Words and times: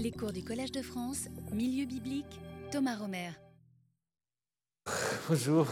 Les 0.00 0.12
cours 0.12 0.32
du 0.32 0.44
Collège 0.44 0.70
de 0.70 0.80
France, 0.80 1.26
Milieu 1.52 1.84
biblique, 1.84 2.40
Thomas 2.70 2.94
Romer. 2.94 3.30
Bonjour. 5.28 5.66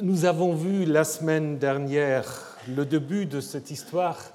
Nous 0.00 0.24
avons 0.24 0.56
vu 0.56 0.84
la 0.84 1.04
semaine 1.04 1.56
dernière 1.58 2.58
le 2.66 2.84
début 2.84 3.26
de 3.26 3.40
cette 3.40 3.70
histoire 3.70 4.32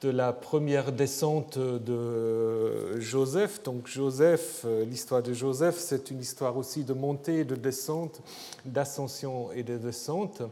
de 0.00 0.10
la 0.10 0.32
première 0.32 0.90
descente 0.90 1.58
de 1.58 2.98
Joseph. 2.98 3.62
Donc 3.62 3.86
Joseph, 3.86 4.66
l'histoire 4.88 5.22
de 5.22 5.32
Joseph, 5.32 5.76
c'est 5.78 6.10
une 6.10 6.20
histoire 6.20 6.56
aussi 6.56 6.82
de 6.82 6.92
montée 6.92 7.44
de 7.44 7.54
descente, 7.54 8.20
d'ascension 8.64 9.52
et 9.52 9.62
de 9.62 9.78
descente. 9.78 10.42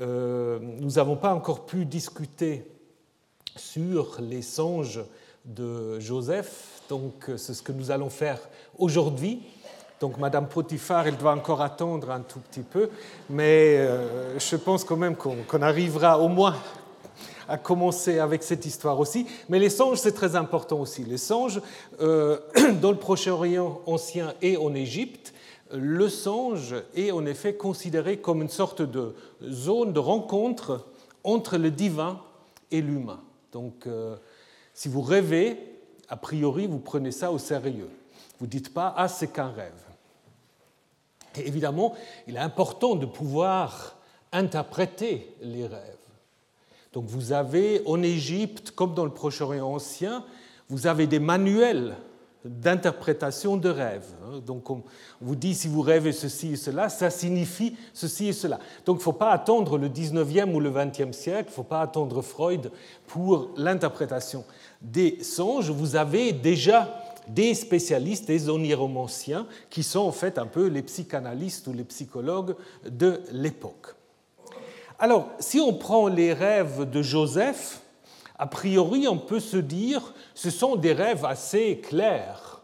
Euh, 0.00 0.58
nous 0.60 0.92
n'avons 0.92 1.16
pas 1.16 1.34
encore 1.34 1.66
pu 1.66 1.84
discuter 1.84 2.64
sur 3.56 4.18
les 4.20 4.42
songes 4.42 5.00
de 5.44 5.98
Joseph, 6.00 6.82
donc 6.88 7.30
c'est 7.36 7.54
ce 7.54 7.62
que 7.62 7.72
nous 7.72 7.90
allons 7.90 8.10
faire 8.10 8.38
aujourd'hui. 8.78 9.42
Donc 10.00 10.16
Madame 10.16 10.48
Potiphar, 10.48 11.06
elle 11.06 11.16
doit 11.16 11.32
encore 11.32 11.60
attendre 11.60 12.10
un 12.10 12.20
tout 12.20 12.38
petit 12.38 12.62
peu, 12.62 12.88
mais 13.28 13.76
euh, 13.76 14.38
je 14.38 14.56
pense 14.56 14.82
quand 14.82 14.96
même 14.96 15.14
qu'on 15.14 15.62
arrivera 15.62 16.18
au 16.18 16.28
moins 16.28 16.56
à 17.50 17.58
commencer 17.58 18.18
avec 18.18 18.42
cette 18.42 18.64
histoire 18.64 18.98
aussi. 18.98 19.26
Mais 19.48 19.58
les 19.58 19.68
songes, 19.68 19.98
c'est 19.98 20.12
très 20.12 20.36
important 20.36 20.78
aussi. 20.80 21.02
Les 21.04 21.18
songes, 21.18 21.60
euh, 22.00 22.38
dans 22.80 22.92
le 22.92 22.96
Proche-Orient 22.96 23.80
ancien 23.86 24.34
et 24.40 24.56
en 24.56 24.74
Égypte, 24.74 25.34
le 25.72 26.08
songe 26.08 26.74
est 26.94 27.10
en 27.10 27.26
effet 27.26 27.54
considéré 27.54 28.18
comme 28.18 28.42
une 28.42 28.48
sorte 28.48 28.82
de 28.82 29.14
zone 29.42 29.92
de 29.92 29.98
rencontre 29.98 30.86
entre 31.24 31.56
le 31.56 31.70
divin 31.70 32.20
et 32.70 32.80
l'humain. 32.80 33.20
Donc, 33.52 33.86
euh, 33.86 34.16
si 34.74 34.88
vous 34.88 35.02
rêvez, 35.02 35.58
a 36.08 36.16
priori, 36.16 36.66
vous 36.66 36.78
prenez 36.78 37.12
ça 37.12 37.30
au 37.32 37.38
sérieux. 37.38 37.90
Vous 38.38 38.46
ne 38.46 38.50
dites 38.50 38.72
pas 38.72 38.94
Ah, 38.96 39.08
c'est 39.08 39.28
qu'un 39.28 39.50
rêve. 39.50 39.72
Et 41.36 41.46
évidemment, 41.46 41.94
il 42.26 42.36
est 42.36 42.40
important 42.40 42.96
de 42.96 43.06
pouvoir 43.06 43.96
interpréter 44.32 45.34
les 45.42 45.66
rêves. 45.66 45.96
Donc 46.92 47.04
vous 47.06 47.32
avez 47.32 47.82
en 47.86 48.02
Égypte, 48.02 48.72
comme 48.72 48.94
dans 48.94 49.04
le 49.04 49.12
Proche-Orient 49.12 49.66
ancien, 49.66 50.24
vous 50.68 50.86
avez 50.86 51.06
des 51.06 51.20
manuels 51.20 51.96
d'interprétation 52.44 53.56
de 53.56 53.68
rêves. 53.68 54.12
Donc 54.46 54.70
on 54.70 54.82
vous 55.20 55.36
dit 55.36 55.54
si 55.54 55.68
vous 55.68 55.82
rêvez 55.82 56.12
ceci 56.12 56.52
et 56.52 56.56
cela, 56.56 56.88
ça 56.88 57.10
signifie 57.10 57.76
ceci 57.92 58.28
et 58.28 58.32
cela. 58.32 58.58
Donc 58.86 58.96
il 58.96 59.00
ne 59.00 59.04
faut 59.04 59.12
pas 59.12 59.30
attendre 59.30 59.76
le 59.78 59.88
19e 59.88 60.52
ou 60.52 60.60
le 60.60 60.70
20e 60.70 61.12
siècle, 61.12 61.48
il 61.48 61.50
ne 61.50 61.54
faut 61.54 61.62
pas 61.62 61.82
attendre 61.82 62.22
Freud 62.22 62.70
pour 63.06 63.50
l'interprétation 63.56 64.44
des 64.80 65.22
songes. 65.22 65.70
Vous 65.70 65.96
avez 65.96 66.32
déjà 66.32 67.04
des 67.28 67.54
spécialistes, 67.54 68.26
des 68.26 68.48
oniromanciens, 68.48 69.46
qui 69.68 69.82
sont 69.82 70.00
en 70.00 70.12
fait 70.12 70.38
un 70.38 70.46
peu 70.46 70.66
les 70.66 70.82
psychanalystes 70.82 71.66
ou 71.66 71.72
les 71.72 71.84
psychologues 71.84 72.56
de 72.88 73.20
l'époque. 73.32 73.94
Alors, 74.98 75.30
si 75.38 75.60
on 75.60 75.72
prend 75.72 76.08
les 76.08 76.32
rêves 76.32 76.88
de 76.88 77.02
Joseph, 77.02 77.80
a 78.40 78.46
priori, 78.46 79.06
on 79.06 79.18
peut 79.18 79.38
se 79.38 79.58
dire 79.58 80.14
ce 80.34 80.48
sont 80.48 80.74
des 80.76 80.94
rêves 80.94 81.26
assez 81.26 81.78
clairs, 81.78 82.62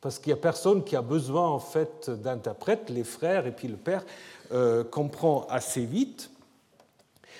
parce 0.00 0.18
qu'il 0.18 0.32
n'y 0.32 0.38
a 0.38 0.42
personne 0.42 0.82
qui 0.82 0.96
a 0.96 1.02
besoin 1.02 1.46
en 1.46 1.58
fait 1.58 2.08
d'interprète, 2.08 2.88
les 2.88 3.04
frères 3.04 3.46
et 3.46 3.52
puis 3.52 3.68
le 3.68 3.76
père 3.76 4.04
euh, 4.52 4.84
comprend 4.84 5.46
assez 5.50 5.84
vite. 5.84 6.30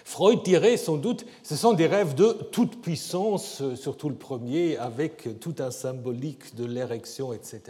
Freud 0.05 0.43
dirait 0.43 0.77
sans 0.77 0.97
doute 0.97 1.27
ce 1.43 1.57
sont 1.57 1.73
des 1.73 1.87
rêves 1.87 2.15
de 2.15 2.33
toute 2.53 2.81
puissance, 2.81 3.63
surtout 3.75 4.09
le 4.09 4.15
premier, 4.15 4.77
avec 4.77 5.41
tout 5.41 5.55
un 5.59 5.71
symbolique 5.71 6.55
de 6.55 6.65
l'érection, 6.65 7.33
etc. 7.33 7.61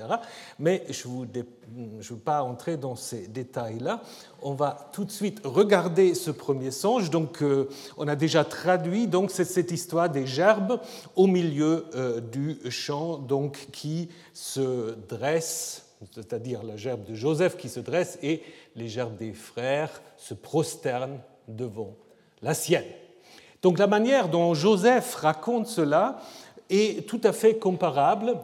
Mais 0.58 0.84
je 0.88 1.08
ne 1.08 2.02
veux 2.02 2.16
pas 2.16 2.42
entrer 2.42 2.76
dans 2.76 2.96
ces 2.96 3.28
détails-là. 3.28 4.02
On 4.42 4.54
va 4.54 4.90
tout 4.92 5.04
de 5.04 5.10
suite 5.10 5.40
regarder 5.44 6.14
ce 6.14 6.30
premier 6.30 6.70
songe. 6.70 7.10
Donc, 7.10 7.42
euh, 7.42 7.68
on 7.96 8.08
a 8.08 8.16
déjà 8.16 8.44
traduit 8.44 9.06
donc 9.06 9.30
cette 9.30 9.70
histoire 9.70 10.08
des 10.10 10.26
gerbes 10.26 10.80
au 11.16 11.26
milieu 11.26 11.86
euh, 11.94 12.20
du 12.20 12.58
champ, 12.70 13.18
donc 13.18 13.68
qui 13.72 14.08
se 14.32 14.94
dressent 15.08 15.84
c'est-à-dire 16.14 16.62
la 16.62 16.76
gerbe 16.76 17.04
de 17.04 17.14
Joseph 17.14 17.56
qui 17.56 17.68
se 17.68 17.80
dresse 17.80 18.18
et 18.22 18.42
les 18.76 18.88
gerbes 18.88 19.16
des 19.16 19.32
frères 19.32 20.00
se 20.16 20.34
prosternent 20.34 21.20
devant 21.48 21.96
la 22.42 22.54
sienne. 22.54 22.84
Donc 23.62 23.78
la 23.78 23.86
manière 23.86 24.28
dont 24.28 24.54
Joseph 24.54 25.14
raconte 25.16 25.66
cela 25.66 26.18
est 26.70 27.06
tout 27.06 27.20
à 27.24 27.32
fait 27.32 27.56
comparable 27.56 28.36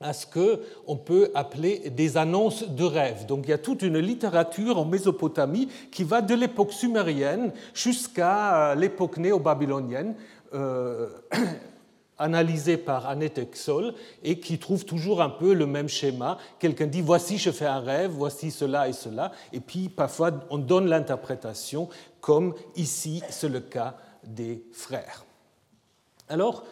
à 0.00 0.12
ce 0.12 0.26
qu'on 0.26 0.96
peut 0.96 1.30
appeler 1.34 1.90
des 1.90 2.16
annonces 2.16 2.68
de 2.68 2.84
rêve. 2.84 3.26
Donc 3.26 3.44
il 3.44 3.50
y 3.50 3.54
a 3.54 3.58
toute 3.58 3.82
une 3.82 3.98
littérature 3.98 4.78
en 4.78 4.84
Mésopotamie 4.84 5.68
qui 5.90 6.04
va 6.04 6.20
de 6.20 6.34
l'époque 6.34 6.72
sumérienne 6.72 7.52
jusqu'à 7.72 8.74
l'époque 8.74 9.16
néo-babylonienne. 9.16 10.14
Euh, 10.54 11.08
analysée 12.18 12.76
par 12.76 13.06
Annette 13.08 13.38
Exol 13.38 13.94
et 14.22 14.40
qui 14.40 14.58
trouve 14.58 14.84
toujours 14.84 15.20
un 15.20 15.28
peu 15.28 15.52
le 15.52 15.66
même 15.66 15.88
schéma. 15.88 16.38
Quelqu'un 16.58 16.86
dit 16.86 17.02
voici 17.02 17.38
je 17.38 17.50
fais 17.50 17.66
un 17.66 17.80
rêve, 17.80 18.10
voici 18.10 18.50
cela 18.50 18.88
et 18.88 18.92
cela, 18.92 19.32
et 19.52 19.60
puis 19.60 19.88
parfois 19.88 20.30
on 20.50 20.58
donne 20.58 20.86
l'interprétation 20.86 21.88
comme 22.26 22.54
ici 22.74 23.22
c'est 23.30 23.48
le 23.48 23.60
cas 23.60 23.94
des 24.24 24.64
frères. 24.72 25.24
Alors, 26.28 26.64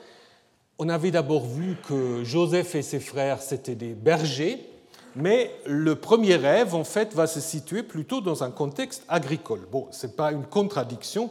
on 0.80 0.88
avait 0.88 1.12
d'abord 1.12 1.46
vu 1.46 1.76
que 1.86 2.24
Joseph 2.24 2.74
et 2.74 2.82
ses 2.82 2.98
frères, 2.98 3.40
c'était 3.40 3.76
des 3.76 3.94
bergers, 3.94 4.68
mais 5.14 5.52
le 5.64 5.94
premier 5.94 6.34
rêve, 6.34 6.74
en 6.74 6.82
fait, 6.82 7.14
va 7.14 7.28
se 7.28 7.38
situer 7.38 7.84
plutôt 7.84 8.20
dans 8.20 8.42
un 8.42 8.50
contexte 8.50 9.04
agricole. 9.06 9.60
Bon, 9.70 9.86
ce 9.92 10.08
n'est 10.08 10.14
pas 10.14 10.32
une 10.32 10.44
contradiction, 10.44 11.30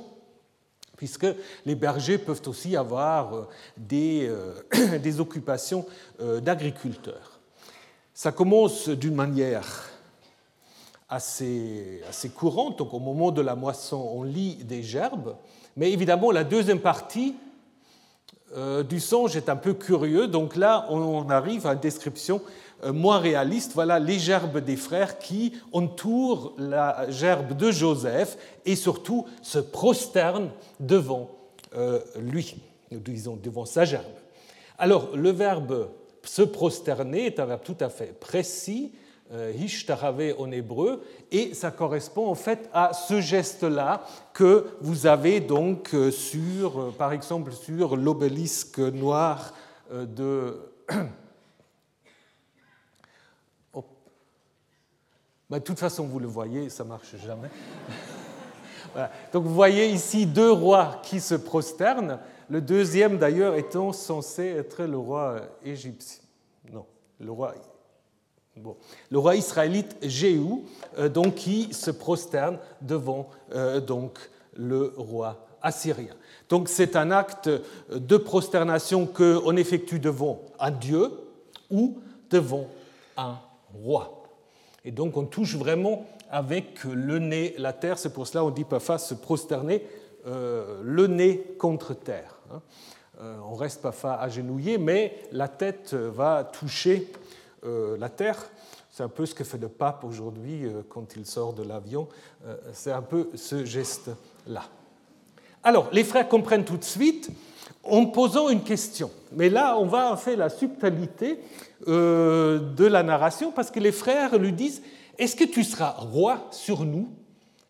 puisque 0.95 1.27
les 1.65 1.75
bergers 1.75 2.17
peuvent 2.17 2.43
aussi 2.47 2.77
avoir 2.77 3.35
euh, 3.35 3.47
des, 3.75 4.29
euh, 4.29 4.99
des 5.03 5.19
occupations 5.19 5.85
euh, 6.21 6.39
d'agriculteurs. 6.39 7.41
Ça 8.13 8.31
commence 8.31 8.87
d'une 8.87 9.15
manière 9.15 9.92
assez, 11.13 12.01
assez 12.09 12.29
courante. 12.29 12.79
Donc 12.79 12.93
au 12.93 12.99
moment 12.99 13.31
de 13.31 13.41
la 13.41 13.55
moisson, 13.55 14.09
on 14.13 14.23
lit 14.23 14.55
des 14.63 14.81
gerbes. 14.81 15.35
Mais 15.77 15.91
évidemment, 15.91 16.31
la 16.31 16.43
deuxième 16.43 16.79
partie 16.79 17.35
euh, 18.55 18.83
du 18.83 18.99
songe 18.99 19.35
est 19.35 19.49
un 19.49 19.55
peu 19.55 19.73
curieux. 19.73 20.27
Donc 20.27 20.55
là, 20.55 20.87
on 20.89 21.29
arrive 21.29 21.67
à 21.67 21.73
une 21.73 21.79
description 21.79 22.41
euh, 22.83 22.91
moins 22.91 23.19
réaliste. 23.19 23.73
Voilà 23.73 23.99
les 23.99 24.17
gerbes 24.17 24.59
des 24.59 24.75
frères 24.75 25.19
qui 25.19 25.53
entourent 25.71 26.53
la 26.57 27.09
gerbe 27.09 27.55
de 27.55 27.71
Joseph 27.71 28.37
et 28.65 28.75
surtout 28.75 29.25
se 29.43 29.59
prosternent 29.59 30.49
devant 30.79 31.29
euh, 31.75 31.99
lui, 32.19 32.55
disons 32.91 33.35
devant 33.41 33.65
sa 33.65 33.85
gerbe. 33.85 34.03
Alors, 34.79 35.15
le 35.15 35.29
verbe 35.29 35.89
se 36.23 36.41
prosterner 36.41 37.27
est 37.27 37.39
un 37.39 37.45
verbe 37.45 37.63
tout 37.63 37.77
à 37.79 37.89
fait 37.89 38.17
précis 38.19 38.91
Hishtarave 39.55 40.35
en 40.37 40.51
hébreu, 40.51 41.03
et 41.31 41.53
ça 41.53 41.71
correspond 41.71 42.27
en 42.27 42.35
fait 42.35 42.69
à 42.73 42.93
ce 42.93 43.19
geste-là 43.19 44.05
que 44.33 44.67
vous 44.81 45.07
avez 45.07 45.39
donc 45.39 45.93
euh, 45.93 46.11
sur, 46.11 46.79
euh, 46.79 46.91
par 46.95 47.13
exemple, 47.13 47.51
sur 47.51 47.95
l'obélisque 47.95 48.79
noir 48.79 49.53
de. 49.91 50.59
Bah, 55.49 55.59
de 55.59 55.65
toute 55.65 55.77
façon, 55.77 56.07
vous 56.07 56.19
le 56.19 56.25
voyez, 56.25 56.69
ça 56.69 56.83
marche 56.83 57.15
jamais. 57.17 57.49
Donc 59.33 59.43
vous 59.43 59.53
voyez 59.53 59.87
ici 59.87 60.25
deux 60.25 60.51
rois 60.51 60.99
qui 61.03 61.19
se 61.19 61.35
prosternent, 61.35 62.19
le 62.49 62.61
deuxième 62.61 63.17
d'ailleurs 63.17 63.55
étant 63.55 63.93
censé 63.93 64.47
être 64.47 64.83
le 64.83 64.97
roi 64.97 65.41
égyptien. 65.63 66.23
Non, 66.71 66.85
le 67.19 67.31
roi 67.31 67.53
le 69.09 69.17
roi 69.17 69.35
israélite 69.35 69.95
Jéhu, 70.01 70.63
euh, 70.97 71.09
donc, 71.09 71.35
qui 71.35 71.73
se 71.73 71.91
prosterne 71.91 72.57
devant 72.81 73.29
euh, 73.53 73.79
donc, 73.79 74.19
le 74.55 74.93
roi 74.95 75.45
assyrien. 75.61 76.13
Donc 76.49 76.69
c'est 76.69 76.95
un 76.95 77.09
acte 77.09 77.49
de 77.89 78.17
prosternation 78.17 79.07
qu'on 79.07 79.55
effectue 79.55 79.99
devant 79.99 80.41
un 80.59 80.71
dieu 80.71 81.09
ou 81.71 81.99
devant 82.29 82.67
un 83.17 83.37
roi. 83.73 84.23
Et 84.85 84.91
donc 84.91 85.15
on 85.17 85.25
touche 85.25 85.55
vraiment 85.55 86.05
avec 86.29 86.83
le 86.83 87.17
nez 87.17 87.55
la 87.57 87.73
terre, 87.73 87.97
c'est 87.97 88.13
pour 88.13 88.27
cela 88.27 88.43
qu'on 88.43 88.51
dit 88.51 88.65
parfois 88.65 88.97
se 88.97 89.13
prosterner 89.13 89.87
euh, 90.27 90.81
le 90.83 91.07
nez 91.07 91.55
contre 91.57 91.93
terre. 91.93 92.37
Hein. 92.51 92.61
on 93.49 93.55
reste 93.55 93.81
parfois 93.81 94.15
agenouillé, 94.15 94.77
mais 94.77 95.21
la 95.31 95.47
tête 95.47 95.93
va 95.93 96.43
toucher 96.43 97.07
euh, 97.13 97.33
la 97.63 98.09
Terre. 98.09 98.37
C'est 98.93 99.01
un 99.01 99.09
peu 99.09 99.25
ce 99.25 99.33
que 99.33 99.43
fait 99.43 99.57
le 99.57 99.69
pape 99.69 100.03
aujourd'hui 100.03 100.65
euh, 100.65 100.83
quand 100.87 101.15
il 101.15 101.25
sort 101.25 101.53
de 101.53 101.63
l'avion. 101.63 102.07
Euh, 102.45 102.55
c'est 102.73 102.91
un 102.91 103.01
peu 103.01 103.27
ce 103.33 103.65
geste-là. 103.65 104.61
Alors, 105.63 105.89
les 105.91 106.03
frères 106.03 106.29
comprennent 106.29 106.63
tout 106.63 106.77
de 106.77 106.83
suite 106.83 107.31
en 107.81 108.05
posant 108.05 108.49
une 108.49 108.61
question. 108.61 109.09
Mais 109.31 109.49
là, 109.49 109.79
on 109.79 109.87
va 109.87 110.15
faire 110.15 110.37
la 110.37 110.49
subtilité 110.49 111.39
euh, 111.87 112.59
de 112.59 112.85
la 112.85 113.01
narration 113.01 113.51
parce 113.51 113.71
que 113.71 113.79
les 113.79 113.91
frères 113.91 114.37
lui 114.37 114.53
disent 114.53 114.83
Est-ce 115.17 115.35
que 115.35 115.45
tu 115.45 115.63
seras 115.63 115.95
roi 115.97 116.47
sur 116.51 116.85
nous 116.85 117.09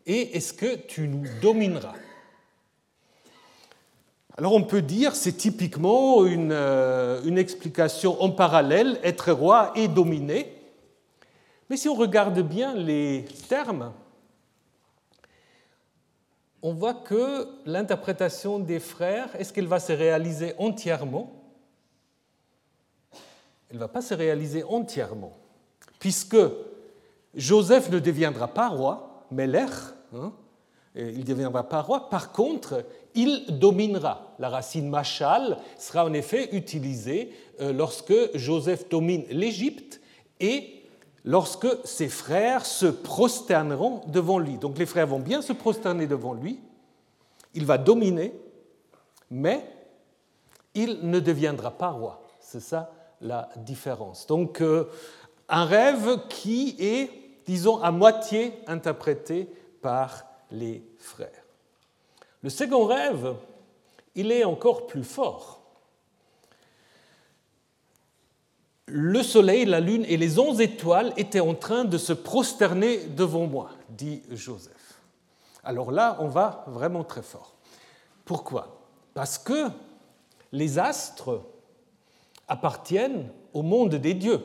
et 0.05 0.35
est-ce 0.35 0.51
que 0.51 0.75
tu 0.75 1.07
nous 1.07 1.23
domineras? 1.41 1.93
Alors 4.37 4.53
on 4.53 4.63
peut 4.63 4.81
dire 4.81 5.15
c'est 5.15 5.33
typiquement 5.33 6.25
une, 6.25 6.51
euh, 6.51 7.21
une, 7.23 7.37
explication 7.37 8.21
en 8.21 8.31
parallèle, 8.31 8.99
être 9.03 9.31
roi 9.31 9.71
et 9.75 9.87
dominer. 9.87 10.51
Mais 11.69 11.77
si 11.77 11.87
on 11.87 11.93
regarde 11.93 12.39
bien 12.39 12.73
les 12.73 13.25
termes, 13.47 13.93
on 16.63 16.73
voit 16.73 16.93
que 16.93 17.47
l'interprétation 17.65 18.57
des 18.57 18.79
frères, 18.79 19.29
est-ce 19.37 19.53
qu'elle 19.53 19.67
va 19.67 19.79
se 19.79 19.91
réaliser 19.91 20.53
entièrement? 20.57 21.31
Elle 23.69 23.75
ne 23.75 23.79
va 23.79 23.87
pas 23.87 24.01
se 24.01 24.13
réaliser 24.13 24.63
entièrement, 24.63 25.33
puisque 25.99 26.37
Joseph 27.35 27.89
ne 27.89 27.99
deviendra 27.99 28.47
pas 28.47 28.69
roi, 28.69 29.25
mais 29.31 29.49
hein, 30.15 30.31
il 30.95 31.19
ne 31.19 31.23
deviendra 31.23 31.67
pas 31.67 31.81
roi. 31.81 32.09
Par 32.09 32.31
contre, 32.31 32.85
il 33.15 33.59
dominera. 33.59 34.35
La 34.39 34.49
racine 34.49 34.89
machal 34.89 35.57
sera 35.77 36.05
en 36.05 36.13
effet 36.13 36.49
utilisée 36.55 37.33
euh, 37.61 37.73
lorsque 37.73 38.13
Joseph 38.35 38.89
domine 38.89 39.25
l'Égypte 39.29 40.01
et 40.39 40.83
lorsque 41.25 41.67
ses 41.83 42.09
frères 42.09 42.65
se 42.65 42.85
prosterneront 42.85 44.01
devant 44.07 44.39
lui. 44.39 44.57
Donc 44.57 44.77
les 44.77 44.85
frères 44.85 45.07
vont 45.07 45.19
bien 45.19 45.41
se 45.41 45.53
prosterner 45.53 46.05
devant 46.07 46.33
lui, 46.33 46.59
il 47.53 47.65
va 47.65 47.77
dominer, 47.77 48.33
mais 49.29 49.63
il 50.73 50.99
ne 51.03 51.19
deviendra 51.19 51.71
pas 51.71 51.89
roi. 51.89 52.23
C'est 52.39 52.59
ça 52.59 52.91
la 53.21 53.49
différence. 53.57 54.27
Donc 54.27 54.61
euh, 54.61 54.89
un 55.49 55.65
rêve 55.65 56.27
qui 56.29 56.75
est, 56.79 57.09
disons, 57.45 57.81
à 57.81 57.91
moitié 57.91 58.53
interprété 58.67 59.47
par 59.81 60.25
les 60.53 60.83
frères. 60.97 61.43
Le 62.41 62.49
second 62.49 62.85
rêve, 62.85 63.35
il 64.15 64.31
est 64.31 64.45
encore 64.45 64.87
plus 64.87 65.03
fort. 65.03 65.61
Le 68.85 69.23
soleil, 69.23 69.65
la 69.65 69.79
lune 69.79 70.05
et 70.07 70.17
les 70.17 70.39
onze 70.39 70.61
étoiles 70.61 71.13
étaient 71.17 71.39
en 71.39 71.55
train 71.55 71.83
de 71.85 71.97
se 71.97 72.13
prosterner 72.13 72.99
devant 73.07 73.47
moi, 73.47 73.71
dit 73.89 74.21
Joseph. 74.29 74.99
Alors 75.63 75.91
là, 75.91 76.17
on 76.19 76.27
va 76.27 76.65
vraiment 76.67 77.03
très 77.03 77.21
fort. 77.21 77.55
Pourquoi? 78.25 78.81
Parce 79.13 79.37
que 79.37 79.69
les 80.51 80.79
astres 80.79 81.41
appartiennent 82.47 83.29
au 83.53 83.63
monde 83.63 83.95
des 83.95 84.13
dieux. 84.13 84.41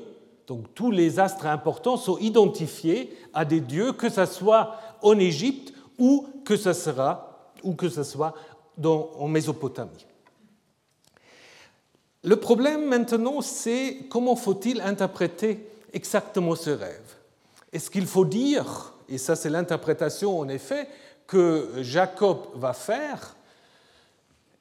Donc 0.46 0.72
tous 0.74 0.90
les 0.90 1.18
astres 1.18 1.46
importants 1.46 1.96
sont 1.96 2.16
identifiés 2.18 3.16
à 3.34 3.44
des 3.44 3.60
dieux, 3.60 3.92
que 3.92 4.08
ce 4.08 4.24
soit 4.24 4.76
en 5.02 5.18
Égypte 5.18 5.74
ou 5.98 6.26
que 6.44 6.56
ce 6.56 6.72
sera 6.72 7.52
ou 7.62 7.74
que 7.74 7.88
ce 7.88 8.04
soit 8.04 8.34
en 8.84 9.28
Mésopotamie. 9.28 10.06
Le 12.24 12.36
problème 12.36 12.88
maintenant, 12.88 13.40
c'est 13.40 14.06
comment 14.08 14.36
faut-il 14.36 14.80
interpréter 14.80 15.68
exactement 15.92 16.54
ce 16.54 16.70
rêve? 16.70 17.16
Est-ce 17.72 17.90
qu'il 17.90 18.06
faut 18.06 18.24
dire, 18.24 18.94
et 19.08 19.18
ça 19.18 19.36
c'est 19.36 19.50
l'interprétation 19.50 20.38
en 20.38 20.48
effet, 20.48 20.88
que 21.26 21.70
Jacob 21.82 22.38
va 22.54 22.72
faire? 22.72 23.36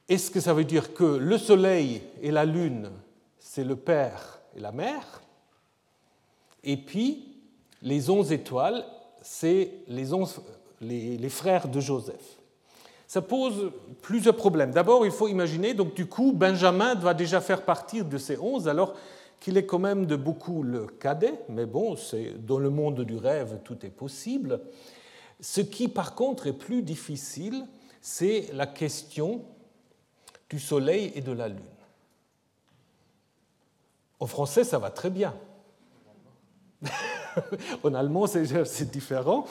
Est-ce 0.08 0.30
que 0.30 0.40
ça 0.40 0.54
veut 0.54 0.64
dire 0.64 0.94
que 0.94 1.04
le 1.04 1.38
soleil 1.38 2.02
et 2.22 2.30
la 2.30 2.44
lune, 2.44 2.90
c'est 3.38 3.64
le 3.64 3.76
père 3.76 4.40
et 4.56 4.60
la 4.60 4.72
mère? 4.72 5.20
Et 6.64 6.76
puis, 6.76 7.36
les 7.82 8.10
onze 8.10 8.32
étoiles, 8.32 8.84
c'est 9.22 9.72
les, 9.88 10.12
les 10.80 11.28
frères 11.28 11.68
de 11.68 11.80
Joseph 11.80 12.38
ça 13.08 13.22
pose 13.22 13.72
plusieurs 14.02 14.36
problèmes. 14.36 14.70
D'abord, 14.70 15.06
il 15.06 15.10
faut 15.10 15.28
imaginer, 15.28 15.72
donc 15.72 15.94
du 15.94 16.04
coup, 16.04 16.32
Benjamin 16.32 16.94
doit 16.94 17.14
déjà 17.14 17.40
faire 17.40 17.62
partie 17.62 18.04
de 18.04 18.18
ces 18.18 18.38
onze, 18.38 18.68
alors 18.68 18.94
qu'il 19.40 19.56
est 19.56 19.64
quand 19.64 19.78
même 19.78 20.04
de 20.04 20.14
beaucoup 20.14 20.62
le 20.62 20.86
cadet, 20.86 21.40
mais 21.48 21.64
bon, 21.64 21.96
c'est 21.96 22.34
dans 22.44 22.58
le 22.58 22.68
monde 22.68 23.00
du 23.00 23.16
rêve, 23.16 23.60
tout 23.64 23.78
est 23.86 23.90
possible. 23.90 24.60
Ce 25.40 25.62
qui, 25.62 25.88
par 25.88 26.14
contre, 26.14 26.48
est 26.48 26.52
plus 26.52 26.82
difficile, 26.82 27.66
c'est 28.02 28.50
la 28.52 28.66
question 28.66 29.42
du 30.50 30.58
soleil 30.58 31.10
et 31.14 31.22
de 31.22 31.32
la 31.32 31.48
lune. 31.48 31.58
En 34.20 34.26
français, 34.26 34.64
ça 34.64 34.78
va 34.78 34.90
très 34.90 35.08
bien. 35.08 35.34
en 37.82 37.94
allemand, 37.94 38.26
c'est 38.26 38.90
différent. 38.90 39.46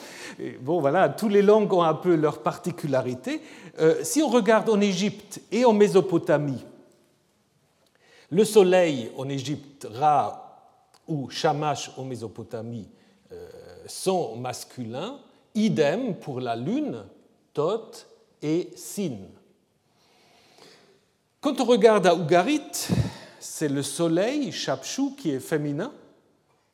bon, 0.60 0.80
voilà, 0.80 1.08
toutes 1.08 1.32
les 1.32 1.42
langues 1.42 1.72
ont 1.72 1.82
un 1.82 1.94
peu 1.94 2.14
leur 2.14 2.42
particularité. 2.42 3.40
Euh, 3.80 4.02
si 4.02 4.22
on 4.22 4.28
regarde 4.28 4.68
en 4.68 4.80
Égypte 4.80 5.40
et 5.52 5.64
en 5.64 5.72
Mésopotamie, 5.72 6.64
le 8.30 8.44
soleil 8.44 9.10
en 9.16 9.28
Égypte, 9.28 9.86
Ra 9.90 10.44
ou 11.06 11.30
Shamash 11.30 11.90
en 11.96 12.04
Mésopotamie 12.04 12.88
euh, 13.32 13.48
sont 13.86 14.36
masculins, 14.36 15.18
idem 15.54 16.14
pour 16.16 16.40
la 16.40 16.56
lune, 16.56 17.04
Thoth 17.54 18.06
et 18.42 18.70
Sin. 18.76 19.16
Quand 21.40 21.60
on 21.60 21.64
regarde 21.64 22.06
à 22.06 22.14
Ougarit, 22.14 22.88
c'est 23.40 23.68
le 23.68 23.82
soleil, 23.82 24.52
Chapchou, 24.52 25.14
qui 25.16 25.30
est 25.30 25.40
féminin, 25.40 25.92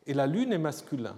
et 0.06 0.14
la 0.14 0.26
lune 0.26 0.52
est 0.52 0.58
masculin. 0.58 1.16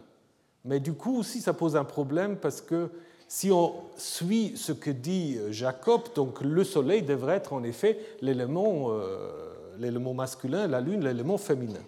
Mais 0.65 0.81
du 0.81 0.95
coup 0.95 1.19
aussi 1.19 1.41
ça 1.41 1.53
pose 1.53 1.77
un 1.77 1.85
problème 1.85 2.37
parce 2.37 2.61
que 2.61 2.91
si 3.29 3.51
on 3.51 3.75
suit 3.97 4.53
ce 4.57 4.73
que 4.73 4.91
dit 4.91 5.39
Jacob, 5.51 6.03
donc 6.15 6.41
le 6.43 6.65
soleil 6.65 7.03
devrait 7.03 7.37
être 7.37 7.53
en 7.53 7.65
effet 7.65 7.99
l'élément, 8.21 8.89
euh, 8.91 10.13
masculin, 10.15 10.69
la 10.69 10.81
lune 10.81 11.05
l'élément 11.05 11.39
féminin. 11.39 11.81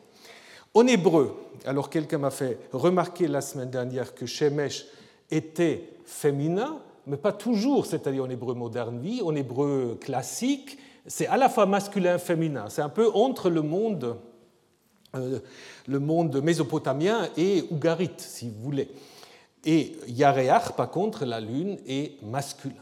En 0.75 0.87
hébreu, 0.87 1.35
alors 1.65 1.91
quelqu'un 1.91 2.19
m'a 2.19 2.31
fait 2.31 2.59
remarquer 2.73 3.29
la 3.29 3.41
semaine 3.41 3.71
dernière 3.71 4.15
que 4.15 4.27
Shemesh 4.27 4.87
était 5.31 5.89
féminin, 6.05 6.79
mais 7.07 7.17
pas 7.17 7.33
toujours, 7.33 7.87
c'est-à-dire 7.87 8.25
en 8.25 8.31
hébreu 8.31 8.55
moderne 8.55 8.99
vie, 8.99 9.23
en 9.23 9.35
hébreu 9.35 9.97
classique, 10.01 10.79
c'est 11.07 11.27
à 11.27 11.37
la 11.37 11.49
fois 11.49 11.67
masculin 11.67 12.17
et 12.17 12.19
féminin. 12.19 12.67
C'est 12.69 12.83
un 12.83 12.89
peu 12.91 13.11
entre 13.15 13.49
le 13.49 13.63
monde 13.63 14.05
euh, 14.05 14.28
le 15.87 15.99
monde 15.99 16.43
mésopotamien 16.43 17.29
et 17.37 17.65
ougarite, 17.71 18.21
si 18.21 18.49
vous 18.49 18.61
voulez. 18.61 18.89
Et 19.65 19.97
Yaréach, 20.07 20.73
par 20.73 20.91
contre, 20.91 21.25
la 21.25 21.41
lune 21.41 21.79
est 21.87 22.23
masculin. 22.23 22.75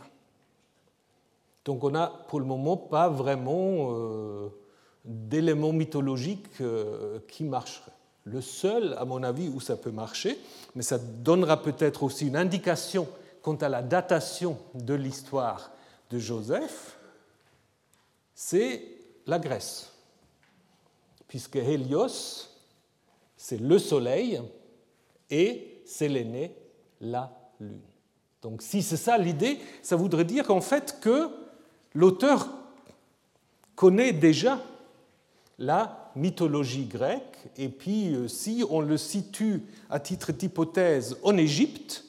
Donc 1.64 1.82
on 1.82 1.90
n'a 1.90 2.12
pour 2.28 2.38
le 2.38 2.46
moment 2.46 2.76
pas 2.76 3.08
vraiment 3.08 3.90
euh, 3.90 4.48
d'éléments 5.04 5.72
mythologiques 5.72 6.60
euh, 6.60 7.18
qui 7.28 7.44
marcheraient. 7.44 7.92
Le 8.24 8.40
seul, 8.40 8.94
à 8.98 9.04
mon 9.04 9.22
avis, 9.22 9.48
où 9.48 9.60
ça 9.60 9.76
peut 9.76 9.90
marcher, 9.90 10.38
mais 10.74 10.82
ça 10.82 10.98
donnera 10.98 11.62
peut-être 11.62 12.02
aussi 12.02 12.26
une 12.28 12.36
indication 12.36 13.06
quant 13.42 13.54
à 13.54 13.68
la 13.68 13.82
datation 13.82 14.58
de 14.74 14.94
l'histoire 14.94 15.70
de 16.10 16.18
Joseph, 16.18 16.96
c'est 18.34 18.82
la 19.26 19.38
Grèce 19.38 19.92
puisque 21.28 21.56
Hélios, 21.56 22.50
c'est 23.36 23.60
le 23.60 23.78
Soleil, 23.78 24.40
et 25.30 25.82
Séléné, 25.84 26.54
la 27.00 27.32
Lune. 27.60 27.80
Donc 28.42 28.62
si 28.62 28.82
c'est 28.82 28.96
ça 28.96 29.18
l'idée, 29.18 29.58
ça 29.82 29.96
voudrait 29.96 30.24
dire 30.24 30.50
en 30.50 30.60
fait 30.60 30.98
que 31.00 31.28
l'auteur 31.94 32.48
connaît 33.74 34.12
déjà 34.12 34.62
la 35.58 36.12
mythologie 36.16 36.84
grecque, 36.84 37.50
et 37.56 37.68
puis 37.68 38.14
euh, 38.14 38.28
si 38.28 38.64
on 38.70 38.80
le 38.80 38.96
situe 38.96 39.62
à 39.90 40.00
titre 40.00 40.32
d'hypothèse 40.32 41.16
en 41.22 41.36
Égypte, 41.36 42.04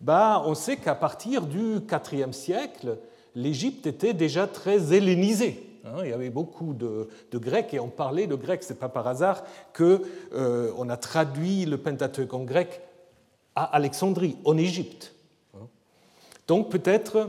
bah, 0.00 0.42
on 0.46 0.54
sait 0.54 0.76
qu'à 0.76 0.94
partir 0.94 1.46
du 1.46 1.78
IVe 2.12 2.32
siècle, 2.32 2.98
l'Égypte 3.34 3.86
était 3.86 4.14
déjà 4.14 4.46
très 4.46 4.92
hellénisée. 4.94 5.71
Hein, 5.84 6.02
il 6.04 6.10
y 6.10 6.12
avait 6.12 6.30
beaucoup 6.30 6.74
de, 6.74 7.08
Grecs 7.34 7.74
et 7.74 7.80
on 7.80 7.88
parlait 7.88 8.26
de 8.26 8.36
grec. 8.36 8.62
Ce 8.62 8.72
n'est 8.72 8.78
pas 8.78 8.88
par 8.88 9.08
hasard 9.08 9.42
qu'on 9.76 10.00
euh, 10.32 10.88
a 10.88 10.96
traduit 10.96 11.64
le 11.64 11.76
Pentateuque 11.76 12.32
en 12.34 12.44
grec 12.44 12.80
à 13.56 13.64
Alexandrie, 13.64 14.36
en 14.44 14.56
Égypte. 14.56 15.12
Hein. 15.54 15.66
Donc 16.46 16.70
peut-être 16.70 17.28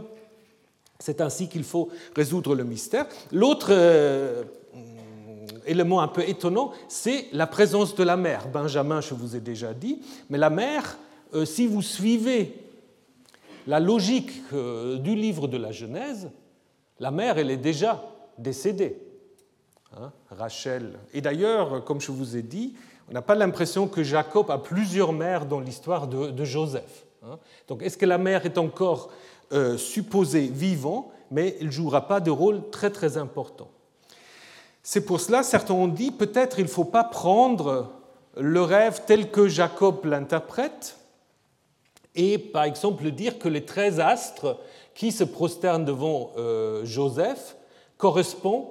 c'est 1.00 1.20
ainsi 1.20 1.50
qu'il 1.50 1.64
faut 1.64 1.90
résoudre 2.16 2.56
le 2.56 2.64
mystère. 2.64 3.08
L'autre 3.32 3.70
euh, 3.72 4.44
élément 5.66 6.02
un 6.02 6.08
peu 6.08 6.22
étonnant, 6.22 6.72
c'est 6.88 7.28
la 7.34 7.48
présence 7.48 7.96
de 7.96 8.04
la 8.04 8.16
mer. 8.16 8.48
Benjamin, 8.48 9.02
je 9.02 9.14
vous 9.16 9.36
ai 9.36 9.40
déjà 9.40 9.74
dit, 9.74 10.00
mais 10.30 10.38
la 10.38 10.50
mer, 10.50 10.98
euh, 11.34 11.44
si 11.44 11.68
vous 11.68 11.82
suivez 11.82 12.54
la 13.66 13.80
logique 13.80 14.44
du 14.52 15.16
livre 15.16 15.48
de 15.48 15.56
la 15.56 15.72
Genèse, 15.72 16.30
La 17.00 17.12
mère, 17.12 17.38
elle 17.38 17.50
est 17.50 17.58
déjà 17.58 18.04
décédée, 18.38 18.98
hein, 19.98 20.12
Rachel. 20.30 21.00
Et 21.14 21.22
d'ailleurs, 21.22 21.84
comme 21.84 22.02
je 22.02 22.12
vous 22.12 22.36
ai 22.38 22.42
dit, 22.42 22.76
on 23.10 23.14
n'a 23.14 23.22
pas 23.22 23.36
l'impression 23.36 23.88
que 23.88 24.04
Jacob 24.04 24.50
a 24.50 24.58
plusieurs 24.58 25.14
mères 25.14 25.46
dans 25.46 25.60
l'histoire 25.60 26.08
de, 26.08 26.46
Joseph. 26.46 27.06
Hein. 27.24 27.38
Donc 27.68 27.84
est-ce 27.84 27.98
que 27.98 28.06
la 28.06 28.18
mère 28.18 28.46
est 28.46 28.58
encore 28.58 29.12
euh, 29.52 29.78
supposée 29.78 30.48
vivant, 30.48 31.12
mais 31.32 31.58
elle 31.60 31.68
ne 31.68 31.72
jouera 31.72 32.08
pas 32.08 32.20
de 32.20 32.32
rôle 32.32 32.70
très 32.70 32.90
très 32.90 33.18
important? 33.18 33.70
C'est 34.82 35.06
pour 35.06 35.22
cela, 35.22 35.44
certains 35.44 35.74
ont 35.74 35.88
dit, 35.88 36.12
peut-être 36.12 36.60
il 36.60 36.64
ne 36.64 36.70
faut 36.70 36.84
pas 36.84 37.04
prendre 37.04 37.92
le 38.36 38.62
rêve 38.62 39.04
tel 39.06 39.32
que 39.32 39.48
Jacob 39.48 40.06
l'interprète, 40.06 40.98
et 42.16 42.38
par 42.38 42.64
exemple 42.64 43.10
dire 43.12 43.40
que 43.40 43.48
les 43.48 43.66
treize 43.66 44.00
astres 44.00 44.60
qui 44.94 45.12
se 45.12 45.24
prosternent 45.24 45.86
devant 45.86 46.32
euh, 46.38 46.86
Joseph 46.86 47.56
correspondent 48.04 48.66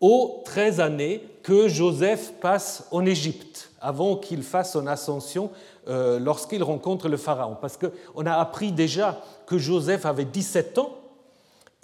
aux 0.00 0.42
treize 0.44 0.80
années 0.80 1.22
que 1.44 1.68
Joseph 1.68 2.32
passe 2.40 2.88
en 2.90 3.06
Égypte 3.06 3.70
avant 3.80 4.16
qu'il 4.16 4.42
fasse 4.42 4.72
son 4.72 4.88
ascension 4.88 5.52
euh, 5.86 6.18
lorsqu'il 6.18 6.64
rencontre 6.64 7.08
le 7.08 7.16
Pharaon. 7.16 7.56
Parce 7.60 7.78
qu'on 7.78 8.26
a 8.26 8.34
appris 8.34 8.72
déjà 8.72 9.20
que 9.46 9.56
Joseph 9.56 10.04
avait 10.04 10.24
17 10.24 10.78
ans 10.78 10.96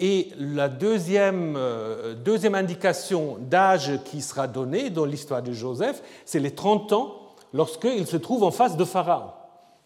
et 0.01 0.27
la 0.37 0.67
deuxième, 0.67 1.55
euh, 1.55 2.15
deuxième 2.15 2.55
indication 2.55 3.37
d'âge 3.39 4.03
qui 4.03 4.21
sera 4.21 4.47
donnée 4.47 4.89
dans 4.89 5.05
l'histoire 5.05 5.41
de 5.41 5.53
Joseph, 5.53 6.03
c'est 6.25 6.39
les 6.39 6.51
30 6.51 6.91
ans 6.91 7.15
lorsqu'il 7.53 8.05
se 8.07 8.17
trouve 8.17 8.43
en 8.43 8.51
face 8.51 8.75
de 8.75 8.83
Pharaon. 8.83 9.31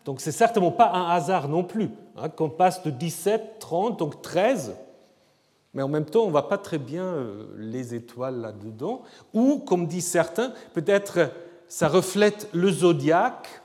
Donc 0.05 0.19
c'est 0.19 0.31
certainement 0.31 0.71
pas 0.71 0.89
un 0.89 1.11
hasard 1.11 1.47
non 1.47 1.63
plus 1.63 1.91
hein, 2.17 2.29
qu'on 2.29 2.49
passe 2.49 2.81
de 2.81 2.89
17, 2.89 3.59
30, 3.59 3.99
donc 3.99 4.23
13, 4.23 4.75
mais 5.73 5.81
en 5.81 5.87
même 5.87 6.05
temps 6.05 6.23
on 6.23 6.27
ne 6.27 6.31
voit 6.31 6.49
pas 6.49 6.57
très 6.57 6.77
bien 6.77 7.03
euh, 7.03 7.45
les 7.57 7.93
étoiles 7.93 8.41
là-dedans, 8.41 9.03
ou 9.33 9.59
comme 9.59 9.87
disent 9.87 10.07
certains, 10.07 10.53
peut-être 10.73 11.31
ça 11.67 11.87
reflète 11.87 12.49
le 12.53 12.71
zodiaque, 12.71 13.61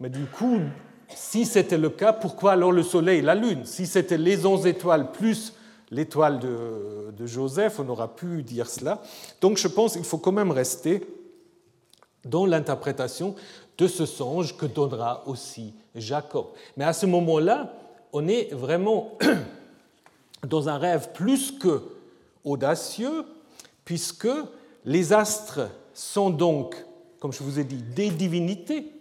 mais 0.00 0.10
du 0.10 0.24
coup, 0.26 0.58
si 1.14 1.44
c'était 1.44 1.78
le 1.78 1.90
cas, 1.90 2.12
pourquoi 2.12 2.52
alors 2.52 2.72
le 2.72 2.82
Soleil 2.82 3.20
et 3.20 3.22
la 3.22 3.34
Lune? 3.34 3.64
Si 3.64 3.86
c'était 3.86 4.18
les 4.18 4.44
11 4.46 4.66
étoiles 4.66 5.12
plus 5.12 5.54
l'étoile 5.90 6.38
de, 6.40 7.12
de 7.16 7.26
Joseph, 7.26 7.78
on 7.78 7.88
aura 7.88 8.16
pu 8.16 8.42
dire 8.42 8.68
cela. 8.68 9.00
Donc 9.40 9.58
je 9.58 9.68
pense 9.68 9.92
qu'il 9.92 10.04
faut 10.04 10.18
quand 10.18 10.32
même 10.32 10.50
rester 10.50 11.06
dans 12.24 12.46
l'interprétation 12.46 13.34
de 13.78 13.86
ce 13.86 14.06
songe 14.06 14.56
que 14.56 14.66
donnera 14.66 15.22
aussi 15.26 15.74
Jacob. 15.94 16.46
Mais 16.76 16.84
à 16.84 16.92
ce 16.92 17.06
moment-là, 17.06 17.72
on 18.12 18.26
est 18.26 18.52
vraiment 18.52 19.18
dans 20.46 20.68
un 20.68 20.78
rêve 20.78 21.12
plus 21.12 21.52
que 21.52 21.82
audacieux, 22.44 23.24
puisque 23.84 24.28
les 24.84 25.12
astres 25.12 25.68
sont 25.94 26.30
donc, 26.30 26.74
comme 27.20 27.32
je 27.32 27.42
vous 27.42 27.58
ai 27.58 27.64
dit, 27.64 27.82
des 27.82 28.10
divinités 28.10 28.92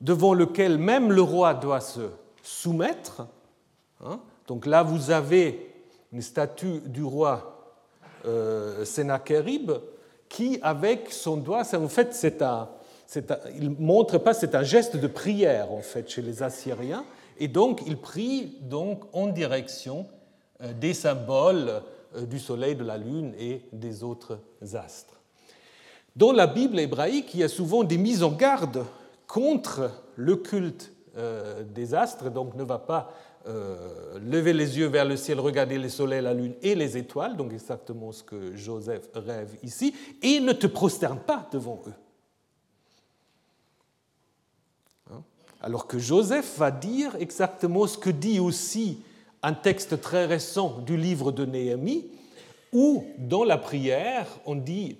devant 0.00 0.34
lesquelles 0.34 0.78
même 0.78 1.12
le 1.12 1.22
roi 1.22 1.54
doit 1.54 1.80
se 1.80 2.10
soumettre. 2.42 3.26
Hein. 4.04 4.20
Donc 4.46 4.66
là, 4.66 4.82
vous 4.82 5.10
avez 5.10 5.74
une 6.12 6.22
statue 6.22 6.80
du 6.86 7.02
roi 7.02 7.76
euh, 8.26 8.84
qui, 10.28 10.58
avec 10.62 11.12
son 11.12 11.36
doigt, 11.36 11.62
en 11.74 11.88
fait, 11.88 12.14
c'est 12.14 12.42
un, 12.42 12.68
il 13.58 13.70
montre 13.70 14.18
pas, 14.18 14.34
c'est 14.34 14.54
un 14.54 14.62
geste 14.62 14.96
de 14.96 15.06
prière 15.06 15.72
en 15.72 15.80
fait 15.80 16.08
chez 16.08 16.22
les 16.22 16.42
Assyriens, 16.42 17.04
et 17.42 17.48
donc 17.48 17.82
il 17.88 17.96
prie 17.96 18.56
donc 18.60 19.02
en 19.12 19.26
direction 19.26 20.06
euh, 20.62 20.72
des 20.72 20.94
symboles 20.94 21.82
euh, 22.14 22.24
du 22.24 22.38
soleil, 22.38 22.76
de 22.76 22.84
la 22.84 22.96
lune 22.96 23.34
et 23.36 23.62
des 23.72 24.04
autres 24.04 24.38
astres. 24.74 25.20
Dans 26.14 26.30
la 26.30 26.46
Bible 26.46 26.78
hébraïque, 26.78 27.34
il 27.34 27.40
y 27.40 27.42
a 27.42 27.48
souvent 27.48 27.82
des 27.82 27.98
mises 27.98 28.22
en 28.22 28.30
garde 28.30 28.84
contre 29.26 29.90
le 30.14 30.36
culte 30.36 30.92
euh, 31.16 31.64
des 31.64 31.94
astres, 31.94 32.30
donc 32.30 32.54
ne 32.54 32.64
va 32.64 32.78
pas 32.78 33.12
lever 34.20 34.52
les 34.52 34.78
yeux 34.78 34.86
vers 34.86 35.04
le 35.04 35.16
ciel, 35.16 35.40
regarder 35.40 35.76
le 35.76 35.88
soleil, 35.88 36.22
la 36.22 36.32
lune 36.32 36.54
et 36.62 36.76
les 36.76 36.96
étoiles, 36.96 37.36
donc 37.36 37.52
exactement 37.52 38.12
ce 38.12 38.22
que 38.22 38.54
Joseph 38.54 39.08
rêve 39.16 39.56
ici, 39.64 39.92
et 40.22 40.38
ne 40.38 40.52
te 40.52 40.68
prosterne 40.68 41.18
pas 41.18 41.48
devant 41.50 41.82
eux. 41.88 42.11
Alors 45.62 45.86
que 45.86 45.98
Joseph 45.98 46.58
va 46.58 46.72
dire 46.72 47.14
exactement 47.20 47.86
ce 47.86 47.96
que 47.96 48.10
dit 48.10 48.40
aussi 48.40 48.98
un 49.42 49.52
texte 49.52 50.00
très 50.00 50.26
récent 50.26 50.80
du 50.80 50.96
livre 50.96 51.30
de 51.30 51.46
Néhémie, 51.46 52.08
où 52.72 53.04
dans 53.16 53.44
la 53.44 53.58
prière, 53.58 54.26
on 54.44 54.56
dit 54.56 54.96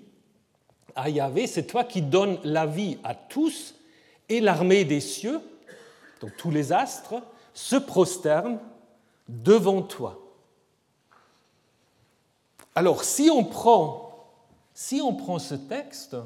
à 0.94 1.08
Yahvé, 1.08 1.48
c'est 1.48 1.66
toi 1.66 1.82
qui 1.82 2.00
donnes 2.00 2.38
la 2.44 2.66
vie 2.66 2.98
à 3.02 3.14
tous, 3.14 3.74
et 4.28 4.40
l'armée 4.40 4.84
des 4.84 5.00
cieux, 5.00 5.40
donc 6.20 6.36
tous 6.36 6.50
les 6.50 6.72
astres, 6.72 7.20
se 7.54 7.76
prosternent 7.76 8.60
devant 9.28 9.82
toi. 9.82 10.20
Alors 12.74 13.02
si 13.02 13.30
on 13.30 13.44
prend, 13.44 14.28
si 14.74 15.00
on 15.02 15.14
prend 15.14 15.38
ce 15.38 15.54
texte, 15.54 16.16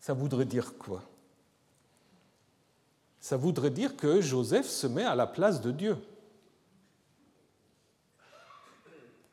ça 0.00 0.12
voudrait 0.12 0.44
dire 0.44 0.76
quoi? 0.76 1.02
Ça 3.22 3.36
voudrait 3.36 3.70
dire 3.70 3.96
que 3.96 4.20
Joseph 4.20 4.66
se 4.66 4.88
met 4.88 5.04
à 5.04 5.14
la 5.14 5.28
place 5.28 5.60
de 5.60 5.70
Dieu 5.70 5.96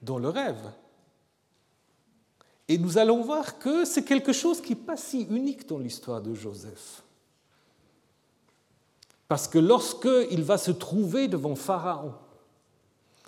dans 0.03 0.19
le 0.19 0.29
rêve. 0.29 0.71
Et 2.67 2.77
nous 2.77 2.99
allons 2.99 3.23
voir 3.23 3.57
que 3.57 3.85
c'est 3.85 4.05
quelque 4.05 4.31
chose 4.31 4.61
qui 4.61 4.75
n'est 4.75 4.83
pas 4.83 4.95
si 4.95 5.23
unique 5.23 5.67
dans 5.67 5.79
l'histoire 5.79 6.21
de 6.21 6.35
Joseph. 6.35 7.01
Parce 9.27 9.47
que 9.47 9.57
lorsqu'il 9.57 10.43
va 10.43 10.59
se 10.59 10.71
trouver 10.71 11.27
devant 11.27 11.55
Pharaon 11.55 12.13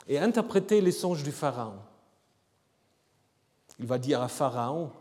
et 0.08 0.20
interpréter 0.20 0.80
les 0.80 0.92
songes 0.92 1.24
du 1.24 1.32
Pharaon, 1.32 1.80
il 3.80 3.88
va 3.88 3.98
dire 3.98 4.22
à 4.22 4.28
Pharaon, 4.28 4.92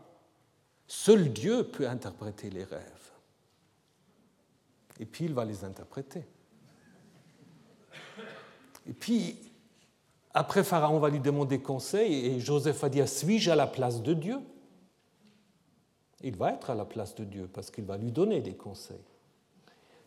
seul 0.87 1.31
Dieu 1.31 1.63
peut 1.63 1.87
interpréter 1.87 2.49
les 2.49 2.63
rêves 2.63 3.00
et 5.01 5.05
puis 5.05 5.25
il 5.25 5.33
va 5.33 5.43
les 5.43 5.65
interpréter. 5.65 6.23
Et 8.87 8.93
puis, 8.93 9.35
après, 10.33 10.63
Pharaon 10.63 10.99
va 10.99 11.09
lui 11.09 11.19
demander 11.19 11.59
conseil 11.59 12.27
et 12.27 12.39
Joseph 12.39 12.79
va 12.79 12.89
dire, 12.89 13.09
suis-je 13.09 13.49
à 13.49 13.55
la 13.55 13.67
place 13.67 14.01
de 14.03 14.13
Dieu? 14.13 14.37
Il 16.23 16.35
va 16.37 16.51
être 16.51 16.69
à 16.69 16.75
la 16.75 16.85
place 16.85 17.15
de 17.15 17.23
Dieu 17.23 17.49
parce 17.51 17.71
qu'il 17.71 17.83
va 17.83 17.97
lui 17.97 18.11
donner 18.11 18.41
des 18.41 18.53
conseils. 18.53 19.03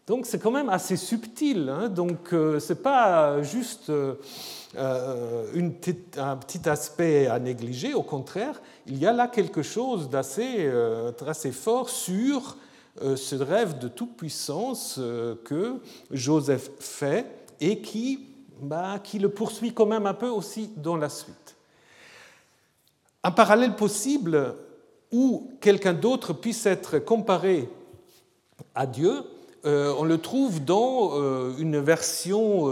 Donc 0.07 0.27
c'est 0.27 0.39
quand 0.39 0.53
même 0.53 0.69
assez 0.69 0.97
subtil. 0.97 1.69
Hein. 1.69 1.89
Donc 1.89 2.33
euh, 2.33 2.61
ce 2.61 2.73
n'est 2.73 2.79
pas 2.79 3.43
juste 3.43 3.91
euh, 3.91 4.15
une 5.55 5.75
un 6.19 6.37
petit 6.37 6.69
aspect 6.69 7.27
à 7.27 7.41
négliger. 7.41 7.95
Au 7.95 8.03
contraire, 8.03 8.61
il 8.87 8.99
y 8.99 9.07
a 9.07 9.13
là 9.13 9.27
quelque 9.27 9.63
chose 9.63 10.09
d'assez 10.09 10.67
euh, 10.67 11.11
fort 11.53 11.89
sur 11.89 12.57
euh, 12.57 12.74
ce 13.01 13.35
rêve 13.35 13.79
de 13.79 13.89
toute 13.89 14.17
puissance 14.17 14.97
euh, 14.99 15.35
que 15.45 15.81
Joseph 16.11 16.71
fait 16.79 17.27
et 17.61 17.81
qui, 17.81 18.29
bah, 18.61 18.99
qui 19.03 19.19
le 19.19 19.31
poursuit 19.31 19.73
quand 19.73 19.87
même 19.87 20.07
un 20.07 20.15
peu 20.15 20.29
aussi 20.29 20.71
dans 20.77 20.97
la 20.97 21.09
suite. 21.09 21.57
Un 23.25 23.33
parallèle 23.33 23.75
possible 23.75 24.55
où 25.11 25.51
quelqu'un 25.61 25.95
d'autre 25.95 26.33
puisse 26.33 26.67
être 26.67 26.99
comparé 26.99 27.69
à 28.75 28.87
Dieu, 28.87 29.25
euh, 29.65 29.95
on 29.99 30.05
le 30.05 30.19
trouve 30.19 30.65
dans 30.65 31.55
une 31.57 31.79
version 31.81 32.69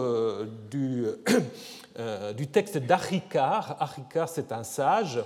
du, 0.70 1.06
du 2.36 2.46
texte 2.48 2.78
d'Achikar. 2.78 3.76
Achikar, 3.80 4.28
c'est 4.28 4.52
un 4.52 4.62
sage 4.62 5.20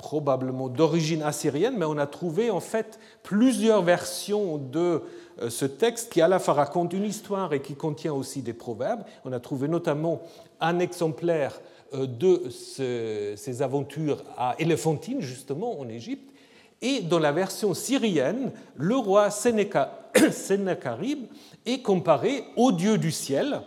probablement 0.00 0.70
d'origine 0.70 1.22
assyrienne, 1.22 1.74
mais 1.76 1.84
on 1.84 1.98
a 1.98 2.06
trouvé 2.06 2.48
en 2.50 2.60
fait 2.60 2.98
plusieurs 3.22 3.82
versions 3.82 4.56
de 4.56 5.02
euh, 5.42 5.50
ce 5.50 5.66
texte 5.66 6.10
qui 6.10 6.22
à 6.22 6.28
la 6.28 6.38
fois 6.38 6.54
raconte 6.54 6.94
une 6.94 7.04
histoire 7.04 7.52
et 7.52 7.60
qui 7.60 7.74
contient 7.74 8.14
aussi 8.14 8.40
des 8.40 8.54
proverbes. 8.54 9.02
On 9.26 9.32
a 9.32 9.40
trouvé 9.40 9.68
notamment 9.68 10.22
un 10.58 10.78
exemplaire 10.78 11.60
euh, 11.92 12.06
de 12.06 12.48
ces 12.48 13.60
aventures 13.60 14.24
à 14.38 14.54
Éléphantine, 14.58 15.20
justement, 15.20 15.78
en 15.78 15.86
Égypte. 15.86 16.32
Et 16.80 17.02
dans 17.02 17.18
la 17.18 17.32
version 17.32 17.74
syrienne, 17.74 18.52
le 18.76 18.96
roi 18.96 19.28
Sennacherib 19.30 21.18
est 21.66 21.82
comparé 21.82 22.44
au 22.56 22.72
dieu 22.72 22.96
du 22.96 23.12
ciel, 23.12 23.60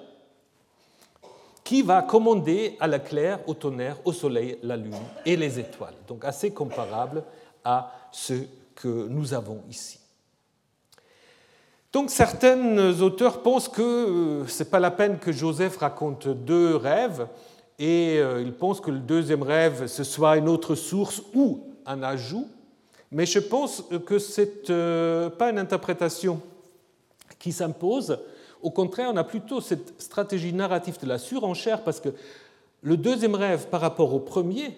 qui 1.63 1.81
va 1.81 2.01
commander 2.01 2.75
à 2.79 2.87
la 2.87 2.99
claire, 2.99 3.39
au 3.47 3.53
tonnerre, 3.53 3.97
au 4.05 4.11
soleil, 4.11 4.57
la 4.63 4.75
lune 4.75 4.95
et 5.25 5.35
les 5.35 5.59
étoiles. 5.59 5.93
Donc 6.07 6.25
assez 6.25 6.51
comparable 6.51 7.23
à 7.63 7.91
ce 8.11 8.33
que 8.75 9.07
nous 9.07 9.33
avons 9.33 9.61
ici. 9.69 9.99
Donc 11.93 12.09
certains 12.09 12.99
auteurs 13.01 13.43
pensent 13.43 13.69
que 13.69 13.81
euh, 13.81 14.47
ce 14.47 14.63
n'est 14.63 14.69
pas 14.69 14.79
la 14.79 14.89
peine 14.89 15.19
que 15.19 15.31
Joseph 15.31 15.77
raconte 15.77 16.27
deux 16.27 16.75
rêves 16.75 17.27
et 17.77 18.17
euh, 18.17 18.41
il 18.41 18.51
pense 18.53 18.81
que 18.81 18.89
le 18.89 18.99
deuxième 18.99 19.43
rêve, 19.43 19.85
ce 19.87 20.03
soit 20.03 20.37
une 20.37 20.49
autre 20.49 20.73
source 20.73 21.21
ou 21.35 21.67
un 21.85 22.01
ajout, 22.01 22.47
mais 23.11 23.27
je 23.27 23.39
pense 23.39 23.83
que 24.05 24.17
ce 24.17 24.41
n'est 24.41 24.51
euh, 24.71 25.29
pas 25.29 25.51
une 25.51 25.59
interprétation 25.59 26.41
qui 27.37 27.51
s'impose. 27.51 28.17
Au 28.63 28.71
contraire, 28.71 29.11
on 29.13 29.17
a 29.17 29.23
plutôt 29.23 29.61
cette 29.61 30.01
stratégie 30.01 30.53
narrative 30.53 30.97
de 30.99 31.05
la 31.05 31.17
surenchère, 31.17 31.83
parce 31.83 31.99
que 31.99 32.09
le 32.81 32.97
deuxième 32.97 33.35
rêve 33.35 33.67
par 33.67 33.81
rapport 33.81 34.13
au 34.13 34.19
premier, 34.19 34.77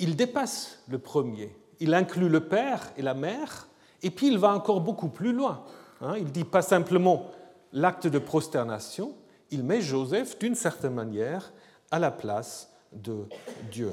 il 0.00 0.16
dépasse 0.16 0.80
le 0.88 0.98
premier. 0.98 1.56
Il 1.80 1.94
inclut 1.94 2.28
le 2.28 2.40
père 2.40 2.92
et 2.96 3.02
la 3.02 3.14
mère, 3.14 3.68
et 4.02 4.10
puis 4.10 4.26
il 4.26 4.38
va 4.38 4.52
encore 4.52 4.80
beaucoup 4.80 5.08
plus 5.08 5.32
loin. 5.32 5.64
Hein. 6.00 6.14
Il 6.18 6.30
dit 6.32 6.44
pas 6.44 6.62
simplement 6.62 7.30
l'acte 7.72 8.06
de 8.06 8.18
prosternation, 8.18 9.14
il 9.50 9.62
met 9.62 9.80
Joseph 9.80 10.38
d'une 10.38 10.54
certaine 10.54 10.94
manière 10.94 11.52
à 11.90 11.98
la 11.98 12.10
place 12.10 12.70
de 12.92 13.26
Dieu. 13.70 13.92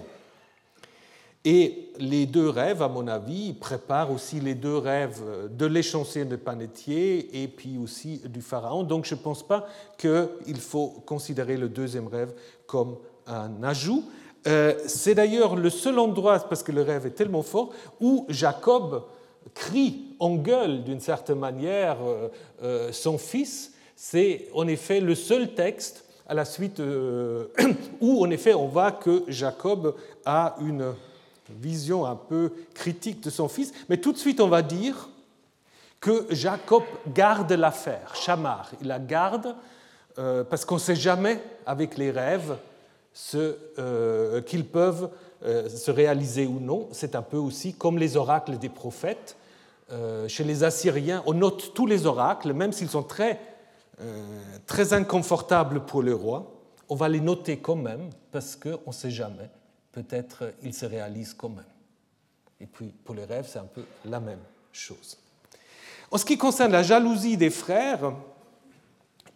Et 1.45 1.91
les 1.99 2.25
deux 2.25 2.49
rêves, 2.49 2.81
à 2.81 2.89
mon 2.89 3.07
avis, 3.07 3.53
préparent 3.53 4.11
aussi 4.11 4.39
les 4.39 4.55
deux 4.55 4.77
rêves 4.77 5.21
de 5.51 5.65
l'échancé 5.67 6.25
de 6.25 6.35
Panetier 6.35 7.43
et 7.43 7.47
puis 7.47 7.77
aussi 7.77 8.19
du 8.25 8.41
Pharaon. 8.41 8.83
Donc 8.83 9.05
je 9.05 9.13
ne 9.13 9.19
pense 9.19 9.45
pas 9.45 9.67
qu'il 9.97 10.59
faut 10.59 10.87
considérer 11.05 11.55
le 11.55 11.69
deuxième 11.69 12.07
rêve 12.07 12.33
comme 12.65 12.97
un 13.27 13.61
ajout. 13.63 14.03
Euh, 14.47 14.73
c'est 14.87 15.15
d'ailleurs 15.15 15.55
le 15.55 15.69
seul 15.69 15.99
endroit, 15.99 16.39
parce 16.39 16.63
que 16.63 16.71
le 16.71 16.81
rêve 16.81 17.05
est 17.05 17.11
tellement 17.11 17.43
fort, 17.43 17.71
où 17.99 18.25
Jacob 18.29 19.03
crie, 19.53 20.15
engueule 20.19 20.83
d'une 20.83 20.99
certaine 20.99 21.39
manière 21.39 21.97
euh, 22.03 22.29
euh, 22.63 22.91
son 22.91 23.17
fils. 23.17 23.73
C'est 23.95 24.47
en 24.53 24.67
effet 24.67 24.99
le 24.99 25.15
seul 25.15 25.53
texte 25.53 26.05
à 26.27 26.33
la 26.33 26.45
suite 26.45 26.81
où 28.01 28.25
en 28.25 28.29
effet 28.31 28.53
on 28.53 28.67
voit 28.67 28.91
que 28.91 29.23
Jacob 29.27 29.95
a 30.25 30.55
une 30.59 30.93
vision 31.49 32.05
un 32.05 32.15
peu 32.15 32.51
critique 32.73 33.21
de 33.21 33.29
son 33.29 33.47
fils, 33.47 33.73
mais 33.89 33.97
tout 33.97 34.11
de 34.11 34.17
suite 34.17 34.39
on 34.39 34.47
va 34.47 34.61
dire 34.61 35.09
que 35.99 36.27
Jacob 36.29 36.83
garde 37.13 37.51
l'affaire, 37.53 38.15
Chamar, 38.15 38.69
il 38.81 38.87
la 38.87 38.99
garde 38.99 39.55
euh, 40.17 40.43
parce 40.43 40.63
qu'on 40.63 40.75
ne 40.75 40.79
sait 40.79 40.95
jamais 40.95 41.41
avec 41.65 41.97
les 41.97 42.11
rêves 42.11 42.57
euh, 43.33 44.41
qu'ils 44.41 44.65
peuvent 44.65 45.09
euh, 45.43 45.67
se 45.67 45.91
réaliser 45.91 46.45
ou 46.45 46.59
non. 46.59 46.87
C'est 46.91 47.15
un 47.15 47.21
peu 47.21 47.37
aussi 47.37 47.73
comme 47.73 47.97
les 47.97 48.15
oracles 48.15 48.57
des 48.57 48.69
prophètes. 48.69 49.35
chez 50.27 50.43
les 50.43 50.63
Assyriens, 50.63 51.21
on 51.25 51.33
note 51.33 51.73
tous 51.73 51.85
les 51.85 52.05
oracles, 52.05 52.53
même 52.53 52.71
s'ils 52.71 52.89
sont 52.89 53.03
très, 53.03 53.39
très 54.65 54.93
inconfortables 54.93 55.81
pour 55.85 56.01
le 56.01 56.15
roi, 56.15 56.51
on 56.89 56.95
va 56.95 57.07
les 57.07 57.19
noter 57.19 57.57
quand 57.57 57.75
même 57.75 58.09
parce 58.31 58.55
qu'on 58.55 58.87
ne 58.87 58.93
sait 58.93 59.11
jamais 59.11 59.49
peut-être 59.95 60.53
il 60.61 60.73
se 60.73 60.85
réalise 60.85 61.33
quand 61.33 61.49
même. 61.49 61.63
Et 62.59 62.65
puis 62.65 62.87
pour 63.05 63.15
les 63.15 63.23
rêves, 63.23 63.47
c'est 63.49 63.59
un 63.59 63.69
peu 63.73 63.83
la 64.03 64.19
même 64.19 64.43
chose. 64.73 65.17
En 66.11 66.17
ce 66.17 66.25
qui 66.25 66.37
concerne 66.37 66.73
la 66.73 66.83
jalousie 66.83 67.37
des 67.37 67.49
frères, 67.49 68.11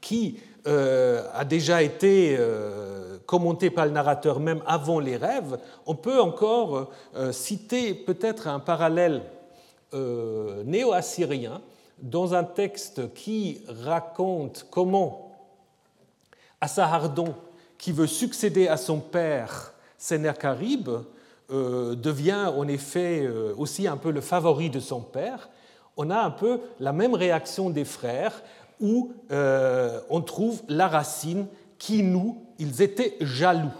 qui 0.02 0.40
euh, 0.68 1.26
a 1.34 1.46
déjà 1.46 1.82
été 1.82 2.36
euh, 2.38 3.18
commentée 3.26 3.70
par 3.70 3.86
le 3.86 3.92
narrateur 3.92 4.42
même 4.42 4.62
avant 4.68 5.00
les 5.00 5.16
rêves, 5.16 5.58
on 5.86 5.96
peut 5.96 6.20
encore 6.20 6.92
euh, 7.16 7.32
citer 7.32 7.94
peut-être 7.94 8.48
un 8.48 8.60
parallèle 8.60 9.24
néo-assyrien 9.92 11.62
dans 11.98 12.36
un 12.36 12.44
texte 12.44 13.12
qui 13.16 13.64
raconte 13.68 14.68
comment 14.70 15.26
Assahardon, 16.62 17.34
qui 17.80 17.92
veut 17.92 18.06
succéder 18.06 18.68
à 18.68 18.78
son 18.78 19.00
père, 19.00 19.74
Sennacherib 20.00 20.90
euh, 21.52 21.94
devient 21.94 22.52
en 22.56 22.68
effet 22.68 23.22
euh, 23.22 23.54
aussi 23.58 23.88
un 23.88 23.98
peu 23.98 24.12
le 24.12 24.22
favori 24.22 24.70
de 24.70 24.80
son 24.80 25.02
père, 25.02 25.50
on 25.98 26.10
a 26.10 26.18
un 26.18 26.32
peu 26.32 26.62
la 26.80 26.94
même 26.94 27.14
réaction 27.14 27.70
des 27.70 27.86
frères 27.86 28.42
où 28.80 29.12
euh, 29.32 30.00
on 30.10 30.22
trouve 30.22 30.64
la 30.70 30.88
racine 30.88 31.48
qui 31.78 32.02
nous, 32.02 32.42
ils 32.60 32.82
étaient 32.82 33.18
jaloux. 33.20 33.74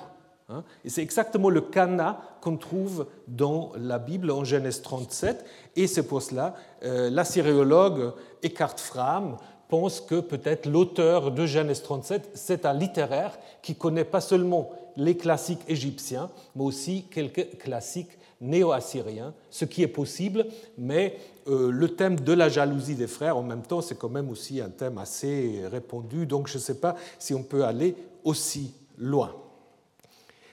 Hein. 0.50 0.64
Et 0.84 0.90
c'est 0.90 1.02
exactement 1.02 1.50
le 1.50 1.62
cana 1.62 2.20
qu'on 2.42 2.58
trouve 2.58 3.08
dans 3.28 3.72
la 3.78 3.98
Bible 3.98 4.30
en 4.30 4.44
Genèse 4.44 4.82
37. 4.82 5.46
Et 5.78 5.88
c'est 5.88 6.04
pour 6.04 6.22
cela, 6.22 6.56
l'assyriologue 6.82 8.14
Eckhart 8.44 8.78
Fram 8.78 9.38
pense 9.70 10.02
que 10.02 10.20
peut-être 10.20 10.66
l'auteur 10.66 11.32
de 11.32 11.46
Genèse 11.46 11.84
37, 11.84 12.32
c'est 12.34 12.66
un 12.66 12.74
littéraire 12.74 13.38
qui 13.62 13.76
connaît 13.76 14.04
pas 14.04 14.20
seulement 14.20 14.72
les 14.98 15.16
classiques 15.16 15.62
égyptiens, 15.68 16.30
mais 16.56 16.64
aussi 16.64 17.06
quelques 17.10 17.58
classiques 17.60 18.18
néo-assyriens, 18.42 19.34
ce 19.52 19.66
qui 19.66 19.84
est 19.84 19.88
possible, 19.88 20.48
mais 20.78 21.18
euh, 21.48 21.72
le 21.72 21.96
thème 21.96 22.20
de 22.20 22.34
la 22.34 22.50
jalousie 22.50 22.96
des 22.96 23.08
frères, 23.08 23.38
en 23.38 23.44
même 23.44 23.62
temps, 23.62 23.82
c'est 23.82 23.98
quand 23.98 24.10
même 24.10 24.30
aussi 24.30 24.60
un 24.60 24.70
thème 24.70 24.98
assez 24.98 25.62
répandu, 25.72 26.26
donc 26.26 26.48
je 26.48 26.58
ne 26.58 26.64
sais 26.64 26.80
pas 26.80 26.96
si 27.20 27.34
on 27.34 27.44
peut 27.44 27.64
aller 27.64 27.96
aussi 28.24 28.74
loin. 28.98 29.36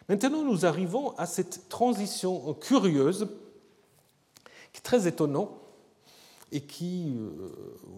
Maintenant, 0.09 0.43
nous 0.43 0.67
arrivons 0.67 1.17
à 1.17 1.27
cette 1.27 1.69
transition 1.69 2.55
curieuse, 2.55 3.29
qui 4.73 4.79
est 4.79 4.85
très 4.85 5.07
étonnante, 5.09 5.51
et 6.53 6.61
qui, 6.61 7.17
euh, 7.17 7.41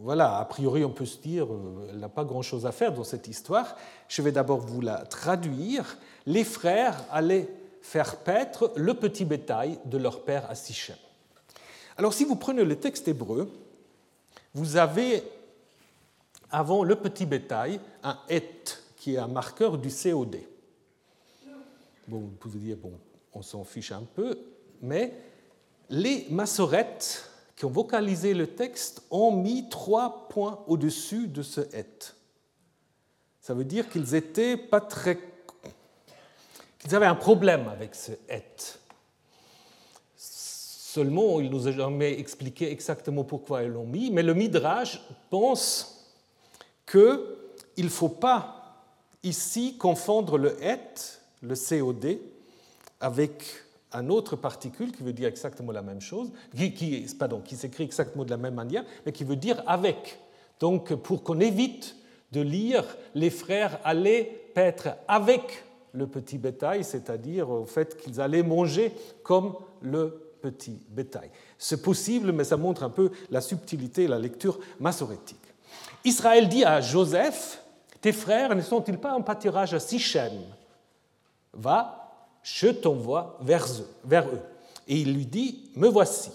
voilà, 0.03 0.39
a 0.39 0.45
priori 0.45 0.85
on 0.85 0.91
peut 0.91 1.07
se 1.07 1.19
dire, 1.19 1.53
euh, 1.53 1.89
elle 1.91 1.99
n'a 1.99 2.09
pas 2.09 2.25
grand-chose 2.25 2.67
à 2.67 2.73
faire 2.73 2.93
dans 2.93 3.05
cette 3.05 3.29
histoire. 3.29 3.77
Je 4.09 4.23
vais 4.23 4.33
d'abord 4.33 4.61
vous 4.61 4.81
la 4.81 5.05
traduire. 5.05 5.99
Les 6.27 6.45
frères 6.45 7.05
allaient 7.11 7.49
faire 7.83 8.17
paître 8.17 8.73
le 8.77 8.95
petit 8.95 9.25
bétail 9.25 9.79
de 9.85 9.99
leur 9.99 10.25
père 10.25 10.51
à 10.51 10.55
Sichem. 10.55 10.97
Alors 11.97 12.13
si 12.13 12.25
vous 12.25 12.37
prenez 12.37 12.65
le 12.65 12.77
texte 12.77 13.09
hébreu, 13.09 13.51
vous 14.55 14.77
avez 14.77 15.23
avant 16.51 16.85
le 16.85 16.97
petit 16.97 17.27
bétail 17.27 17.81
un 18.03 18.19
et 18.29 18.43
qui 18.97 19.15
est 19.15 19.19
un 19.19 19.29
marqueur 19.29 19.79
du 19.79 19.91
COD. 19.91 20.39
Bon, 22.07 22.21
vous 22.21 22.37
pouvez 22.41 22.59
dire, 22.59 22.77
bon, 22.77 22.93
on 23.35 23.43
s'en 23.43 23.65
fiche 23.65 23.93
un 23.93 24.03
peu, 24.03 24.39
mais 24.81 25.13
les 25.91 26.27
massorettes 26.31 27.31
qui 27.59 27.65
ont 27.65 27.71
vocalisé 27.71 28.35
le 28.35 28.47
texte 28.47 29.03
ont 29.11 29.33
mis 29.33 29.69
trois 29.69 30.29
points 30.29 30.61
au-dessus 30.69 31.27
de 31.27 31.43
ce 31.43 31.61
et. 31.77 31.85
Ça 33.41 33.53
veut 33.53 33.65
dire 33.65 33.89
qu'ils 33.89 34.15
étaient 34.15 34.57
pas 34.57 34.81
très. 34.81 35.19
qu'ils 36.79 36.95
avaient 36.95 37.07
un 37.07 37.17
problème 37.17 37.67
avec 37.67 37.97
ce 37.97 38.13
et. 38.29 38.45
Seulement, 40.17 41.41
il 41.41 41.51
nous 41.51 41.67
a 41.67 41.73
jamais 41.73 42.21
expliqué 42.21 42.71
exactement 42.71 43.25
pourquoi 43.25 43.65
ils 43.65 43.71
l'ont 43.71 43.87
mis, 43.87 44.13
mais 44.13 44.23
le 44.23 44.35
Midrash 44.35 45.01
pense 45.29 46.07
qu'il 46.87 47.19
ne 47.77 47.89
faut 47.89 48.09
pas 48.09 48.85
ici 49.25 49.77
confondre 49.77 50.39
le 50.39 50.63
et, 50.63 50.79
le 51.43 51.57
COD, 51.57 52.19
avec 53.01 53.43
un 53.93 54.09
autre 54.11 54.37
particule 54.37 54.93
qui 54.93 55.03
veut 55.03 55.13
dire 55.13 55.29
exactement 55.29 55.73
la 55.73 55.83
même 55.83 56.01
chose, 56.01 56.31
qui, 56.55 56.73
qui, 56.73 57.57
s'écrit 57.57 57.85
exactement 57.85 58.25
de 58.25 58.31
la 58.31 58.37
même 58.37 58.55
manière, 58.55 58.85
mais 59.07 59.13
qui 59.13 59.25
veut 59.25 59.37
dire 59.37 59.63
avec. 59.67 60.19
Donc, 60.61 60.95
pour 60.95 61.23
qu'on 61.23 61.41
évite 61.41 61.97
de 62.33 62.41
lire 62.41 62.85
les 63.15 63.31
frères 63.31 63.81
allaient 63.85 64.51
paître 64.55 64.91
avec 65.07 65.65
le 65.93 66.07
petit 66.07 66.39
bétail, 66.39 66.85
c'est-à-dire 66.85 67.49
au 67.49 67.65
fait 67.65 67.97
qu'ils 67.97 68.21
allaient 68.21 68.43
manger 68.43 68.93
comme 69.23 69.55
le 69.81 70.29
petit 70.43 70.81
bétail. 70.91 71.31
C'est 71.57 71.83
possible, 71.83 72.33
mais 72.33 72.45
ça 72.45 72.57
montre 72.57 72.83
un 72.83 72.91
peu 72.91 73.11
la 73.31 73.41
subtilité 73.41 74.07
la 74.07 74.19
lecture 74.19 74.59
massorétique. 74.79 75.37
Israël 76.05 76.49
dit 76.49 76.65
à 76.65 76.81
Joseph 76.81 77.63
Tes 78.01 78.13
frères 78.13 78.55
ne 78.55 78.63
sont-ils 78.63 78.99
pas 78.99 79.15
en 79.15 79.23
pâturage 79.23 79.75
à 79.75 79.81
Sichem? 79.81 80.33
Va, 81.53 82.08
je 82.55 82.69
t'envoie 82.69 83.39
vers 83.41 83.67
eux, 83.67 83.89
vers 84.05 84.27
eux. 84.29 84.41
Et 84.87 84.97
il 84.97 85.15
lui 85.15 85.27
dit, 85.27 85.71
me 85.77 85.89
voici. 85.89 86.31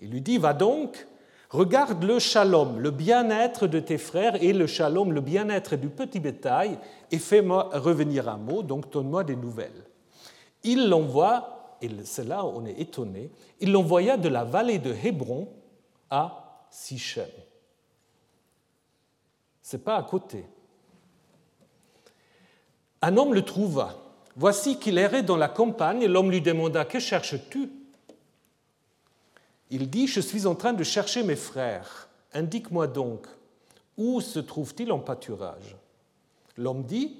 Il 0.00 0.10
lui 0.10 0.20
dit, 0.20 0.38
va 0.38 0.52
donc, 0.52 1.06
regarde 1.50 2.04
le 2.04 2.18
shalom, 2.18 2.78
le 2.78 2.90
bien-être 2.90 3.66
de 3.66 3.80
tes 3.80 3.98
frères, 3.98 4.42
et 4.42 4.52
le 4.52 4.66
shalom, 4.66 5.12
le 5.12 5.20
bien-être 5.20 5.76
du 5.76 5.88
petit 5.88 6.20
bétail, 6.20 6.78
et 7.10 7.18
fais-moi 7.18 7.70
revenir 7.72 8.28
un 8.28 8.36
mot, 8.36 8.62
donc 8.62 8.90
donne-moi 8.90 9.24
des 9.24 9.36
nouvelles. 9.36 9.84
Il 10.62 10.88
l'envoie, 10.88 11.76
et 11.82 11.90
c'est 12.04 12.24
là 12.24 12.44
on 12.44 12.64
est 12.64 12.80
étonné, 12.80 13.30
il 13.60 13.72
l'envoya 13.72 14.16
de 14.16 14.28
la 14.28 14.44
vallée 14.44 14.78
de 14.78 14.94
Hébron 14.94 15.48
à 16.08 16.66
Sichem. 16.70 17.28
C'est 19.60 19.82
pas 19.82 19.96
à 19.96 20.02
côté. 20.02 20.44
Un 23.02 23.16
homme 23.16 23.34
le 23.34 23.42
trouva 23.42 24.03
Voici 24.36 24.78
qu'il 24.78 24.98
errait 24.98 25.22
dans 25.22 25.36
la 25.36 25.48
campagne, 25.48 26.06
l'homme 26.06 26.30
lui 26.30 26.40
demanda 26.40 26.84
Que 26.84 26.98
cherches-tu? 26.98 27.70
Il 29.70 29.88
dit 29.90 30.06
Je 30.06 30.20
suis 30.20 30.46
en 30.46 30.54
train 30.54 30.72
de 30.72 30.84
chercher 30.84 31.22
mes 31.22 31.36
frères. 31.36 32.08
Indique-moi 32.32 32.86
donc, 32.86 33.26
où 33.96 34.20
se 34.20 34.40
trouve-t-il 34.40 34.90
en 34.90 34.98
pâturage? 34.98 35.76
L'homme 36.56 36.84
dit 36.84 37.16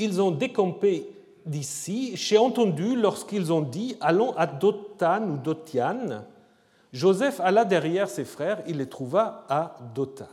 ils 0.00 0.22
ont 0.22 0.30
décampé 0.30 1.06
d'ici. 1.44 2.16
J'ai 2.16 2.38
entendu 2.38 2.96
lorsqu'ils 2.96 3.52
ont 3.52 3.60
dit 3.60 3.96
Allons 4.00 4.32
à 4.36 4.46
Dothan 4.46 5.28
ou 5.28 5.36
Dotian. 5.36 6.24
Joseph 6.92 7.38
alla 7.40 7.64
derrière 7.64 8.08
ses 8.08 8.24
frères, 8.24 8.62
il 8.66 8.78
les 8.78 8.88
trouva 8.88 9.44
à 9.48 9.76
Dothan. 9.94 10.26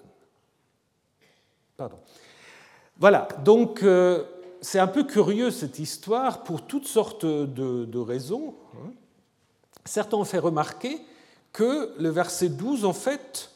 Pardon. 1.76 1.97
Voilà, 2.97 3.28
donc 3.43 3.84
euh, 3.84 4.23
c'est 4.61 4.79
un 4.79 4.87
peu 4.87 5.03
curieux 5.03 5.51
cette 5.51 5.79
histoire 5.79 6.43
pour 6.43 6.63
toutes 6.63 6.87
sortes 6.87 7.25
de, 7.25 7.99
raisons. 7.99 8.55
Hein. 8.75 8.91
Certains 9.85 10.17
ont 10.17 10.25
fait 10.25 10.39
remarquer 10.39 10.99
que 11.53 11.93
le 11.97 12.09
verset 12.09 12.49
12, 12.49 12.85
en 12.85 12.93
fait, 12.93 13.51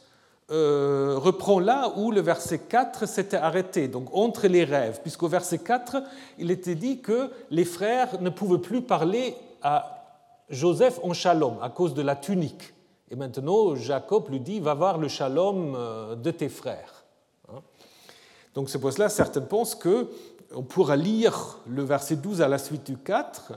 euh, 0.51 1.15
reprend 1.17 1.59
là 1.59 1.93
où 1.95 2.11
le 2.11 2.21
verset 2.21 2.59
4 2.59 3.07
s'était 3.07 3.37
arrêté, 3.37 3.87
donc 3.87 4.09
entre 4.11 4.47
les 4.47 4.63
rêves, 4.63 4.99
puisqu'au 5.01 5.27
verset 5.27 5.59
4, 5.59 6.03
il 6.39 6.51
était 6.51 6.75
dit 6.75 6.99
que 6.99 7.31
les 7.51 7.65
frères 7.65 8.21
ne 8.21 8.29
pouvaient 8.29 8.59
plus 8.59 8.81
parler 8.81 9.35
à 9.61 10.03
Joseph 10.49 10.99
en 11.03 11.13
shalom 11.13 11.57
à 11.61 11.69
cause 11.69 11.93
de 11.93 12.01
la 12.01 12.15
tunique. 12.15 12.73
Et 13.09 13.15
maintenant, 13.15 13.75
Jacob 13.75 14.29
lui 14.29 14.39
dit, 14.39 14.59
va 14.59 14.73
voir 14.73 14.97
le 14.97 15.07
shalom 15.07 15.75
euh, 15.75 16.15
de 16.15 16.31
tes 16.31 16.49
frères. 16.49 17.05
Hein. 17.49 17.61
Donc 18.53 18.69
c'est 18.69 18.79
pour 18.79 18.91
cela, 18.91 19.09
certains 19.09 19.41
pensent 19.41 19.75
qu'on 20.53 20.63
pourra 20.63 20.95
lire 20.95 21.59
le 21.67 21.83
verset 21.83 22.15
12 22.15 22.41
à 22.41 22.47
la 22.47 22.57
suite 22.57 22.85
du 22.85 22.97
4 22.97 23.53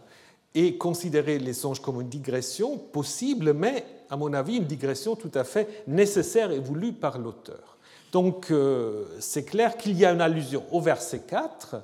et 0.55 0.77
considérer 0.79 1.39
les 1.39 1.53
songes 1.53 1.81
comme 1.81 2.01
une 2.01 2.09
digression 2.09 2.79
possible, 2.79 3.53
mais 3.53 3.85
à 4.09 4.17
mon 4.17 4.33
avis 4.33 4.57
une 4.57 4.65
digression 4.65 5.17
tout 5.17 5.31
à 5.35 5.45
fait 5.45 5.85
nécessaire 5.87 6.51
et 6.51 6.61
voulue 6.61 6.93
par 6.93 7.19
l'auteur. 7.19 7.77
Donc 8.13 8.51
euh, 8.51 9.07
c'est 9.19 9.45
clair 9.45 9.77
qu'il 9.77 9.97
y 9.99 10.05
a 10.05 10.13
une 10.13 10.21
allusion 10.21 10.63
au 10.71 10.81
verset 10.81 11.23
4, 11.27 11.77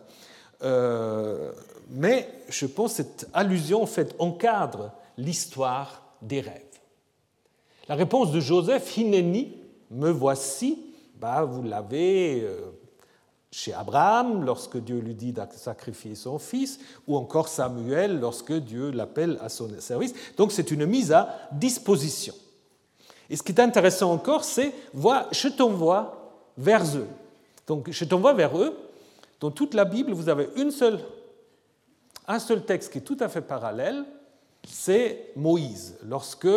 euh, 0.63 1.51
mais 1.91 2.29
je 2.49 2.67
pense 2.67 2.93
que 2.93 2.97
cette 2.99 3.29
allusion 3.33 3.83
en 3.83 3.87
fait 3.87 4.15
encadre 4.21 4.93
l'histoire 5.19 6.03
des 6.23 6.41
rêves. 6.41 6.63
La 7.89 7.97
réponse 7.97 8.31
de 8.31 8.39
Joseph, 8.39 8.97
Hineni, 8.97 9.57
me 9.91 10.11
voici, 10.11 10.79
bah, 11.17 11.43
vous 11.43 11.65
l'avez 11.65 12.43
euh, 12.43 12.61
chez 13.53 13.73
Abraham 13.73 14.45
lorsque 14.45 14.77
Dieu 14.77 14.99
lui 14.99 15.15
dit 15.15 15.33
de 15.33 15.43
sacrifier 15.57 16.15
son 16.15 16.39
fils, 16.39 16.79
ou 17.07 17.17
encore 17.17 17.49
Samuel 17.49 18.21
lorsque 18.21 18.53
Dieu 18.53 18.91
l'appelle 18.91 19.39
à 19.43 19.49
son 19.49 19.69
service. 19.81 20.15
Donc 20.37 20.53
c'est 20.53 20.71
une 20.71 20.87
mise 20.87 21.13
à 21.13 21.49
disposition. 21.53 22.35
Et 23.29 23.37
ce 23.37 23.43
qui 23.43 23.53
est 23.53 23.61
intéressant 23.61 24.13
encore, 24.13 24.45
c'est 24.45 24.73
je 24.95 25.49
t'envoie 25.49 26.33
vers 26.57 26.85
eux. 26.97 27.07
Donc 27.67 27.91
je 27.91 28.05
t'envoie 28.05 28.35
vers 28.35 28.57
eux. 28.59 28.77
Dans 29.41 29.51
toute 29.51 29.75
la 29.75 29.85
Bible, 29.85 30.13
vous 30.13 30.29
avez 30.29 30.49
un 32.27 32.39
seul 32.39 32.65
texte 32.65 32.93
qui 32.93 32.99
est 32.99 33.03
tout 33.03 33.17
à 33.21 33.29
fait 33.29 33.41
parallèle, 33.41 34.05
c'est 34.67 35.33
Moïse. 35.37 35.97
Lorsque 36.07 36.49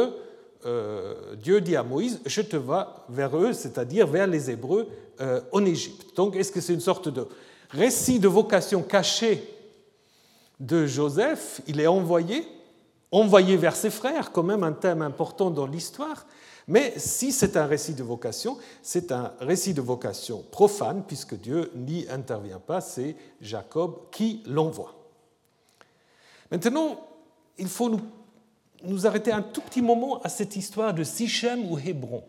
euh, 0.65 1.35
Dieu 1.35 1.61
dit 1.61 1.75
à 1.75 1.83
Moïse, 1.83 2.21
je 2.25 2.41
te 2.41 2.55
vois 2.55 3.05
vers 3.09 3.35
eux, 3.37 3.53
c'est-à-dire 3.53 4.07
vers 4.07 4.27
les 4.27 4.49
Hébreux 4.49 4.87
euh, 5.21 5.41
en 5.51 5.65
Égypte. 5.65 6.15
Donc 6.15 6.35
est-ce 6.35 6.51
que 6.51 6.61
c'est 6.61 6.73
une 6.73 6.79
sorte 6.79 7.09
de 7.09 7.27
récit 7.69 8.19
de 8.19 8.27
vocation 8.27 8.81
cachée 8.81 9.43
de 10.59 10.85
Joseph? 10.85 11.61
Il 11.67 11.79
est 11.79 11.87
envoyé, 11.87 12.47
envoyé 13.11 13.57
vers 13.57 13.75
ses 13.75 13.89
frères, 13.89 14.31
quand 14.31 14.43
même 14.43 14.63
un 14.63 14.73
thème 14.73 15.01
important 15.01 15.51
dans 15.51 15.67
l'histoire. 15.67 16.25
Mais 16.67 16.93
si 16.97 17.31
c'est 17.31 17.57
un 17.57 17.65
récit 17.65 17.93
de 17.93 18.03
vocation, 18.03 18.57
c'est 18.81 19.11
un 19.11 19.33
récit 19.41 19.73
de 19.73 19.81
vocation 19.81 20.43
profane, 20.49 21.03
puisque 21.05 21.35
Dieu 21.35 21.71
n'y 21.75 22.07
intervient 22.09 22.59
pas, 22.59 22.79
c'est 22.79 23.15
Jacob 23.41 24.09
qui 24.11 24.41
l'envoie. 24.45 24.95
Maintenant, 26.51 26.99
il 27.57 27.67
faut 27.67 27.89
nous 27.89 28.01
nous 28.83 29.07
arrêter 29.07 29.31
un 29.31 29.41
tout 29.41 29.61
petit 29.61 29.81
moment 29.81 30.21
à 30.21 30.29
cette 30.29 30.55
histoire 30.55 30.93
de 30.93 31.03
Sichem 31.03 31.71
ou 31.71 31.79
Hébron. 31.79 32.23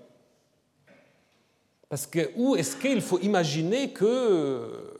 Parce 1.88 2.06
que 2.06 2.30
où 2.36 2.56
est-ce 2.56 2.76
qu'il 2.76 3.02
faut 3.02 3.18
imaginer 3.20 3.92
que, 3.92 4.90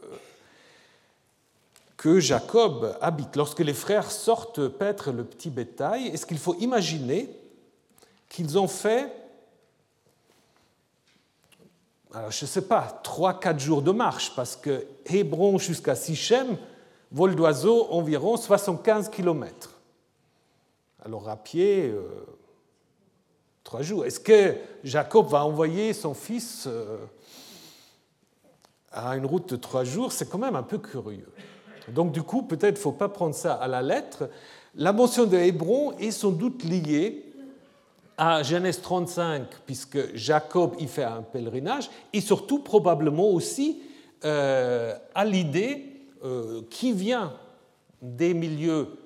Jacob 2.19 2.97
habite? 3.01 3.35
Lorsque 3.35 3.61
les 3.61 3.73
frères 3.73 4.11
sortent 4.11 4.69
paître 4.69 5.11
le 5.11 5.25
petit 5.25 5.49
bétail, 5.49 6.09
est-ce 6.09 6.27
qu'il 6.27 6.38
faut 6.38 6.55
imaginer 6.57 7.31
qu'ils 8.29 8.59
ont 8.59 8.69
fait, 8.69 9.11
je 12.12 12.45
ne 12.45 12.49
sais 12.49 12.62
pas, 12.62 13.01
3-4 13.03 13.59
jours 13.59 13.81
de 13.81 13.90
marche, 13.90 14.35
parce 14.37 14.55
que 14.55 14.87
Hébron 15.07 15.59
jusqu'à 15.59 15.95
Sichem, 15.95 16.59
vol 17.11 17.35
d'oiseau 17.35 17.87
environ 17.90 18.37
75 18.37 19.09
kilomètres. 19.09 19.73
Alors 21.05 21.29
à 21.29 21.37
pied, 21.37 21.90
euh, 21.90 22.03
trois 23.62 23.83
jours. 23.83 24.07
Est-ce 24.07 24.21
que 24.21 24.57
Jacob 24.83 25.27
va 25.27 25.45
envoyer 25.45 25.93
son 25.93 26.14
fils 26.14 26.64
euh, 26.67 26.97
à 28.90 29.17
une 29.17 29.27
route 29.27 29.51
de 29.51 29.57
trois 29.57 29.85
jours? 29.85 30.12
C'est 30.12 30.29
quand 30.29 30.38
même 30.38 30.57
un 30.57 30.62
peu 30.62 30.79
curieux. 30.79 31.31
Donc 31.88 32.12
du 32.12 32.23
coup, 32.23 32.43
peut-être 32.43 32.79
faut 32.79 32.93
pas 32.93 33.11
prendre 33.11 33.35
ça 33.35 33.55
à 33.55 33.69
la 33.69 33.83
lettre. 33.83 34.31
La 34.75 34.93
mention 34.93 35.27
de 35.27 35.37
Hébron 35.37 35.93
est 35.99 36.11
sans 36.11 36.31
doute 36.31 36.64
liée 36.64 37.27
à 38.17 38.43
Genèse 38.43 38.81
35, 38.81 39.43
puisque 39.67 40.14
Jacob 40.14 40.75
y 40.79 40.87
fait 40.87 41.05
un 41.05 41.23
pèlerinage, 41.23 41.90
et 42.12 42.21
surtout 42.21 42.61
probablement 42.61 43.29
aussi 43.29 43.83
euh, 44.25 44.97
à 45.14 45.25
l'idée 45.25 45.90
qui 46.71 46.93
vient 46.93 47.35
des 48.01 48.35
milieux 48.35 48.88
euh, 48.88 49.04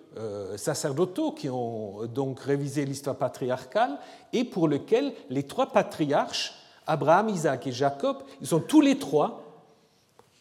sacerdotaux 0.56 1.32
qui 1.32 1.48
ont 1.48 2.06
donc 2.06 2.40
révisé 2.40 2.84
l'histoire 2.84 3.16
patriarcale 3.16 3.98
et 4.32 4.44
pour 4.44 4.66
lequel 4.66 5.12
les 5.30 5.44
trois 5.44 5.66
patriarches, 5.66 6.54
Abraham, 6.86 7.28
Isaac 7.28 7.66
et 7.66 7.72
Jacob, 7.72 8.18
ils 8.40 8.46
sont 8.46 8.60
tous 8.60 8.80
les 8.80 8.98
trois 8.98 9.42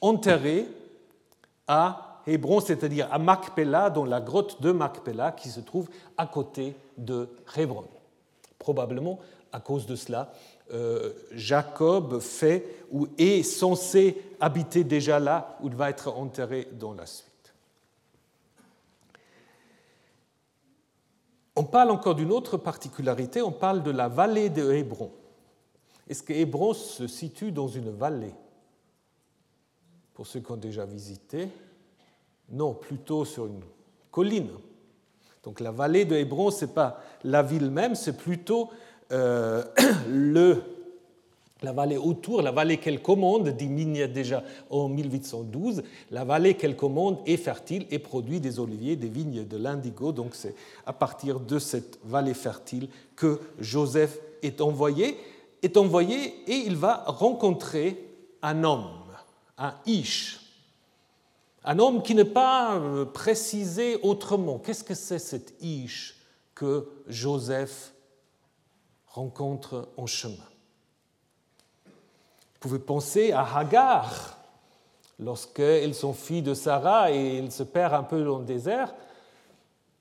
enterrés 0.01 0.67
à 1.67 2.21
Hébron, 2.25 2.59
c'est-à-dire 2.59 3.07
à 3.11 3.19
Macpéla, 3.19 3.89
dans 3.89 4.05
la 4.05 4.19
grotte 4.19 4.61
de 4.61 4.71
Macpéla 4.71 5.31
qui 5.31 5.49
se 5.49 5.59
trouve 5.59 5.89
à 6.17 6.27
côté 6.27 6.75
de 6.97 7.29
Hébron. 7.55 7.85
Probablement 8.59 9.19
à 9.51 9.59
cause 9.59 9.85
de 9.85 9.95
cela, 9.95 10.33
euh, 10.73 11.13
Jacob 11.31 12.19
fait 12.19 12.65
ou 12.91 13.07
est 13.17 13.43
censé 13.43 14.21
habiter 14.41 14.83
déjà 14.83 15.19
là 15.19 15.57
où 15.61 15.67
il 15.67 15.75
va 15.75 15.89
être 15.89 16.09
enterré 16.09 16.67
dans 16.73 16.93
la 16.93 17.05
suite. 17.05 17.26
On 21.59 21.63
parle 21.63 21.89
encore 21.89 22.13
d'une 22.13 22.31
autre 22.31 22.55
particularité, 22.57 23.41
on 23.41 23.51
parle 23.51 23.81
de 23.81 23.89
la 23.89 24.07
vallée 24.07 24.51
de 24.51 24.71
Hébron. 24.71 25.09
Est-ce 26.07 26.21
que 26.21 26.31
Hébron 26.31 26.75
se 26.75 27.07
situe 27.07 27.51
dans 27.51 27.67
une 27.67 27.89
vallée? 27.89 28.35
Pour 30.13 30.27
ceux 30.27 30.39
qui 30.39 30.51
ont 30.51 30.57
déjà 30.57 30.85
visité, 30.85 31.49
non, 32.51 32.75
plutôt 32.75 33.25
sur 33.25 33.47
une 33.47 33.63
colline. 34.11 34.51
Donc 35.41 35.59
la 35.59 35.71
vallée 35.71 36.05
de 36.05 36.15
Hébron, 36.15 36.51
ce 36.51 36.65
n'est 36.65 36.71
pas 36.71 37.01
la 37.23 37.41
ville 37.41 37.71
même, 37.71 37.95
c'est 37.95 38.15
plutôt 38.15 38.69
euh, 39.11 39.63
le 40.07 40.61
la 41.61 41.71
vallée 41.71 41.97
autour, 41.97 42.41
la 42.41 42.51
vallée 42.51 42.77
qu'elle 42.77 43.01
commande, 43.01 43.49
dit 43.49 43.67
Mignet 43.67 44.07
déjà 44.07 44.43
en 44.69 44.89
1812, 44.89 45.83
la 46.11 46.23
vallée 46.23 46.55
qu'elle 46.55 46.75
commande 46.75 47.19
est 47.25 47.37
fertile 47.37 47.85
et 47.89 47.99
produit 47.99 48.39
des 48.39 48.59
oliviers, 48.59 48.95
des 48.95 49.09
vignes, 49.09 49.45
de 49.45 49.57
l'indigo. 49.57 50.11
Donc 50.11 50.35
c'est 50.35 50.55
à 50.85 50.93
partir 50.93 51.39
de 51.39 51.59
cette 51.59 51.99
vallée 52.05 52.33
fertile 52.35 52.89
que 53.15 53.39
Joseph 53.59 54.19
est 54.43 54.61
envoyé, 54.61 55.17
est 55.63 55.77
envoyé 55.77 56.35
et 56.47 56.63
il 56.65 56.75
va 56.75 57.03
rencontrer 57.07 58.05
un 58.41 58.63
homme, 58.63 58.89
un 59.57 59.73
Ish. 59.85 60.41
Un 61.63 61.79
homme 61.79 62.01
qui 62.01 62.15
n'est 62.15 62.23
pas 62.23 62.77
euh, 62.77 63.03
précisé 63.03 63.99
autrement. 64.01 64.57
Qu'est-ce 64.57 64.85
que 64.85 64.93
c'est 64.93 65.19
cet 65.19 65.53
Ish 65.61 66.15
que 66.55 66.87
Joseph 67.07 67.93
rencontre 69.07 69.89
en 69.97 70.05
chemin? 70.05 70.47
Pouvez 72.59 72.79
penser 72.79 73.31
à 73.31 73.57
Hagar, 73.57 74.37
lorsqu'elles 75.19 75.95
sont 75.95 76.13
filles 76.13 76.41
de 76.43 76.53
Sarah 76.53 77.11
et 77.11 77.37
elle 77.37 77.51
se 77.51 77.63
perd 77.63 77.93
un 77.93 78.03
peu 78.03 78.23
dans 78.23 78.39
le 78.39 78.45
désert. 78.45 78.93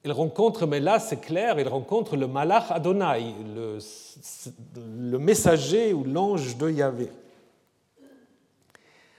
Elle 0.05 0.12
rencontre, 0.12 0.66
mais 0.66 0.79
là 0.79 1.01
c'est 1.01 1.21
clair, 1.21 1.59
elle 1.59 1.69
rencontre 1.69 2.16
le 2.16 2.27
Malach 2.27 2.71
Adonai, 2.71 3.35
le, 3.55 3.79
le 4.99 5.19
messager 5.19 5.92
ou 5.92 6.05
l'ange 6.05 6.57
de 6.57 6.71
Yahvé. 6.71 7.11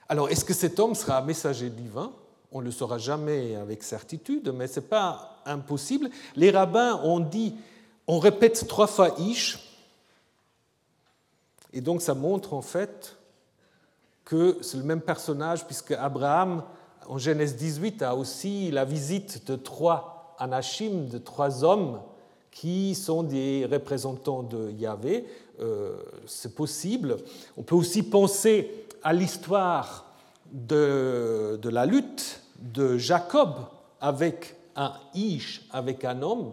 Alors, 0.07 0.29
est-ce 0.29 0.45
que 0.45 0.53
cet 0.53 0.79
homme 0.79 0.95
sera 0.95 1.17
un 1.17 1.21
messager 1.21 1.69
divin? 1.69 2.13
On 2.53 2.61
ne 2.61 2.65
le 2.65 2.71
saura 2.71 2.97
jamais 2.97 3.55
avec 3.55 3.83
certitude, 3.83 4.53
mais 4.55 4.67
ce 4.67 4.79
n'est 4.79 4.85
pas 4.85 5.41
impossible. 5.45 6.09
Les 6.37 6.49
rabbins 6.49 7.01
ont 7.03 7.19
dit, 7.19 7.55
on 8.07 8.19
répète 8.19 8.69
trois 8.69 8.87
fois 8.87 9.09
Ish, 9.19 9.59
et 11.73 11.81
donc 11.81 12.01
ça 12.01 12.13
montre 12.13 12.53
en 12.53 12.61
fait 12.61 13.16
que 14.27 14.57
c'est 14.59 14.75
le 14.75 14.83
même 14.83 14.99
personnage, 14.99 15.65
puisque 15.65 15.93
Abraham, 15.93 16.61
en 17.07 17.17
Genèse 17.17 17.55
18 17.55 18.01
a 18.01 18.13
aussi 18.13 18.69
la 18.71 18.83
visite 18.83 19.47
de 19.49 19.55
trois 19.55 20.35
anachim, 20.37 21.07
de 21.09 21.17
trois 21.17 21.63
hommes 21.63 22.01
qui 22.51 22.93
sont 22.93 23.23
des 23.23 23.65
représentants 23.71 24.43
de 24.43 24.69
Yahvé. 24.71 25.25
Euh, 25.61 25.95
c'est 26.25 26.55
possible. 26.55 27.15
On 27.55 27.63
peut 27.63 27.75
aussi 27.75 28.03
penser 28.03 28.85
à 29.01 29.13
l'histoire 29.13 30.13
de, 30.51 31.57
de, 31.61 31.69
la 31.69 31.85
lutte 31.85 32.41
de 32.59 32.97
Jacob 32.97 33.53
avec 34.01 34.57
un 34.75 34.91
Ish, 35.13 35.65
avec 35.71 36.03
un 36.03 36.21
homme, 36.21 36.51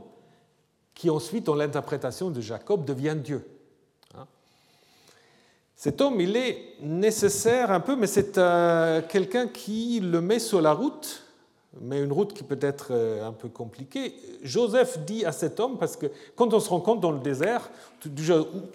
qui 0.94 1.10
ensuite, 1.10 1.46
dans 1.46 1.56
l'interprétation 1.56 2.30
de 2.30 2.40
Jacob, 2.40 2.84
devient 2.84 3.16
Dieu. 3.16 3.44
Cet 5.84 6.00
homme, 6.00 6.18
il 6.18 6.34
est 6.34 6.76
nécessaire 6.80 7.70
un 7.70 7.80
peu, 7.80 7.94
mais 7.94 8.06
c'est 8.06 8.38
euh, 8.38 9.02
quelqu'un 9.06 9.48
qui 9.48 10.00
le 10.00 10.22
met 10.22 10.38
sur 10.38 10.62
la 10.62 10.72
route 10.72 11.20
mais 11.78 12.02
une 12.02 12.10
route 12.12 12.32
qui 12.32 12.42
peut 12.42 12.58
être 12.62 12.92
euh, 12.92 13.26
un 13.26 13.32
peu 13.32 13.50
compliquée. 13.50 14.14
Joseph 14.42 15.00
dit 15.00 15.26
à 15.26 15.32
cet 15.32 15.60
homme, 15.60 15.76
parce 15.76 15.96
que 15.98 16.06
quand 16.36 16.54
on 16.54 16.60
se 16.60 16.70
rencontre 16.70 17.02
dans 17.02 17.10
le 17.10 17.18
désert, 17.18 17.68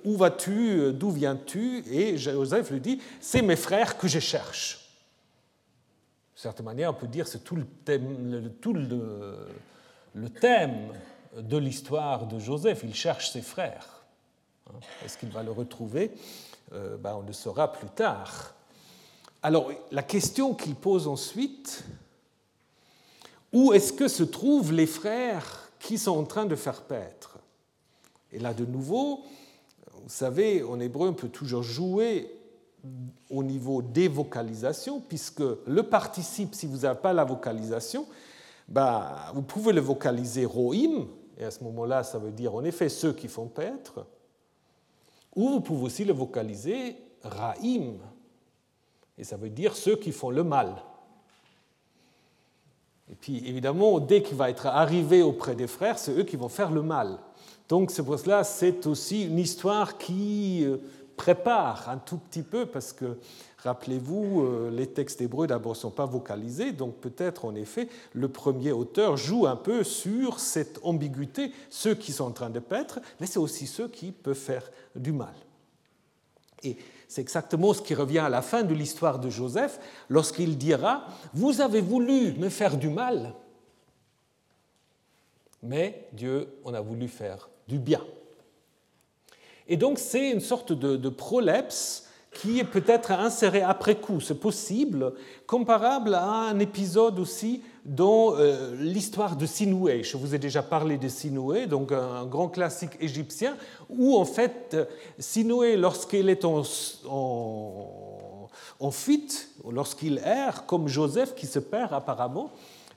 où 0.05 0.17
vas-tu, 0.17 0.93
d'où 0.93 1.09
viens-tu? 1.09 1.83
Et 1.91 2.15
Joseph 2.15 2.69
lui 2.69 2.79
dit, 2.79 3.01
c'est 3.19 3.41
mes 3.41 3.55
frères 3.55 3.97
que 3.97 4.07
je 4.07 4.19
cherche. 4.19 4.91
De 6.35 6.41
certaine 6.41 6.65
manière, 6.65 6.91
on 6.91 6.93
peut 6.93 7.07
dire 7.07 7.25
que 7.25 7.31
c'est 7.31 7.43
tout 7.43 7.55
le 7.55 7.65
thème 10.29 10.91
de 11.35 11.57
l'histoire 11.57 12.27
de 12.27 12.37
Joseph. 12.37 12.81
Il 12.83 12.93
cherche 12.93 13.31
ses 13.31 13.41
frères. 13.41 14.03
Hein, 14.69 14.77
est-ce 15.03 15.17
qu'il 15.17 15.29
va 15.29 15.41
le 15.41 15.51
retrouver? 15.51 16.11
Euh, 16.73 16.97
ben, 16.97 17.15
On 17.15 17.25
le 17.25 17.33
saura 17.33 17.71
plus 17.71 17.89
tard. 17.89 18.53
Alors, 19.41 19.71
la 19.91 20.03
question 20.03 20.53
qu'il 20.53 20.75
pose 20.75 21.07
ensuite, 21.07 21.83
où 23.53 23.73
est-ce 23.73 23.93
que 23.93 24.07
se 24.07 24.23
trouvent 24.23 24.73
les 24.73 24.85
frères 24.85 25.71
qui 25.79 25.97
sont 25.97 26.17
en 26.17 26.25
train 26.25 26.45
de 26.45 26.55
faire 26.55 26.81
paître? 26.81 27.37
Et 28.31 28.39
là, 28.39 28.53
de 28.53 28.65
nouveau, 28.65 29.23
vous 29.93 30.09
savez, 30.09 30.63
en 30.63 30.79
hébreu, 30.79 31.09
on 31.09 31.13
peut 31.13 31.29
toujours 31.29 31.63
jouer 31.63 32.31
au 33.29 33.43
niveau 33.43 33.81
des 33.81 34.07
vocalisations, 34.07 34.99
puisque 34.99 35.43
le 35.65 35.83
participe, 35.83 36.55
si 36.55 36.65
vous 36.65 36.79
n'avez 36.79 36.99
pas 36.99 37.13
la 37.13 37.23
vocalisation, 37.23 38.05
bah, 38.67 39.31
vous 39.33 39.41
pouvez 39.41 39.73
le 39.73 39.81
vocaliser 39.81 40.45
rohim, 40.45 41.07
et 41.37 41.45
à 41.45 41.51
ce 41.51 41.63
moment-là, 41.63 42.03
ça 42.03 42.19
veut 42.19 42.31
dire 42.31 42.53
en 42.55 42.63
effet 42.63 42.89
ceux 42.89 43.13
qui 43.13 43.27
font 43.27 43.47
paître, 43.47 44.05
ou 45.39 45.47
vous 45.47 45.61
pouvez 45.61 45.85
aussi 45.85 46.03
le 46.03 46.11
vocaliser 46.11 46.97
raim, 47.23 47.93
et 49.17 49.23
ça 49.23 49.37
veut 49.37 49.49
dire 49.49 49.73
ceux 49.73 49.95
qui 49.95 50.11
font 50.11 50.31
le 50.31 50.43
mal. 50.43 50.75
Et 53.09 53.15
puis 53.15 53.37
évidemment, 53.47 54.01
dès 54.01 54.21
qu'il 54.21 54.35
va 54.35 54.49
être 54.49 54.65
arrivé 54.65 55.21
auprès 55.21 55.55
des 55.55 55.67
frères, 55.67 55.97
c'est 55.97 56.11
eux 56.11 56.23
qui 56.23 56.35
vont 56.35 56.49
faire 56.49 56.71
le 56.71 56.81
mal. 56.81 57.19
Donc 57.69 57.89
c'est 57.89 58.03
pour 58.03 58.19
cela, 58.19 58.43
c'est 58.43 58.85
aussi 58.85 59.27
une 59.27 59.39
histoire 59.39 59.97
qui 59.97 60.65
euh, 60.65 60.75
prépare 61.15 61.87
un 61.87 61.99
tout 61.99 62.17
petit 62.17 62.43
peu, 62.43 62.65
parce 62.65 62.91
que 62.91 63.17
rappelez-vous, 63.63 64.41
euh, 64.41 64.71
les 64.71 64.87
textes 64.87 65.21
hébreux 65.21 65.47
d'abord 65.47 65.73
ne 65.73 65.77
sont 65.77 65.91
pas 65.91 66.05
vocalisés, 66.05 66.71
donc 66.71 66.95
peut-être 66.97 67.45
en 67.45 67.55
effet 67.55 67.89
le 68.13 68.29
premier 68.29 68.71
auteur 68.71 69.17
joue 69.17 69.47
un 69.47 69.55
peu 69.55 69.83
sur 69.83 70.39
cette 70.39 70.79
ambiguïté, 70.83 71.51
ceux 71.69 71.95
qui 71.95 72.11
sont 72.11 72.25
en 72.25 72.31
train 72.31 72.49
de 72.49 72.59
paître, 72.59 72.99
mais 73.19 73.27
c'est 73.27 73.39
aussi 73.39 73.67
ceux 73.67 73.87
qui 73.87 74.11
peuvent 74.11 74.35
faire 74.35 74.69
du 74.95 75.11
mal. 75.11 75.33
Et 76.63 76.77
c'est 77.07 77.21
exactement 77.21 77.73
ce 77.73 77.81
qui 77.81 77.95
revient 77.95 78.19
à 78.19 78.29
la 78.29 78.41
fin 78.41 78.63
de 78.63 78.73
l'histoire 78.73 79.19
de 79.19 79.29
Joseph, 79.29 79.79
lorsqu'il 80.09 80.57
dira, 80.57 81.05
Vous 81.33 81.61
avez 81.61 81.81
voulu 81.81 82.33
me 82.33 82.49
faire 82.49 82.77
du 82.77 82.89
mal, 82.89 83.33
mais 85.63 86.07
Dieu 86.13 86.47
en 86.63 86.73
a 86.73 86.81
voulu 86.81 87.07
faire 87.07 87.49
du 87.67 87.79
bien. 87.79 88.01
Et 89.67 89.77
donc 89.77 89.99
c'est 89.99 90.31
une 90.31 90.39
sorte 90.39 90.73
de, 90.73 90.97
de 90.97 91.09
qui 92.31 92.59
est 92.59 92.63
peut-être 92.63 93.11
inséré 93.11 93.61
après 93.61 93.95
coup, 93.95 94.19
c'est 94.19 94.39
possible, 94.39 95.13
comparable 95.47 96.13
à 96.13 96.49
un 96.49 96.59
épisode 96.59 97.19
aussi 97.19 97.63
dans 97.85 98.35
euh, 98.35 98.75
l'histoire 98.75 99.35
de 99.35 99.45
Sinoué. 99.45 100.03
Je 100.03 100.15
vous 100.15 100.35
ai 100.35 100.37
déjà 100.37 100.61
parlé 100.61 100.97
de 100.97 101.07
Sinoué, 101.07 101.65
donc 101.65 101.91
un 101.91 102.25
grand 102.25 102.49
classique 102.49 102.97
égyptien, 102.99 103.57
où 103.89 104.15
en 104.15 104.25
fait 104.25 104.77
Sinoué, 105.17 105.75
lorsqu'il 105.75 106.29
est 106.29 106.45
en, 106.45 106.63
fuite, 108.91 109.49
lorsqu'il 109.69 110.19
erre, 110.23 110.65
comme 110.67 110.87
Joseph 110.87 111.33
qui 111.35 111.47
se 111.47 111.59
perd 111.59 111.93
apparemment, 111.93 112.51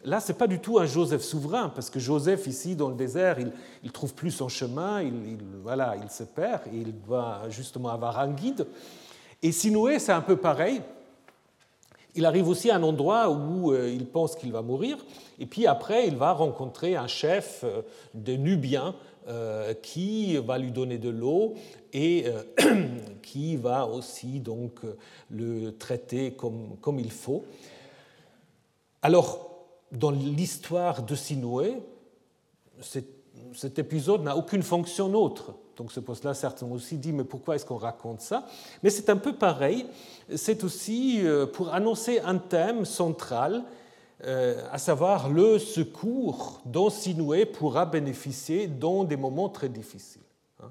Là, 0.04 0.18
ce 0.18 0.32
n'est 0.32 0.38
pas 0.38 0.48
du 0.48 0.58
tout 0.58 0.80
un 0.80 0.84
Joseph 0.84 1.22
souverain, 1.22 1.68
parce 1.68 1.88
que 1.88 2.00
Joseph, 2.00 2.48
ici, 2.48 2.74
dans 2.74 2.88
le 2.88 2.96
désert, 2.96 3.38
il 3.38 3.52
ne 3.84 3.90
trouve 3.90 4.12
plus 4.14 4.32
son 4.32 4.48
chemin, 4.48 5.00
il, 5.00 5.38
voilà, 5.62 5.94
il 6.02 6.10
se 6.10 6.24
perd, 6.24 6.62
et 6.72 6.78
il 6.78 7.00
doit 7.02 7.42
justement 7.50 7.90
avoir 7.90 8.18
un 8.18 8.32
guide. 8.32 8.66
Et 9.42 9.50
Sinoué, 9.50 9.98
c'est 9.98 10.12
un 10.12 10.20
peu 10.20 10.36
pareil. 10.36 10.80
Il 12.14 12.26
arrive 12.26 12.48
aussi 12.48 12.70
à 12.70 12.76
un 12.76 12.82
endroit 12.82 13.30
où 13.30 13.72
euh, 13.72 13.90
il 13.92 14.06
pense 14.06 14.36
qu'il 14.36 14.52
va 14.52 14.62
mourir, 14.62 14.98
et 15.38 15.46
puis 15.46 15.66
après, 15.66 16.06
il 16.06 16.16
va 16.16 16.32
rencontrer 16.32 16.94
un 16.94 17.06
chef 17.06 17.62
euh, 17.64 17.82
de 18.14 18.34
Nubiens 18.34 18.94
euh, 19.28 19.72
qui 19.74 20.36
va 20.36 20.58
lui 20.58 20.70
donner 20.70 20.98
de 20.98 21.08
l'eau 21.08 21.54
et 21.92 22.26
qui 23.22 23.56
va 23.56 23.86
aussi 23.86 24.40
donc 24.40 24.80
le 25.30 25.70
traiter 25.70 26.32
comme, 26.32 26.76
comme 26.80 26.98
il 26.98 27.10
faut. 27.10 27.44
Alors, 29.02 29.50
dans 29.90 30.10
l'histoire 30.10 31.02
de 31.02 31.14
Sinoué, 31.14 31.74
cet 32.80 33.78
épisode 33.78 34.22
n'a 34.22 34.36
aucune 34.36 34.62
fonction 34.62 35.12
autre. 35.14 35.54
Donc 35.76 35.92
ce 35.92 36.00
poste-là, 36.00 36.34
certains 36.34 36.66
ont 36.66 36.72
aussi 36.72 36.98
dit, 36.98 37.12
mais 37.12 37.24
pourquoi 37.24 37.54
est-ce 37.54 37.64
qu'on 37.64 37.76
raconte 37.76 38.20
ça? 38.20 38.46
Mais 38.82 38.90
c'est 38.90 39.08
un 39.10 39.16
peu 39.16 39.32
pareil. 39.34 39.86
C'est 40.34 40.64
aussi 40.64 41.20
euh, 41.24 41.46
pour 41.46 41.72
annoncer 41.72 42.20
un 42.20 42.38
thème 42.38 42.84
central, 42.84 43.64
euh, 44.24 44.62
à 44.70 44.78
savoir 44.78 45.28
le 45.30 45.58
secours 45.58 46.60
dont 46.64 46.90
Sinoué 46.90 47.46
pourra 47.46 47.86
bénéficier 47.86 48.66
dans 48.66 49.04
des 49.04 49.16
moments 49.16 49.48
très 49.48 49.68
difficiles. 49.68 50.22
Hein. 50.62 50.70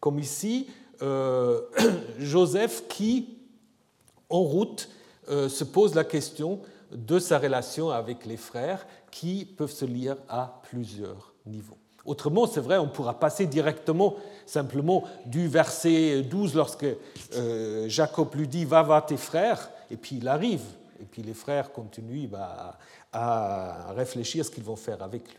Comme 0.00 0.18
ici, 0.18 0.68
euh, 1.02 1.62
Joseph 2.18 2.84
qui, 2.88 3.38
en 4.28 4.40
route, 4.40 4.90
se 5.26 5.64
pose 5.64 5.94
la 5.94 6.04
question 6.04 6.60
de 6.92 7.18
sa 7.18 7.38
relation 7.38 7.88
avec 7.88 8.26
les 8.26 8.36
frères 8.36 8.86
qui 9.10 9.46
peuvent 9.46 9.72
se 9.72 9.86
lire 9.86 10.16
à 10.28 10.60
plusieurs 10.64 11.32
niveaux. 11.46 11.78
Autrement, 12.04 12.46
c'est 12.46 12.60
vrai, 12.60 12.78
on 12.78 12.88
pourra 12.88 13.18
passer 13.18 13.46
directement, 13.46 14.16
simplement, 14.46 15.04
du 15.26 15.48
verset 15.48 16.22
12, 16.22 16.54
lorsque 16.54 16.86
euh, 17.34 17.88
Jacob 17.88 18.34
lui 18.34 18.48
dit 18.48 18.64
Va 18.64 18.82
voir 18.82 19.04
tes 19.06 19.16
frères, 19.16 19.70
et 19.90 19.96
puis 19.96 20.16
il 20.16 20.28
arrive, 20.28 20.62
et 21.00 21.04
puis 21.04 21.22
les 21.22 21.34
frères 21.34 21.72
continuent 21.72 22.28
bah, 22.28 22.78
à 23.12 23.92
réfléchir 23.96 24.44
ce 24.44 24.50
qu'ils 24.50 24.64
vont 24.64 24.76
faire 24.76 25.02
avec 25.02 25.28
lui. 25.28 25.38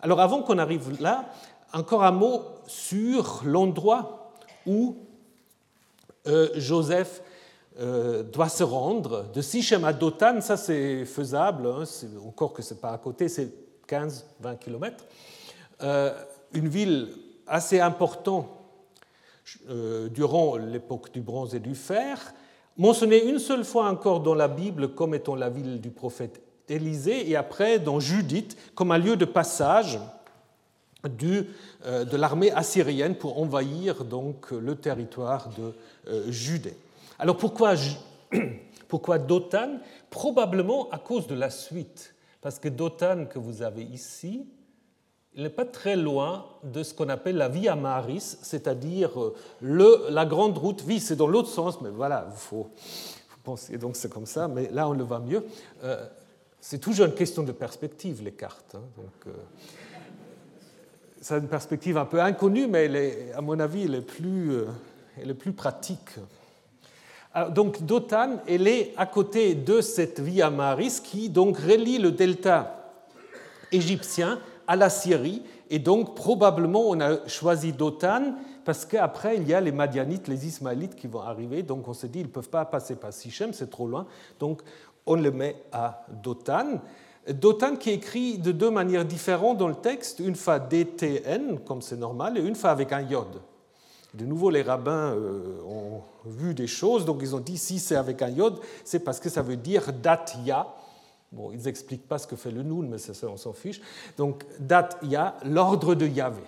Alors, 0.00 0.20
avant 0.20 0.42
qu'on 0.42 0.58
arrive 0.58 1.00
là, 1.00 1.26
encore 1.72 2.04
un 2.04 2.10
mot 2.10 2.42
sur 2.66 3.42
l'endroit 3.44 4.32
où 4.66 4.96
euh, 6.26 6.48
Joseph 6.56 7.22
euh, 7.80 8.22
doit 8.22 8.48
se 8.48 8.62
rendre. 8.62 9.30
De 9.32 9.40
Sichem 9.40 9.84
à 9.84 9.92
Dothan, 9.92 10.40
ça 10.40 10.56
c'est 10.56 11.04
faisable, 11.04 11.66
hein, 11.66 11.84
encore 12.26 12.52
que 12.52 12.62
ce 12.62 12.74
n'est 12.74 12.80
pas 12.80 12.92
à 12.92 12.98
côté, 12.98 13.28
c'est 13.28 13.48
15-20 13.88 14.58
kilomètres. 14.60 15.04
Euh, 15.82 16.12
une 16.52 16.68
ville 16.68 17.14
assez 17.52 17.80
importante 17.80 18.48
euh, 19.68 20.08
durant 20.08 20.56
l'époque 20.56 21.12
du 21.12 21.20
bronze 21.20 21.54
et 21.54 21.60
du 21.60 21.74
fer, 21.74 22.32
mentionnée 22.78 23.24
une 23.24 23.38
seule 23.38 23.64
fois 23.64 23.90
encore 23.90 24.20
dans 24.20 24.34
la 24.34 24.48
Bible 24.48 24.94
comme 24.94 25.14
étant 25.14 25.36
la 25.36 25.50
ville 25.50 25.80
du 25.80 25.90
prophète 25.90 26.40
Élisée, 26.68 27.28
et 27.28 27.36
après 27.36 27.78
dans 27.78 28.00
Judith 28.00 28.56
comme 28.74 28.92
un 28.92 28.98
lieu 28.98 29.16
de 29.16 29.26
passage 29.26 29.98
euh, 31.04 32.04
de 32.04 32.16
l'armée 32.16 32.50
assyrienne 32.52 33.16
pour 33.16 33.38
envahir 33.38 34.04
donc 34.06 34.50
le 34.52 34.74
territoire 34.74 35.50
de 35.50 36.32
Judée. 36.32 36.76
Alors 37.18 37.36
pourquoi, 37.36 37.74
pourquoi 38.88 39.18
Probablement 40.08 40.88
à 40.90 40.98
cause 40.98 41.26
de 41.26 41.34
la 41.34 41.50
suite, 41.50 42.14
parce 42.40 42.58
que 42.58 42.68
Dothan 42.68 43.26
que 43.26 43.38
vous 43.38 43.60
avez 43.60 43.82
ici, 43.82 44.46
il 45.34 45.44
n'est 45.44 45.50
pas 45.50 45.64
très 45.64 45.96
loin 45.96 46.44
de 46.62 46.82
ce 46.82 46.92
qu'on 46.92 47.08
appelle 47.08 47.36
la 47.36 47.48
Via 47.48 47.74
Maris, 47.74 48.36
c'est-à-dire 48.42 49.10
euh, 49.18 50.06
la 50.10 50.26
grande 50.26 50.58
route. 50.58 50.84
Oui, 50.86 51.00
c'est 51.00 51.16
dans 51.16 51.26
l'autre 51.26 51.48
sens, 51.48 51.80
mais 51.80 51.88
voilà, 51.88 52.28
il 52.30 52.36
faut, 52.36 52.68
penser, 53.42 53.78
donc 53.78 53.96
c'est 53.96 54.12
comme 54.12 54.26
ça, 54.26 54.46
mais 54.46 54.68
là 54.70 54.88
on 54.88 54.92
le 54.92 55.04
voit 55.04 55.20
mieux. 55.20 55.44
Euh, 55.84 56.06
c'est 56.60 56.78
toujours 56.78 57.06
une 57.06 57.14
question 57.14 57.42
de 57.42 57.52
perspective, 57.52 58.22
les 58.22 58.32
cartes. 58.32 58.74
Hein, 58.74 58.82
donc, 58.96 59.26
euh, 59.26 59.30
c'est 61.20 61.38
une 61.38 61.48
perspective 61.48 61.96
un 61.96 62.04
peu 62.04 62.20
inconnue, 62.20 62.66
mais 62.66 62.84
elle 62.84 62.96
est, 62.96 63.32
à 63.32 63.40
mon 63.40 63.58
avis, 63.58 63.84
elle 63.84 63.94
est 63.94 64.00
plus, 64.00 64.64
plus 65.38 65.52
pratique. 65.52 66.10
donc 67.50 67.82
Dothan, 67.82 68.38
elle 68.46 68.66
est 68.66 68.92
à 68.96 69.06
côté 69.06 69.54
de 69.54 69.80
cette 69.80 70.20
Via 70.20 70.50
Maris 70.50 71.00
qui 71.02 71.30
donc 71.30 71.58
relie 71.58 71.98
le 71.98 72.10
delta 72.10 72.92
égyptien 73.70 74.40
à 74.66 74.76
la 74.76 74.90
Syrie. 74.90 75.42
Et 75.70 75.78
donc 75.78 76.14
probablement 76.14 76.82
on 76.88 77.00
a 77.00 77.26
choisi 77.26 77.72
Dothan 77.72 78.34
parce 78.64 78.84
qu'après 78.84 79.36
il 79.36 79.48
y 79.48 79.54
a 79.54 79.60
les 79.60 79.72
Madianites, 79.72 80.28
les 80.28 80.46
Ismaélites 80.46 80.94
qui 80.94 81.06
vont 81.06 81.22
arriver. 81.22 81.62
Donc 81.62 81.88
on 81.88 81.94
se 81.94 82.06
dit 82.06 82.20
ils 82.20 82.26
ne 82.26 82.32
peuvent 82.32 82.50
pas 82.50 82.64
passer 82.64 82.96
par 82.96 83.12
Sichem, 83.12 83.52
c'est 83.52 83.70
trop 83.70 83.86
loin. 83.86 84.06
Donc 84.38 84.62
on 85.06 85.16
le 85.16 85.30
met 85.30 85.56
à 85.72 86.04
Dothan. 86.22 86.80
Dothan 87.28 87.76
qui 87.76 87.90
est 87.90 87.94
écrit 87.94 88.38
de 88.38 88.50
deux 88.50 88.70
manières 88.70 89.04
différentes 89.04 89.58
dans 89.58 89.68
le 89.68 89.76
texte, 89.76 90.18
une 90.18 90.34
fois 90.34 90.58
DTN, 90.58 91.60
comme 91.60 91.80
c'est 91.80 91.96
normal, 91.96 92.36
et 92.36 92.40
une 92.40 92.56
fois 92.56 92.70
avec 92.70 92.92
un 92.92 93.02
iode. 93.02 93.40
De 94.14 94.26
nouveau, 94.26 94.50
les 94.50 94.62
rabbins 94.62 95.14
euh, 95.14 95.62
ont 95.64 96.02
vu 96.26 96.52
des 96.52 96.66
choses, 96.66 97.04
donc 97.04 97.18
ils 97.22 97.34
ont 97.34 97.40
dit 97.40 97.56
si 97.56 97.78
c'est 97.78 97.96
avec 97.96 98.20
un 98.22 98.28
iode, 98.28 98.58
c'est 98.84 99.00
parce 99.00 99.20
que 99.20 99.30
ça 99.30 99.40
veut 99.40 99.56
dire 99.56 99.92
datya. 99.92 100.66
Bon, 101.32 101.50
ils 101.50 101.62
n'expliquent 101.62 102.06
pas 102.06 102.18
ce 102.18 102.26
que 102.26 102.36
fait 102.36 102.50
le 102.50 102.62
noun, 102.62 102.88
mais 102.88 102.98
ça, 102.98 103.12
on 103.26 103.36
s'en 103.36 103.54
fiche. 103.54 103.80
Donc, 104.18 104.44
datya, 104.60 105.36
l'ordre 105.44 105.94
de 105.94 106.06
Yahvé. 106.06 106.42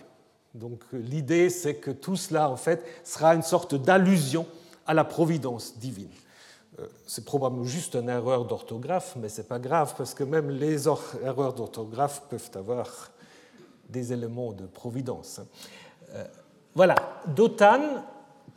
Donc, 0.54 0.84
l'idée, 0.92 1.48
c'est 1.50 1.76
que 1.76 1.90
tout 1.90 2.16
cela, 2.16 2.50
en 2.50 2.56
fait, 2.56 2.84
sera 3.02 3.34
une 3.34 3.42
sorte 3.42 3.74
d'allusion 3.74 4.46
à 4.86 4.92
la 4.92 5.04
providence 5.04 5.78
divine. 5.78 6.10
Euh, 6.78 6.86
c'est 7.06 7.24
probablement 7.24 7.64
juste 7.64 7.94
une 7.94 8.08
erreur 8.08 8.44
d'orthographe, 8.44 9.14
mais 9.16 9.28
ce 9.28 9.40
n'est 9.40 9.46
pas 9.46 9.58
grave, 9.58 9.94
parce 9.96 10.12
que 10.12 10.22
même 10.22 10.50
les 10.50 10.86
erreurs 10.86 11.54
d'orthographe 11.54 12.22
peuvent 12.28 12.50
avoir 12.54 13.10
des 13.88 14.12
éléments 14.12 14.52
de 14.52 14.66
providence. 14.66 15.40
Euh, 16.14 16.24
voilà, 16.74 16.96
Dothan 17.26 18.02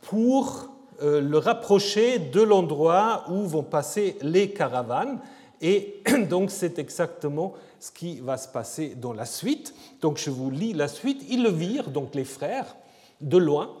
pour 0.02 0.68
euh, 1.02 1.20
le 1.20 1.38
rapprocher 1.38 2.18
de 2.18 2.42
l'endroit 2.42 3.24
où 3.28 3.46
vont 3.46 3.62
passer 3.62 4.16
les 4.20 4.50
caravanes. 4.50 5.20
Et 5.60 6.02
donc 6.28 6.50
c'est 6.50 6.78
exactement 6.78 7.54
ce 7.80 7.90
qui 7.90 8.20
va 8.20 8.36
se 8.36 8.48
passer 8.48 8.94
dans 8.94 9.12
la 9.12 9.24
suite. 9.24 9.74
Donc 10.00 10.18
je 10.18 10.30
vous 10.30 10.50
lis 10.50 10.72
la 10.72 10.88
suite. 10.88 11.24
Ils 11.28 11.42
le 11.42 11.50
virent, 11.50 11.90
donc 11.90 12.14
les 12.14 12.24
frères, 12.24 12.76
de 13.20 13.36
loin, 13.36 13.74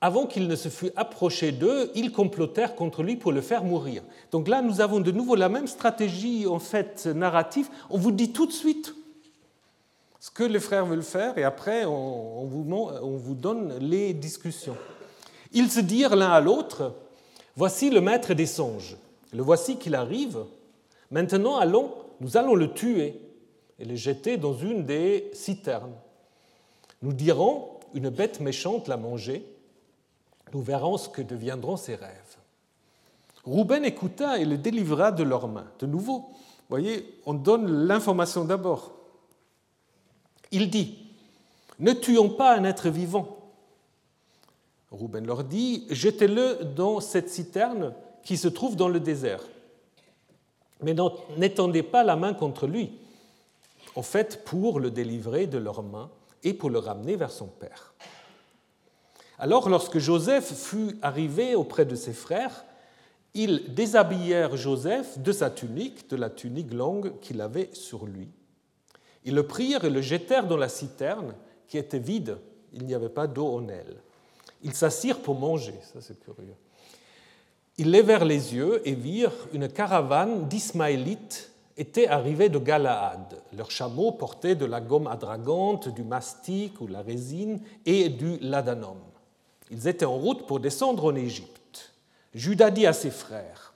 avant 0.00 0.26
qu'il 0.26 0.48
ne 0.48 0.56
se 0.56 0.68
fût 0.68 0.90
approché 0.96 1.52
d'eux, 1.52 1.90
ils 1.94 2.10
complotèrent 2.10 2.74
contre 2.74 3.02
lui 3.02 3.16
pour 3.16 3.32
le 3.32 3.42
faire 3.42 3.64
mourir. 3.64 4.02
Donc 4.32 4.48
là, 4.48 4.62
nous 4.62 4.80
avons 4.80 5.00
de 5.00 5.10
nouveau 5.10 5.34
la 5.34 5.50
même 5.50 5.66
stratégie 5.66 6.46
en 6.46 6.58
fait 6.58 7.06
narrative. 7.06 7.68
On 7.90 7.98
vous 7.98 8.10
dit 8.10 8.32
tout 8.32 8.46
de 8.46 8.52
suite 8.52 8.94
ce 10.18 10.30
que 10.30 10.44
les 10.44 10.60
frères 10.60 10.86
veulent 10.86 11.02
faire 11.02 11.36
et 11.36 11.44
après 11.44 11.84
on 11.84 12.44
vous, 12.44 12.66
on 12.70 13.16
vous 13.16 13.34
donne 13.34 13.76
les 13.78 14.14
discussions. 14.14 14.76
Ils 15.52 15.70
se 15.70 15.80
dirent 15.80 16.16
l'un 16.16 16.30
à 16.30 16.40
l'autre, 16.40 16.94
voici 17.56 17.90
le 17.90 18.00
maître 18.00 18.32
des 18.32 18.46
songes, 18.46 18.96
le 19.32 19.42
voici 19.42 19.76
qu'il 19.76 19.94
arrive, 19.94 20.44
maintenant 21.10 21.58
allons, 21.58 21.94
nous 22.20 22.36
allons 22.36 22.54
le 22.54 22.72
tuer 22.72 23.20
et 23.78 23.84
le 23.84 23.94
jeter 23.94 24.36
dans 24.36 24.54
une 24.54 24.84
des 24.84 25.30
citernes. 25.32 25.94
Nous 27.02 27.12
dirons, 27.12 27.78
une 27.94 28.10
bête 28.10 28.40
méchante 28.40 28.88
l'a 28.88 28.96
mangé, 28.96 29.44
nous 30.52 30.62
verrons 30.62 30.96
ce 30.96 31.08
que 31.08 31.22
deviendront 31.22 31.76
ses 31.76 31.94
rêves. 31.94 32.36
Rouben 33.44 33.84
écouta 33.84 34.38
et 34.38 34.44
le 34.44 34.58
délivra 34.58 35.12
de 35.12 35.22
leurs 35.22 35.48
mains. 35.48 35.70
De 35.78 35.86
nouveau, 35.86 36.28
voyez, 36.68 37.20
on 37.26 37.34
donne 37.34 37.86
l'information 37.86 38.44
d'abord. 38.44 38.92
Il 40.50 40.68
dit 40.68 40.98
Ne 41.78 41.92
tuons 41.92 42.28
pas 42.28 42.56
un 42.56 42.64
être 42.64 42.88
vivant. 42.88 43.38
Rouben 44.90 45.26
leur 45.26 45.44
dit 45.44 45.86
Jetez-le 45.90 46.64
dans 46.76 47.00
cette 47.00 47.30
citerne 47.30 47.94
qui 48.24 48.36
se 48.36 48.48
trouve 48.48 48.76
dans 48.76 48.88
le 48.88 49.00
désert. 49.00 49.42
Mais 50.82 50.94
n'étendez 51.36 51.82
pas 51.82 52.04
la 52.04 52.16
main 52.16 52.34
contre 52.34 52.66
lui, 52.66 52.92
en 53.94 54.02
fait, 54.02 54.44
pour 54.44 54.80
le 54.80 54.90
délivrer 54.90 55.46
de 55.46 55.58
leurs 55.58 55.82
mains 55.82 56.10
et 56.42 56.54
pour 56.54 56.70
le 56.70 56.78
ramener 56.78 57.16
vers 57.16 57.30
son 57.32 57.46
père. 57.46 57.94
Alors 59.38 59.68
lorsque 59.68 59.98
Joseph 59.98 60.52
fut 60.54 60.98
arrivé 61.02 61.54
auprès 61.54 61.84
de 61.84 61.94
ses 61.94 62.12
frères, 62.12 62.64
ils 63.34 63.72
déshabillèrent 63.74 64.56
Joseph 64.56 65.18
de 65.18 65.32
sa 65.32 65.50
tunique, 65.50 66.08
de 66.10 66.16
la 66.16 66.30
tunique 66.30 66.72
longue 66.72 67.18
qu'il 67.20 67.40
avait 67.40 67.70
sur 67.72 68.06
lui. 68.06 68.28
Ils 69.24 69.34
le 69.34 69.46
prirent 69.46 69.84
et 69.84 69.90
le 69.90 70.02
jetèrent 70.02 70.46
dans 70.46 70.56
la 70.56 70.68
citerne 70.68 71.34
qui 71.68 71.78
était 71.78 71.98
vide, 71.98 72.38
il 72.72 72.84
n'y 72.84 72.94
avait 72.94 73.08
pas 73.08 73.26
d'eau 73.26 73.46
en 73.46 73.68
elle. 73.68 73.96
Ils 74.62 74.74
s'assirent 74.74 75.20
pour 75.20 75.36
manger, 75.36 75.78
ça 75.82 76.00
c'est 76.00 76.18
curieux. 76.18 76.56
Ils 77.80 77.90
levèrent 77.90 78.26
les 78.26 78.54
yeux 78.54 78.86
et 78.86 78.92
virent 78.92 79.48
une 79.54 79.66
caravane 79.66 80.46
d'Ismaélites 80.48 81.50
était 81.78 82.08
arrivée 82.08 82.50
de 82.50 82.58
Galaad. 82.58 83.40
Leurs 83.56 83.70
chameaux 83.70 84.12
portaient 84.12 84.54
de 84.54 84.66
la 84.66 84.82
gomme 84.82 85.06
adragante, 85.06 85.88
du 85.88 86.02
mastic 86.02 86.78
ou 86.82 86.86
la 86.86 87.00
résine 87.00 87.58
et 87.86 88.10
du 88.10 88.36
ladanum. 88.42 88.98
Ils 89.70 89.88
étaient 89.88 90.04
en 90.04 90.18
route 90.18 90.46
pour 90.46 90.60
descendre 90.60 91.06
en 91.06 91.14
Égypte. 91.14 91.94
Judas 92.34 92.70
dit 92.70 92.84
à 92.84 92.92
ses 92.92 93.10
frères, 93.10 93.72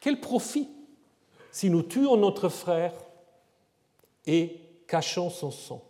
Quel 0.00 0.18
profit 0.18 0.70
si 1.50 1.68
nous 1.68 1.82
tuons 1.82 2.16
notre 2.16 2.48
frère 2.48 2.94
et 4.24 4.60
cachons 4.86 5.28
son 5.28 5.50
sang 5.50 5.84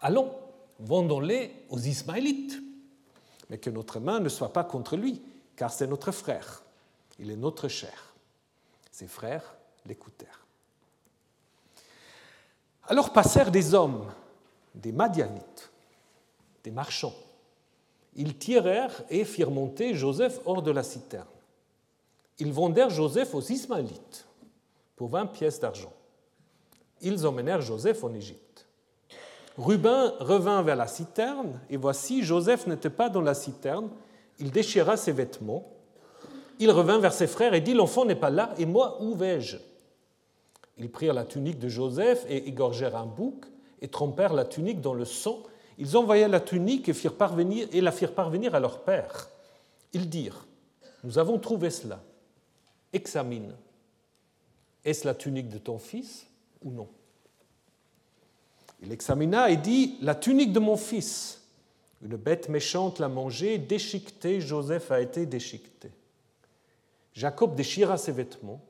Allons, 0.00 0.30
vendons-les 0.78 1.50
aux 1.68 1.80
Ismaélites, 1.80 2.62
mais 3.48 3.58
que 3.58 3.70
notre 3.70 3.98
main 3.98 4.20
ne 4.20 4.28
soit 4.28 4.52
pas 4.52 4.62
contre 4.62 4.96
lui, 4.96 5.20
car 5.60 5.70
c'est 5.70 5.86
notre 5.86 6.10
frère, 6.10 6.62
il 7.18 7.30
est 7.30 7.36
notre 7.36 7.68
chair. 7.68 8.14
Ses 8.90 9.06
frères 9.06 9.58
l'écoutèrent. 9.84 10.46
Alors 12.84 13.12
passèrent 13.12 13.50
des 13.50 13.74
hommes, 13.74 14.10
des 14.74 14.90
Madianites, 14.90 15.70
des 16.64 16.70
marchands, 16.70 17.12
ils 18.16 18.38
tirèrent 18.38 19.02
et 19.10 19.26
firent 19.26 19.50
monter 19.50 19.92
Joseph 19.92 20.40
hors 20.46 20.62
de 20.62 20.70
la 20.70 20.82
citerne. 20.82 21.28
Ils 22.38 22.54
vendèrent 22.54 22.88
Joseph 22.88 23.34
aux 23.34 23.42
Ismaélites 23.42 24.26
pour 24.96 25.10
20 25.10 25.26
pièces 25.26 25.60
d'argent. 25.60 25.92
Ils 27.02 27.26
emmenèrent 27.26 27.60
Joseph 27.60 28.02
en 28.02 28.14
Égypte. 28.14 28.66
Rubin 29.58 30.14
revint 30.20 30.62
vers 30.62 30.76
la 30.76 30.86
citerne, 30.86 31.60
et 31.68 31.76
voici, 31.76 32.22
Joseph 32.22 32.66
n'était 32.66 32.88
pas 32.88 33.10
dans 33.10 33.20
la 33.20 33.34
citerne. 33.34 33.90
Il 34.40 34.50
déchira 34.50 34.96
ses 34.96 35.12
vêtements. 35.12 35.70
Il 36.58 36.70
revint 36.70 36.98
vers 36.98 37.12
ses 37.12 37.26
frères 37.26 37.54
et 37.54 37.60
dit 37.60 37.74
L'enfant 37.74 38.04
n'est 38.04 38.14
pas 38.14 38.30
là, 38.30 38.54
et 38.58 38.66
moi, 38.66 39.00
où 39.02 39.14
vais-je? 39.14 39.58
Ils 40.78 40.90
prirent 40.90 41.14
la 41.14 41.24
tunique 41.24 41.58
de 41.58 41.68
Joseph 41.68 42.24
et 42.28 42.48
égorgèrent 42.48 42.96
un 42.96 43.06
bouc, 43.06 43.44
et 43.82 43.88
trempèrent 43.88 44.32
la 44.32 44.44
tunique 44.44 44.80
dans 44.80 44.94
le 44.94 45.04
sang 45.04 45.42
ils 45.80 45.96
envoyèrent 45.96 46.28
la 46.28 46.40
tunique 46.40 46.90
et, 46.90 47.80
la 47.80 47.90
firent 47.90 48.14
parvenir 48.14 48.54
à 48.54 48.60
leur 48.60 48.84
père. 48.84 49.30
Ils 49.94 50.10
dirent, 50.10 50.46
nous 51.02 51.18
avons 51.18 51.38
trouvé 51.38 51.70
cela, 51.70 52.02
examine, 52.92 53.54
est-ce 54.84 55.06
la 55.06 55.14
tunique 55.14 55.48
de 55.48 55.56
ton 55.56 55.78
fils 55.78 56.26
ou 56.62 56.70
non? 56.70 56.86
Il 58.82 58.92
examina 58.92 59.50
et 59.50 59.56
dit, 59.56 59.96
la 60.02 60.14
tunique 60.14 60.52
de 60.52 60.60
mon 60.60 60.76
fils. 60.76 61.39
Une 62.02 62.16
bête 62.16 62.48
méchante 62.48 62.98
l'a 62.98 63.08
mangée, 63.08 63.58
déchiquetée, 63.58 64.40
Joseph 64.40 64.90
a 64.90 65.00
été 65.00 65.26
déchiqueté. 65.26 65.90
Jacob 67.12 67.54
déchira 67.54 67.98
ses 67.98 68.12
vêtements, 68.12 68.60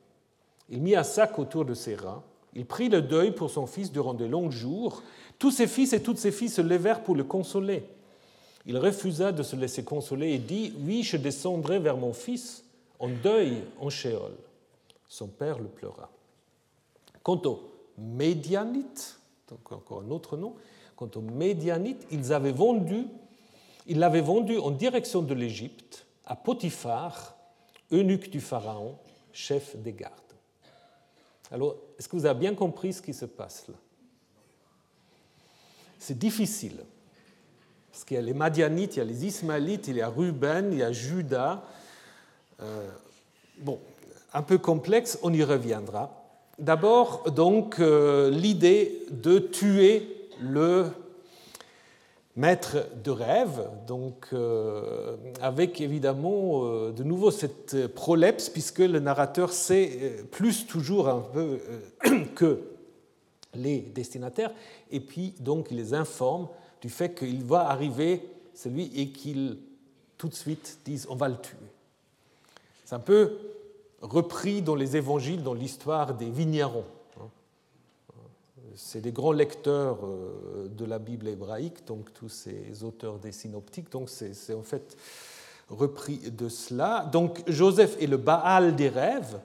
il 0.68 0.80
mit 0.80 0.96
un 0.96 1.04
sac 1.04 1.38
autour 1.38 1.64
de 1.64 1.74
ses 1.74 1.94
reins, 1.94 2.22
il 2.54 2.66
prit 2.66 2.88
le 2.88 3.02
deuil 3.02 3.32
pour 3.32 3.50
son 3.50 3.66
fils 3.66 3.92
durant 3.92 4.14
de 4.14 4.24
longs 4.24 4.50
jours, 4.50 5.02
tous 5.38 5.50
ses 5.50 5.66
fils 5.66 5.92
et 5.92 6.02
toutes 6.02 6.18
ses 6.18 6.32
filles 6.32 6.48
se 6.48 6.60
levèrent 6.60 7.02
pour 7.02 7.14
le 7.14 7.24
consoler. 7.24 7.84
Il 8.66 8.76
refusa 8.76 9.32
de 9.32 9.42
se 9.42 9.56
laisser 9.56 9.84
consoler 9.84 10.32
et 10.32 10.38
dit 10.38 10.74
Oui, 10.80 11.02
je 11.02 11.16
descendrai 11.16 11.78
vers 11.78 11.96
mon 11.96 12.12
fils 12.12 12.64
en 12.98 13.08
deuil 13.08 13.62
en 13.78 13.88
Shéol. 13.88 14.32
Son 15.08 15.28
père 15.28 15.58
le 15.58 15.68
pleura. 15.68 16.10
Quant 17.22 17.40
aux 17.44 17.60
Médianites, 17.98 19.18
donc 19.48 19.72
encore 19.72 20.02
un 20.06 20.10
autre 20.10 20.36
nom, 20.36 20.54
quant 20.96 21.10
aux 21.14 21.20
Médianites, 21.20 22.06
ils 22.10 22.32
avaient 22.32 22.52
vendu, 22.52 23.06
ils 23.90 23.98
l'avaient 23.98 24.20
vendu 24.20 24.56
en 24.56 24.70
direction 24.70 25.20
de 25.20 25.34
l'Égypte 25.34 26.06
à 26.24 26.36
Potiphar, 26.36 27.36
eunuque 27.90 28.30
du 28.30 28.40
Pharaon, 28.40 28.96
chef 29.32 29.76
des 29.76 29.92
gardes. 29.92 30.14
Alors, 31.50 31.74
est-ce 31.98 32.08
que 32.08 32.14
vous 32.14 32.24
avez 32.24 32.38
bien 32.38 32.54
compris 32.54 32.92
ce 32.92 33.02
qui 33.02 33.12
se 33.12 33.24
passe 33.24 33.66
là? 33.66 33.74
C'est 35.98 36.16
difficile. 36.16 36.84
Parce 37.90 38.04
qu'il 38.04 38.14
y 38.14 38.18
a 38.18 38.22
les 38.22 38.32
Madianites, 38.32 38.94
il 38.94 38.98
y 39.00 39.02
a 39.02 39.04
les 39.04 39.26
Ismaélites, 39.26 39.88
il 39.88 39.96
y 39.96 40.02
a 40.02 40.08
Ruben, 40.08 40.72
il 40.72 40.78
y 40.78 40.82
a 40.84 40.92
Judas. 40.92 41.60
Euh, 42.62 42.88
bon, 43.58 43.80
un 44.32 44.42
peu 44.42 44.58
complexe, 44.58 45.18
on 45.24 45.32
y 45.32 45.42
reviendra. 45.42 46.24
D'abord, 46.60 47.32
donc, 47.32 47.80
euh, 47.80 48.30
l'idée 48.30 49.04
de 49.10 49.40
tuer 49.40 50.28
le, 50.40 50.86
maître 52.36 52.86
de 53.02 53.10
rêve, 53.10 53.68
donc 53.86 54.28
euh, 54.32 55.16
avec 55.40 55.80
évidemment 55.80 56.64
euh, 56.64 56.92
de 56.92 57.02
nouveau 57.02 57.30
cette 57.30 57.88
prolepse, 57.88 58.48
puisque 58.48 58.78
le 58.78 59.00
narrateur 59.00 59.52
sait 59.52 59.90
euh, 60.00 60.22
plus 60.30 60.66
toujours 60.66 61.08
un 61.08 61.20
peu 61.20 61.58
que 62.34 62.60
les 63.54 63.80
destinataires, 63.80 64.52
et 64.90 65.00
puis 65.00 65.34
donc 65.40 65.68
il 65.70 65.76
les 65.76 65.92
informe 65.92 66.48
du 66.80 66.88
fait 66.88 67.14
qu'il 67.14 67.42
va 67.44 67.68
arriver 67.68 68.22
celui 68.54 68.90
et 68.94 69.10
qu'il 69.10 69.58
tout 70.16 70.28
de 70.28 70.34
suite 70.34 70.78
disent 70.84 71.06
on 71.10 71.16
va 71.16 71.28
le 71.28 71.36
tuer. 71.36 71.56
C'est 72.84 72.94
un 72.94 73.00
peu 73.00 73.38
repris 74.00 74.62
dans 74.62 74.76
les 74.76 74.96
évangiles, 74.96 75.42
dans 75.42 75.54
l'histoire 75.54 76.14
des 76.14 76.30
vignerons 76.30 76.84
c'est 78.76 79.00
des 79.00 79.12
grands 79.12 79.32
lecteurs 79.32 79.98
euh, 80.04 80.68
de 80.68 80.84
la 80.84 80.98
Bible 80.98 81.28
hébraïque, 81.28 81.86
donc 81.86 82.12
tous 82.12 82.28
ces 82.28 82.82
auteurs 82.82 83.18
des 83.18 83.32
synoptiques, 83.32 83.90
donc 83.90 84.08
c'est 84.08 84.54
en 84.54 84.62
fait 84.62 84.96
repris 85.68 86.18
de 86.18 86.48
cela. 86.48 87.08
Donc 87.12 87.42
Joseph 87.46 88.00
est 88.00 88.06
le 88.06 88.16
Baal 88.16 88.76
des 88.76 88.88
rêves. 88.88 89.40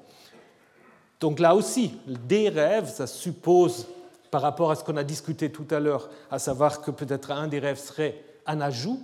Donc 1.20 1.40
là 1.40 1.56
aussi, 1.56 1.98
des 2.28 2.50
rêves, 2.50 2.90
ça 2.90 3.08
suppose, 3.08 3.88
par 4.32 4.42
rapport 4.42 4.72
à 4.72 4.76
ce 4.76 4.84
qu'on 4.84 4.98
a 4.98 5.04
discuté 5.04 5.52
tout 5.52 5.68
à 5.72 5.80
l'heure, 5.80 6.10
à 6.30 6.40
savoir 6.40 6.82
que 6.82 6.92
peut-être 6.92 7.32
un 7.32 7.48
des 7.48 7.60
rêves 7.60 7.80
serait 7.80 8.22
un 8.46 8.60
ajout. 8.62 9.02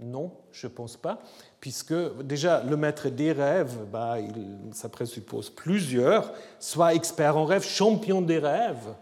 Non, 0.00 0.32
je 0.52 0.66
ne 0.66 0.72
pense 0.72 0.96
pas, 0.96 1.20
puisque 1.60 1.94
déjà 2.22 2.62
le 2.64 2.76
maître 2.76 3.08
des 3.08 3.32
rêves, 3.32 3.76
bah, 3.90 4.16
ça 4.72 4.88
présuppose 4.88 5.50
plusieurs, 5.50 6.32
soit 6.58 6.94
expert 6.94 7.36
en 7.36 7.44
rêve, 7.44 7.64
champion 7.64 8.20
des 8.20 8.38
rêves, 8.38 8.94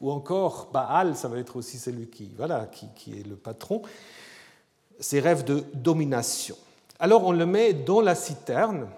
ou 0.00 0.10
encore 0.10 0.68
Baal, 0.72 1.16
ça 1.16 1.28
va 1.28 1.38
être 1.38 1.56
aussi 1.56 1.78
celui 1.78 2.08
qui, 2.08 2.30
voilà, 2.36 2.66
qui, 2.66 3.18
est 3.18 3.26
le 3.26 3.36
patron, 3.36 3.82
ces 5.00 5.20
rêves 5.20 5.44
de 5.44 5.64
domination. 5.74 6.56
Alors 6.98 7.24
on 7.24 7.32
le 7.32 7.46
met 7.46 7.72
dans 7.72 8.00
la 8.00 8.14
citerne, 8.14 8.88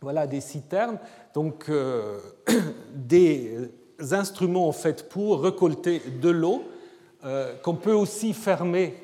voilà 0.00 0.26
des 0.26 0.40
citernes, 0.40 0.98
donc 1.34 1.68
euh, 1.68 2.18
des 2.94 3.70
instruments 4.12 4.68
en 4.68 4.72
fait 4.72 5.08
pour 5.08 5.42
récolter 5.42 6.00
de 6.20 6.28
l'eau, 6.28 6.64
euh, 7.24 7.54
qu'on 7.62 7.74
peut 7.74 7.94
aussi 7.94 8.34
fermer 8.34 8.94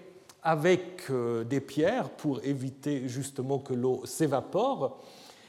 avec 0.43 1.11
euh, 1.11 1.45
des 1.45 1.61
pierres 1.61 2.11
pour 2.11 2.43
éviter 2.45 3.09
justement 3.09 3.59
que 3.59 3.74
l'eau 3.74 4.03
s'évapore. 4.05 4.99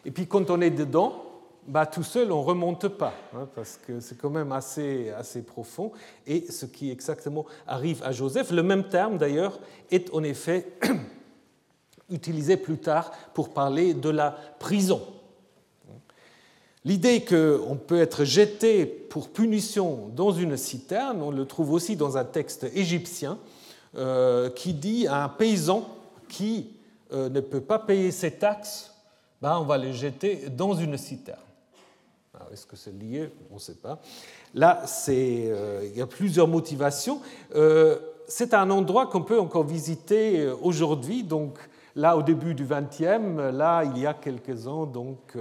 Et 0.06 0.12
puis 0.12 0.28
quand 0.28 0.50
on 0.50 0.62
est 0.62 0.72
dedans, 0.72 1.24
bah, 1.68 1.86
tout 1.86 2.04
seul, 2.04 2.32
on 2.32 2.42
ne 2.42 2.46
remonte 2.46 2.88
pas, 2.88 3.14
hein, 3.34 3.48
parce 3.56 3.78
que 3.78 4.00
c'est 4.00 4.18
quand 4.18 4.30
même 4.30 4.52
assez, 4.52 5.12
assez 5.12 5.42
profond. 5.42 5.92
Et 6.28 6.46
ce 6.52 6.66
qui 6.66 6.92
exactement 6.92 7.46
arrive 7.68 8.04
à 8.04 8.12
Joseph, 8.12 8.52
le 8.52 8.64
même 8.64 8.90
terme 8.90 9.18
d'ailleurs, 9.18 9.60
est 9.92 10.14
en 10.14 10.24
effet 10.24 10.68
utilisé 12.10 12.58
plus 12.58 12.78
tard 12.78 13.12
pour 13.34 13.54
parler 13.54 13.94
de 13.94 14.10
la 14.10 14.36
prison. 14.60 15.02
L'idée 16.86 17.24
qu'on 17.24 17.78
peut 17.78 18.02
être 18.02 18.26
jeté 18.26 18.86
pour 18.86 19.30
punition 19.30 20.10
dans 20.14 20.32
une 20.32 20.58
citerne, 20.58 21.22
on 21.22 21.32
le 21.32 21.46
trouve 21.46 21.72
aussi 21.72 21.96
dans 21.96 22.18
un 22.18 22.26
texte 22.26 22.66
égyptien 22.74 23.40
euh, 23.96 24.50
qui 24.50 24.74
dit 24.74 25.08
à 25.08 25.24
un 25.24 25.30
paysan 25.30 25.88
qui 26.28 26.72
euh, 27.14 27.30
ne 27.30 27.40
peut 27.40 27.62
pas 27.62 27.80
payer 27.80 28.12
ses 28.12 28.32
taxes, 28.32 28.92
bah, 29.42 29.58
on 29.62 29.64
va 29.64 29.78
le 29.78 29.94
jeter 29.94 30.50
dans 30.50 30.74
une 30.74 30.98
citerne. 30.98 31.40
Est-ce 32.54 32.68
que 32.68 32.76
c'est 32.76 32.94
lié? 32.94 33.32
On 33.50 33.56
ne 33.56 33.60
sait 33.60 33.74
pas. 33.74 34.00
Là, 34.54 34.84
euh, 35.10 35.82
il 35.84 35.98
y 35.98 36.02
a 36.02 36.06
plusieurs 36.06 36.48
motivations. 36.48 37.20
Euh, 37.56 37.98
c'est 38.28 38.54
un 38.54 38.70
endroit 38.70 39.08
qu'on 39.08 39.24
peut 39.24 39.40
encore 39.40 39.64
visiter 39.64 40.42
euh, 40.42 40.56
aujourd'hui. 40.62 41.24
Donc, 41.24 41.58
là, 41.96 42.16
au 42.16 42.22
début 42.22 42.54
du 42.54 42.66
XXe, 42.66 43.40
là, 43.54 43.84
il 43.84 43.98
y 43.98 44.06
a 44.06 44.14
quelques 44.14 44.68
ans, 44.68 44.86
donc, 44.86 45.36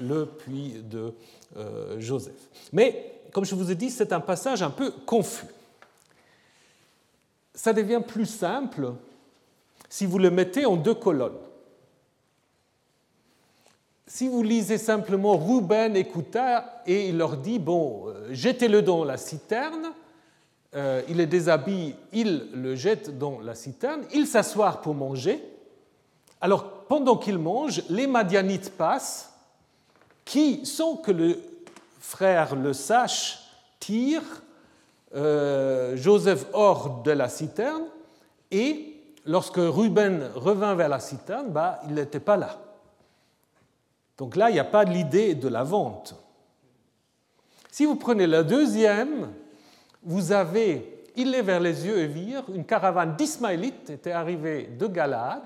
le 0.00 0.26
puits 0.26 0.76
de 0.88 1.12
Joseph. 1.98 2.48
Mais, 2.72 3.20
comme 3.32 3.44
je 3.44 3.54
vous 3.56 3.70
ai 3.70 3.74
dit, 3.74 3.90
c'est 3.90 4.12
un 4.12 4.20
passage 4.20 4.62
un 4.62 4.70
peu 4.70 4.92
confus. 5.06 5.46
Ça 7.52 7.72
devient 7.72 8.02
plus 8.06 8.26
simple 8.26 8.92
si 9.88 10.06
vous 10.06 10.18
le 10.18 10.30
mettez 10.30 10.66
en 10.66 10.76
deux 10.76 10.94
colonnes. 10.94 11.32
Si 14.06 14.28
vous 14.28 14.42
lisez 14.42 14.76
simplement 14.76 15.32
Rouben 15.32 15.96
écouta 15.96 16.82
et 16.86 17.08
il 17.08 17.16
leur 17.16 17.38
dit 17.38 17.58
Bon, 17.58 18.08
euh, 18.08 18.28
jetez-le 18.32 18.82
dans 18.82 19.02
la 19.02 19.16
citerne, 19.16 19.92
euh, 20.74 21.00
il 21.08 21.16
le 21.16 21.26
déshabille, 21.26 21.96
il 22.12 22.50
le 22.52 22.74
jette 22.74 23.16
dans 23.16 23.40
la 23.40 23.54
citerne, 23.54 24.02
il 24.12 24.26
s'assoit 24.26 24.82
pour 24.82 24.94
manger. 24.94 25.42
Alors, 26.42 26.84
pendant 26.84 27.16
qu'il 27.16 27.38
mange, 27.38 27.82
les 27.88 28.06
Madianites 28.06 28.76
passent, 28.76 29.32
qui, 30.26 30.66
sans 30.66 30.96
que 30.96 31.10
le 31.10 31.38
frère 31.98 32.56
le 32.56 32.74
sache, 32.74 33.38
tirent 33.80 34.42
euh, 35.14 35.96
Joseph 35.96 36.44
hors 36.52 37.02
de 37.02 37.12
la 37.12 37.30
citerne, 37.30 37.84
et 38.50 39.00
lorsque 39.24 39.56
Ruben 39.56 40.30
revint 40.34 40.74
vers 40.74 40.90
la 40.90 41.00
citerne, 41.00 41.48
bah, 41.48 41.80
il 41.88 41.94
n'était 41.94 42.20
pas 42.20 42.36
là. 42.36 42.58
Donc 44.18 44.36
là, 44.36 44.50
il 44.50 44.54
n'y 44.54 44.60
a 44.60 44.64
pas 44.64 44.84
l'idée 44.84 45.34
de 45.34 45.48
la 45.48 45.62
vente. 45.64 46.14
Si 47.70 47.84
vous 47.84 47.96
prenez 47.96 48.26
la 48.26 48.42
deuxième, 48.42 49.32
vous 50.02 50.32
avez, 50.32 51.04
il 51.16 51.34
est 51.34 51.42
vers 51.42 51.60
les 51.60 51.86
yeux 51.86 51.98
et 51.98 52.06
vire, 52.06 52.44
une 52.54 52.64
caravane 52.64 53.16
d'Ismaélites 53.16 53.90
était 53.90 54.12
arrivée 54.12 54.68
de 54.78 54.86
Galade, 54.86 55.42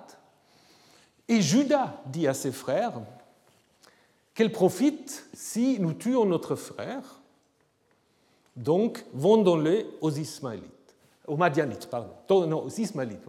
et 1.26 1.40
Judas 1.40 2.02
dit 2.06 2.26
à 2.26 2.34
ses 2.34 2.52
frères, 2.52 2.92
qu'elle 4.34 4.52
profite 4.52 5.26
si 5.32 5.78
nous 5.80 5.94
tuons 5.94 6.26
notre 6.26 6.54
frère, 6.54 7.20
donc 8.56 9.04
vendons-le 9.14 9.86
aux 10.00 10.10
Ismaélites, 10.10 10.94
aux 11.26 11.36
Madianites, 11.36 11.88
pardon, 11.88 12.12
non, 12.46 12.64
aux 12.64 12.70
Ismaélites. 12.70 13.22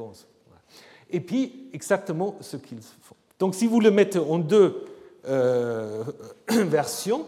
Et 1.09 1.19
puis, 1.21 1.69
exactement 1.73 2.35
ce 2.41 2.57
qu'ils 2.57 2.81
font. 2.81 3.15
Donc, 3.39 3.55
si 3.55 3.65
vous 3.65 3.79
le 3.79 3.91
mettez 3.91 4.19
en 4.19 4.39
deux 4.39 4.85
euh, 5.27 6.03
version, 6.49 7.25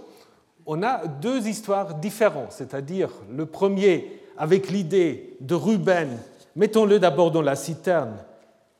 on 0.65 0.83
a 0.83 1.07
deux 1.07 1.47
histoires 1.47 1.95
différentes, 1.95 2.51
c'est-à-dire 2.51 3.09
le 3.29 3.45
premier 3.45 4.21
avec 4.37 4.69
l'idée 4.69 5.37
de 5.39 5.55
Ruben, 5.55 6.17
mettons-le 6.55 6.99
d'abord 6.99 7.31
dans 7.31 7.41
la 7.41 7.55
citerne 7.55 8.17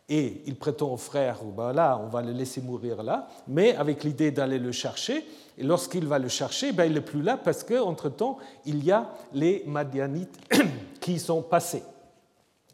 et 0.10 0.42
il 0.46 0.56
prétend 0.56 0.92
au 0.92 0.98
frère, 0.98 1.38
ben 1.56 1.72
là, 1.72 1.98
on 2.04 2.08
va 2.08 2.22
le 2.22 2.34
laisser 2.34 2.60
mourir 2.60 3.02
là, 3.02 3.30
mais 3.48 3.76
avec 3.76 4.04
l'idée 4.04 4.30
d'aller 4.30 4.60
le 4.60 4.74
chercher. 4.74 5.26
Et 5.58 5.64
lorsqu'il 5.64 6.06
va 6.06 6.20
le 6.20 6.28
chercher, 6.28 6.74
ben, 6.74 6.84
il 6.84 6.96
n'est 6.96 7.02
plus 7.02 7.22
là 7.22 7.38
parce 7.38 7.64
qu'entre-temps, 7.64 8.38
il 8.66 8.84
y 8.84 8.92
a 8.92 9.10
les 9.34 9.64
Madianites 9.68 10.38
qui 11.00 11.18
sont 11.18 11.42
passés. 11.42 11.84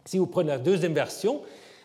Si 0.04 0.18
vous 0.18 0.26
prenez 0.26 0.50
la 0.50 0.58
deuxième 0.58 0.94
version, 0.94 1.42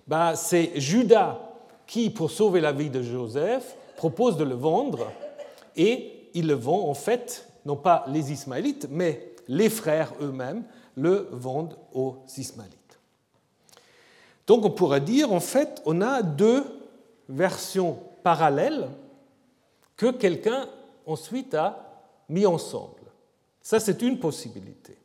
ben, 0.06 0.34
c'est 0.36 0.70
Judas 0.76 1.38
qui, 1.86 2.08
pour 2.08 2.30
sauver 2.30 2.62
la 2.62 2.72
vie 2.72 2.88
de 2.88 3.02
Joseph, 3.02 3.76
propose 4.02 4.36
de 4.36 4.42
le 4.42 4.56
vendre 4.56 5.12
et 5.76 6.28
ils 6.34 6.48
le 6.48 6.54
vendent 6.54 6.90
en 6.90 6.94
fait, 6.94 7.46
non 7.64 7.76
pas 7.76 8.04
les 8.08 8.32
Ismaélites, 8.32 8.88
mais 8.90 9.36
les 9.46 9.70
frères 9.70 10.12
eux-mêmes 10.20 10.64
le 10.96 11.28
vendent 11.30 11.78
aux 11.94 12.16
Ismaélites. 12.36 12.98
Donc 14.48 14.64
on 14.64 14.70
pourrait 14.70 15.02
dire 15.02 15.32
en 15.32 15.38
fait 15.38 15.80
on 15.86 16.00
a 16.00 16.20
deux 16.22 16.64
versions 17.28 17.96
parallèles 18.24 18.88
que 19.96 20.10
quelqu'un 20.10 20.66
ensuite 21.06 21.54
a 21.54 22.02
mis 22.28 22.44
ensemble. 22.44 23.04
Ça 23.60 23.78
c'est 23.78 24.02
une 24.02 24.18
possibilité. 24.18 24.98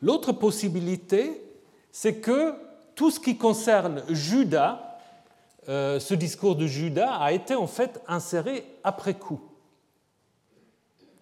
L'autre 0.00 0.30
possibilité, 0.30 1.42
c'est 1.90 2.20
que 2.20 2.54
tout 2.94 3.10
ce 3.10 3.18
qui 3.18 3.36
concerne 3.36 4.04
Judas 4.10 4.91
euh, 5.68 6.00
ce 6.00 6.14
discours 6.14 6.56
de 6.56 6.66
Judas 6.66 7.14
a 7.14 7.32
été 7.32 7.54
en 7.54 7.66
fait 7.66 8.00
inséré 8.08 8.64
après 8.82 9.14
coup. 9.14 9.40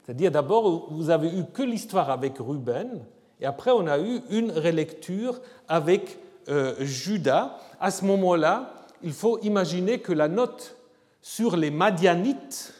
C'est-à-dire 0.02 0.30
d'abord, 0.30 0.90
vous 0.90 1.10
avez 1.10 1.28
eu 1.28 1.44
que 1.52 1.62
l'histoire 1.62 2.10
avec 2.10 2.38
Ruben, 2.38 3.04
et 3.40 3.46
après 3.46 3.70
on 3.70 3.86
a 3.86 3.98
eu 3.98 4.22
une 4.30 4.50
relecture 4.50 5.40
avec 5.68 6.18
euh, 6.48 6.74
Judas. 6.80 7.58
À 7.78 7.90
ce 7.90 8.04
moment-là, 8.06 8.74
il 9.02 9.12
faut 9.12 9.38
imaginer 9.40 9.98
que 10.00 10.12
la 10.12 10.28
note 10.28 10.76
sur 11.22 11.56
les 11.56 11.70
Madianites 11.70 12.74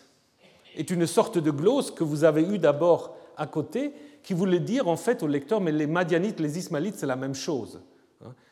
est 0.77 0.91
une 0.91 1.07
sorte 1.07 1.39
de 1.39 1.51
glose 1.51 1.91
que 1.91 2.05
vous 2.05 2.25
avez 2.25 2.43
eu 2.43 2.59
d'abord 2.59 3.17
à 3.37 3.47
côté, 3.47 3.93
qui 4.23 4.35
voulait 4.35 4.61
dire 4.61 4.89
en 4.89 4.97
fait 4.97 5.23
au 5.23 5.27
lecteur, 5.27 5.61
mais 5.61 5.73
les 5.73 5.87
Madianites, 5.87 6.41
les 6.41 6.59
Ismaélites, 6.59 6.97
c'est 6.97 7.07
la 7.07 7.17
même 7.17 7.35
chose. 7.35 7.81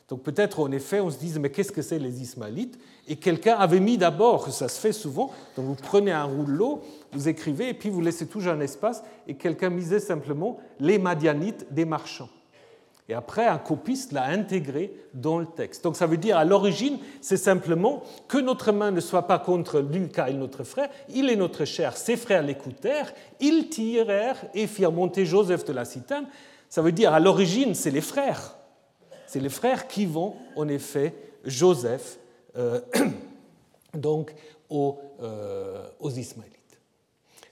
Donc 0.08 0.22
peut-être 0.22 0.60
en 0.60 0.72
effet 0.72 1.00
on 1.00 1.10
se 1.10 1.18
dise 1.18 1.38
mais 1.38 1.50
qu'est-ce 1.50 1.72
que 1.72 1.82
c'est 1.82 1.98
les 1.98 2.22
Ismaélites? 2.22 2.78
Et 3.06 3.16
quelqu'un 3.16 3.56
avait 3.56 3.80
mis 3.80 3.98
d'abord, 3.98 4.50
ça 4.50 4.68
se 4.68 4.80
fait 4.80 4.92
souvent, 4.92 5.30
donc 5.56 5.66
vous 5.66 5.74
prenez 5.74 6.12
un 6.12 6.24
rouleau, 6.24 6.82
vous 7.12 7.28
écrivez 7.28 7.68
et 7.68 7.74
puis 7.74 7.90
vous 7.90 8.00
laissez 8.00 8.26
toujours 8.26 8.52
un 8.52 8.60
espace 8.60 9.02
et 9.26 9.34
quelqu'un 9.34 9.70
misait 9.70 10.00
simplement 10.00 10.58
les 10.80 10.98
Madianites 10.98 11.66
des 11.72 11.84
marchands. 11.84 12.30
Et 13.10 13.14
après, 13.14 13.46
un 13.46 13.56
copiste 13.56 14.12
l'a 14.12 14.24
intégré 14.24 14.92
dans 15.14 15.38
le 15.38 15.46
texte. 15.46 15.82
Donc 15.82 15.96
ça 15.96 16.06
veut 16.06 16.18
dire, 16.18 16.36
à 16.36 16.44
l'origine, 16.44 16.98
c'est 17.22 17.38
simplement 17.38 18.02
que 18.28 18.36
notre 18.36 18.70
main 18.70 18.90
ne 18.90 19.00
soit 19.00 19.26
pas 19.26 19.38
contre 19.38 19.80
lui, 19.80 20.10
car 20.10 20.28
il 20.28 20.38
notre 20.38 20.62
frère, 20.62 20.90
il 21.08 21.30
est 21.30 21.36
notre 21.36 21.64
cher. 21.64 21.96
Ses 21.96 22.18
frères 22.18 22.42
l'écoutèrent, 22.42 23.14
ils 23.40 23.70
tirèrent 23.70 24.44
et 24.52 24.66
firent 24.66 24.92
monter 24.92 25.24
Joseph 25.24 25.64
de 25.64 25.72
la 25.72 25.86
citerne. 25.86 26.26
Ça 26.68 26.82
veut 26.82 26.92
dire, 26.92 27.14
à 27.14 27.18
l'origine, 27.18 27.74
c'est 27.74 27.90
les 27.90 28.02
frères. 28.02 28.57
C'est 29.28 29.40
les 29.40 29.50
frères 29.50 29.86
qui 29.86 30.06
vont, 30.06 30.36
en 30.56 30.68
effet, 30.68 31.14
Joseph, 31.44 32.18
euh, 32.56 32.80
donc, 33.94 34.34
aux, 34.70 34.98
euh, 35.22 35.86
aux 36.00 36.10
Ismaélites. 36.10 36.56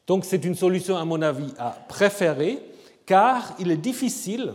Donc 0.06 0.24
c'est 0.24 0.44
une 0.46 0.54
solution, 0.54 0.96
à 0.96 1.04
mon 1.04 1.20
avis, 1.20 1.52
à 1.58 1.70
préférer, 1.88 2.62
car 3.04 3.54
il 3.58 3.70
est 3.70 3.76
difficile 3.76 4.54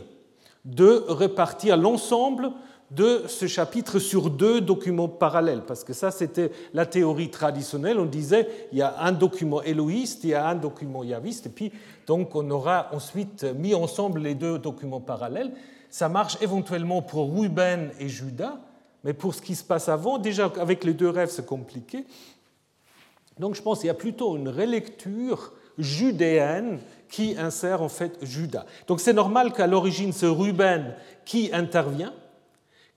de 0.66 1.06
repartir 1.08 1.78
l'ensemble 1.78 2.52
de 2.90 3.24
ce 3.28 3.46
chapitre 3.46 4.00
sur 4.00 4.32
deux 4.32 4.60
documents 4.60 5.08
parallèles, 5.08 5.62
parce 5.66 5.84
que 5.84 5.94
ça 5.94 6.10
c'était 6.10 6.52
la 6.74 6.86
théorie 6.86 7.30
traditionnelle, 7.30 8.00
on 8.00 8.06
disait 8.06 8.48
il 8.72 8.80
y 8.80 8.82
a 8.82 9.00
un 9.00 9.14
document 9.14 9.62
éloïste, 9.62 10.24
il 10.24 10.32
y 10.32 10.34
a 10.34 10.48
un 10.48 10.56
document 10.56 11.04
yaviste, 11.04 11.46
et 11.46 11.50
puis 11.50 11.72
donc 12.06 12.36
on 12.36 12.50
aura 12.50 12.90
ensuite 12.92 13.46
mis 13.56 13.76
ensemble 13.76 14.20
les 14.22 14.36
deux 14.36 14.58
documents 14.58 15.00
parallèles. 15.00 15.54
Ça 15.92 16.08
marche 16.08 16.38
éventuellement 16.42 17.02
pour 17.02 17.38
Ruben 17.38 17.92
et 18.00 18.08
Judas, 18.08 18.58
mais 19.04 19.14
pour 19.14 19.36
ce 19.36 19.42
qui 19.42 19.56
se 19.56 19.64
passe 19.64 19.90
avant, 19.90 20.18
déjà 20.18 20.52
avec 20.58 20.86
les 20.86 20.94
deux 20.94 21.10
rêves 21.10 21.30
c'est 21.30 21.46
compliqué. 21.46 22.06
Donc 23.38 23.56
je 23.56 23.62
pense 23.62 23.80
qu'il 23.80 23.88
y 23.88 23.92
a 23.92 23.94
plutôt 23.94 24.38
une 24.38 24.48
relecture 24.48 25.52
judéenne 25.78 26.80
qui 27.10 27.36
insère 27.38 27.82
en 27.82 27.90
fait 27.90 28.18
Judas. 28.22 28.66
Donc 28.88 29.02
c'est 29.02 29.12
normal 29.12 29.52
qu'à 29.52 29.68
l'origine 29.68 30.14
c'est 30.14 30.28
Ruben 30.28 30.96
qui 31.26 31.50
intervient, 31.52 32.14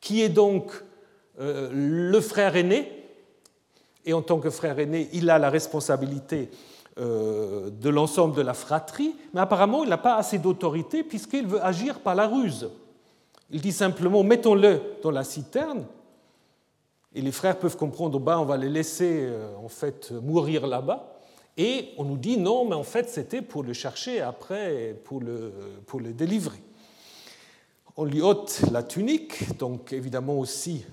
qui 0.01 0.23
est 0.23 0.29
donc 0.29 0.71
euh, 1.41 1.71
le 1.73 2.21
frère 2.21 2.55
aîné, 2.55 2.89
et 4.05 4.13
en 4.13 4.23
tant 4.23 4.39
que 4.39 4.51
frère 4.51 4.79
aîné, 4.79 5.09
il 5.13 5.31
a 5.31 5.41
la 5.41 5.51
responsabilité 5.51 6.49
euh, 7.01 7.71
de 7.71 7.89
l'ensemble 7.89 8.37
de 8.37 8.43
la 8.43 8.55
fratrie, 8.55 9.17
mais 9.33 9.41
apparemment 9.41 9.83
il 9.83 9.91
n'a 9.91 9.99
pas 9.99 10.15
assez 10.15 10.39
d'autorité 10.39 11.03
puisqu'il 11.03 11.49
veut 11.49 11.65
agir 11.65 11.99
par 11.99 12.15
la 12.15 12.29
ruse. 12.29 12.71
Il 13.51 13.61
dit 13.61 13.73
simplement 13.73 14.23
mettons-le 14.23 14.81
dans 15.03 15.11
la 15.11 15.25
citerne, 15.25 15.87
et 17.15 17.21
les 17.21 17.33
frères 17.33 17.59
peuvent 17.59 17.77
comprendre, 17.77 18.19
bah, 18.19 18.41
on 18.41 18.45
va 18.45 18.57
les 18.57 18.69
laisser 18.69 19.27
euh, 19.29 19.55
en 19.57 19.69
fait 19.69 20.11
mourir 20.11 20.67
là-bas. 20.67 21.11
Et 21.57 21.91
on 21.99 22.05
nous 22.05 22.17
dit 22.17 22.37
non, 22.37 22.65
mais 22.65 22.75
en 22.75 22.83
fait 22.83 23.09
c'était 23.09 23.43
pour 23.43 23.63
le 23.63 23.73
chercher 23.73 24.21
après, 24.21 24.97
pour 25.05 25.21
le, 25.21 25.53
pour 25.87 26.01
le 26.01 26.13
délivrer. 26.13 26.59
On 27.97 28.05
lui 28.05 28.21
ôte 28.21 28.63
la 28.73 28.83
tunique, 28.83 29.57
donc 29.57 29.93
évidemment 29.93 30.37
aussi 30.37 30.85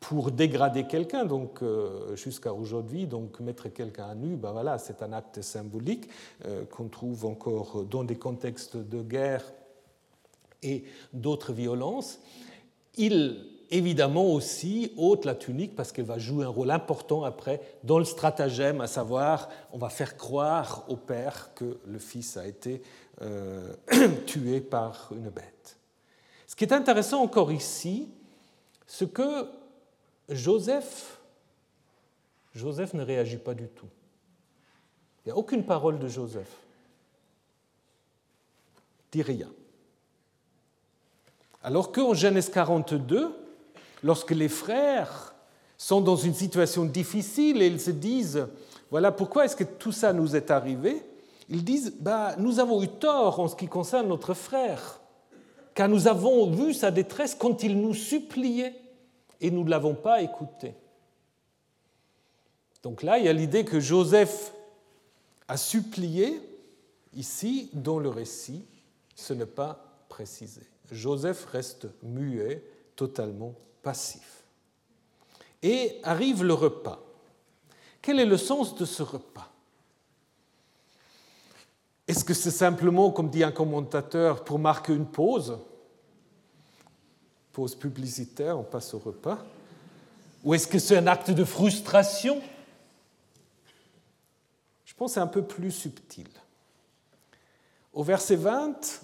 pour 0.00 0.32
dégrader 0.32 0.84
quelqu'un, 0.84 1.26
donc 1.26 1.62
euh, 1.62 2.16
jusqu'à 2.16 2.54
aujourd'hui, 2.54 3.06
donc 3.06 3.38
mettre 3.40 3.68
quelqu'un 3.68 4.06
à 4.06 4.14
nu, 4.14 4.34
ben 4.36 4.50
voilà, 4.50 4.78
c'est 4.78 5.02
un 5.02 5.12
acte 5.12 5.42
symbolique 5.42 6.08
euh, 6.46 6.64
qu'on 6.64 6.88
trouve 6.88 7.26
encore 7.26 7.84
dans 7.84 8.02
des 8.02 8.16
contextes 8.16 8.78
de 8.78 9.02
guerre 9.02 9.44
et 10.62 10.84
d'autres 11.12 11.52
violences. 11.52 12.20
Il 12.96 13.52
évidemment 13.72 14.26
aussi 14.26 14.92
ôte 14.96 15.24
la 15.24 15.34
tunique 15.34 15.74
parce 15.74 15.92
qu'elle 15.92 16.04
va 16.04 16.18
jouer 16.18 16.44
un 16.44 16.48
rôle 16.48 16.70
important 16.70 17.24
après 17.24 17.60
dans 17.84 17.98
le 17.98 18.04
stratagème, 18.04 18.82
à 18.82 18.86
savoir 18.86 19.48
on 19.72 19.78
va 19.78 19.88
faire 19.88 20.16
croire 20.16 20.84
au 20.88 20.96
père 20.96 21.50
que 21.54 21.78
le 21.86 21.98
fils 21.98 22.36
a 22.36 22.46
été 22.46 22.82
euh, 23.22 23.74
tué 24.26 24.60
par 24.60 25.10
une 25.12 25.30
bête. 25.30 25.78
Ce 26.46 26.54
qui 26.54 26.64
est 26.64 26.72
intéressant 26.72 27.22
encore 27.22 27.50
ici, 27.50 28.10
c'est 28.86 29.10
que 29.10 29.48
Joseph, 30.28 31.18
Joseph 32.54 32.92
ne 32.92 33.02
réagit 33.02 33.38
pas 33.38 33.54
du 33.54 33.68
tout. 33.68 33.88
Il 35.24 35.28
n'y 35.28 35.32
a 35.32 35.36
aucune 35.36 35.64
parole 35.64 35.98
de 35.98 36.08
Joseph. 36.08 36.58
Il 39.14 39.18
dit 39.18 39.22
rien. 39.22 39.48
Alors 41.62 41.92
qu'en 41.92 42.14
Genèse 42.14 42.50
42, 42.50 43.34
lorsque 44.02 44.32
les 44.32 44.48
frères 44.48 45.34
sont 45.78 46.00
dans 46.00 46.16
une 46.16 46.34
situation 46.34 46.84
difficile 46.84 47.62
et 47.62 47.66
ils 47.66 47.80
se 47.80 47.90
disent, 47.90 48.46
voilà 48.90 49.12
pourquoi 49.12 49.44
est-ce 49.44 49.56
que 49.56 49.64
tout 49.64 49.92
ça 49.92 50.12
nous 50.12 50.34
est 50.34 50.50
arrivé, 50.50 51.02
ils 51.48 51.64
disent, 51.64 51.94
bah, 52.00 52.34
nous 52.38 52.60
avons 52.60 52.82
eu 52.82 52.88
tort 52.88 53.40
en 53.40 53.48
ce 53.48 53.56
qui 53.56 53.68
concerne 53.68 54.08
notre 54.08 54.34
frère, 54.34 55.00
car 55.74 55.88
nous 55.88 56.08
avons 56.08 56.50
vu 56.50 56.74
sa 56.74 56.90
détresse 56.90 57.34
quand 57.34 57.62
il 57.62 57.80
nous 57.80 57.94
suppliait 57.94 58.74
et 59.40 59.50
nous 59.50 59.64
ne 59.64 59.70
l'avons 59.70 59.94
pas 59.94 60.22
écouté. 60.22 60.74
Donc 62.82 63.02
là, 63.02 63.18
il 63.18 63.24
y 63.24 63.28
a 63.28 63.32
l'idée 63.32 63.64
que 63.64 63.80
Joseph 63.80 64.52
a 65.46 65.56
supplié, 65.56 66.40
ici, 67.14 67.70
dans 67.72 67.98
le 67.98 68.08
récit, 68.08 68.64
ce 69.14 69.32
n'est 69.32 69.46
pas 69.46 70.04
précisé. 70.08 70.62
Joseph 70.92 71.46
reste 71.46 71.88
muet, 72.02 72.62
totalement 72.94 73.54
passif. 73.82 74.44
Et 75.62 75.98
arrive 76.02 76.44
le 76.44 76.54
repas. 76.54 77.00
Quel 78.00 78.20
est 78.20 78.26
le 78.26 78.36
sens 78.36 78.76
de 78.76 78.84
ce 78.84 79.02
repas? 79.02 79.50
Est-ce 82.06 82.24
que 82.24 82.34
c'est 82.34 82.50
simplement, 82.50 83.10
comme 83.10 83.30
dit 83.30 83.42
un 83.42 83.52
commentateur, 83.52 84.44
pour 84.44 84.58
marquer 84.58 84.92
une 84.92 85.06
pause? 85.06 85.58
Pause 87.52 87.74
publicitaire, 87.74 88.58
on 88.58 88.64
passe 88.64 88.92
au 88.94 88.98
repas 88.98 89.38
Ou 90.42 90.54
est-ce 90.54 90.66
que 90.66 90.78
c'est 90.78 90.96
un 90.96 91.06
acte 91.06 91.30
de 91.30 91.44
frustration? 91.44 92.42
Je 94.84 94.94
pense 94.94 95.12
que 95.12 95.14
c'est 95.14 95.20
un 95.20 95.26
peu 95.26 95.42
plus 95.42 95.70
subtil. 95.70 96.28
Au 97.92 98.02
verset 98.02 98.36
20, 98.36 99.02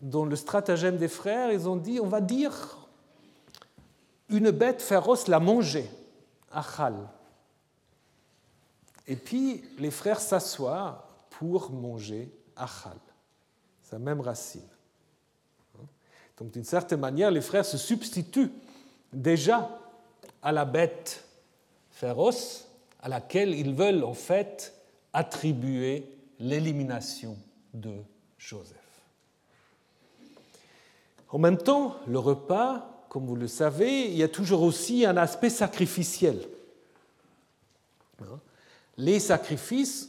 dans 0.00 0.24
le 0.24 0.36
stratagème 0.36 0.96
des 0.96 1.08
frères, 1.08 1.52
ils 1.52 1.68
ont 1.68 1.76
dit 1.76 2.00
on 2.00 2.06
va 2.06 2.20
dire 2.20 2.78
une 4.28 4.50
bête 4.50 4.80
féroce 4.80 5.26
l'a 5.28 5.40
mangé, 5.40 5.90
achal. 6.52 6.94
Et 9.06 9.16
puis 9.16 9.64
les 9.78 9.90
frères 9.90 10.20
s'assoient 10.20 11.06
pour 11.30 11.72
manger 11.72 12.32
achal, 12.56 12.96
sa 13.82 13.98
même 13.98 14.20
racine. 14.20 14.68
Donc 16.38 16.52
d'une 16.52 16.64
certaine 16.64 17.00
manière, 17.00 17.30
les 17.30 17.42
frères 17.42 17.66
se 17.66 17.76
substituent 17.76 18.52
déjà 19.12 19.78
à 20.42 20.52
la 20.52 20.64
bête 20.64 21.24
féroce 21.90 22.66
à 23.02 23.08
laquelle 23.08 23.54
ils 23.54 23.74
veulent 23.74 24.04
en 24.04 24.14
fait 24.14 24.74
attribuer 25.12 26.06
l'élimination 26.38 27.36
de 27.74 27.94
Joseph. 28.38 28.79
En 31.32 31.38
même 31.38 31.58
temps, 31.58 31.96
le 32.06 32.18
repas 32.18 32.90
comme 33.10 33.26
vous 33.26 33.36
le 33.36 33.48
savez, 33.48 34.04
il 34.06 34.16
y 34.16 34.22
a 34.22 34.28
toujours 34.28 34.62
aussi 34.62 35.04
un 35.04 35.16
aspect 35.16 35.50
sacrificiel. 35.50 36.40
Les 38.96 39.18
sacrifices, 39.18 40.08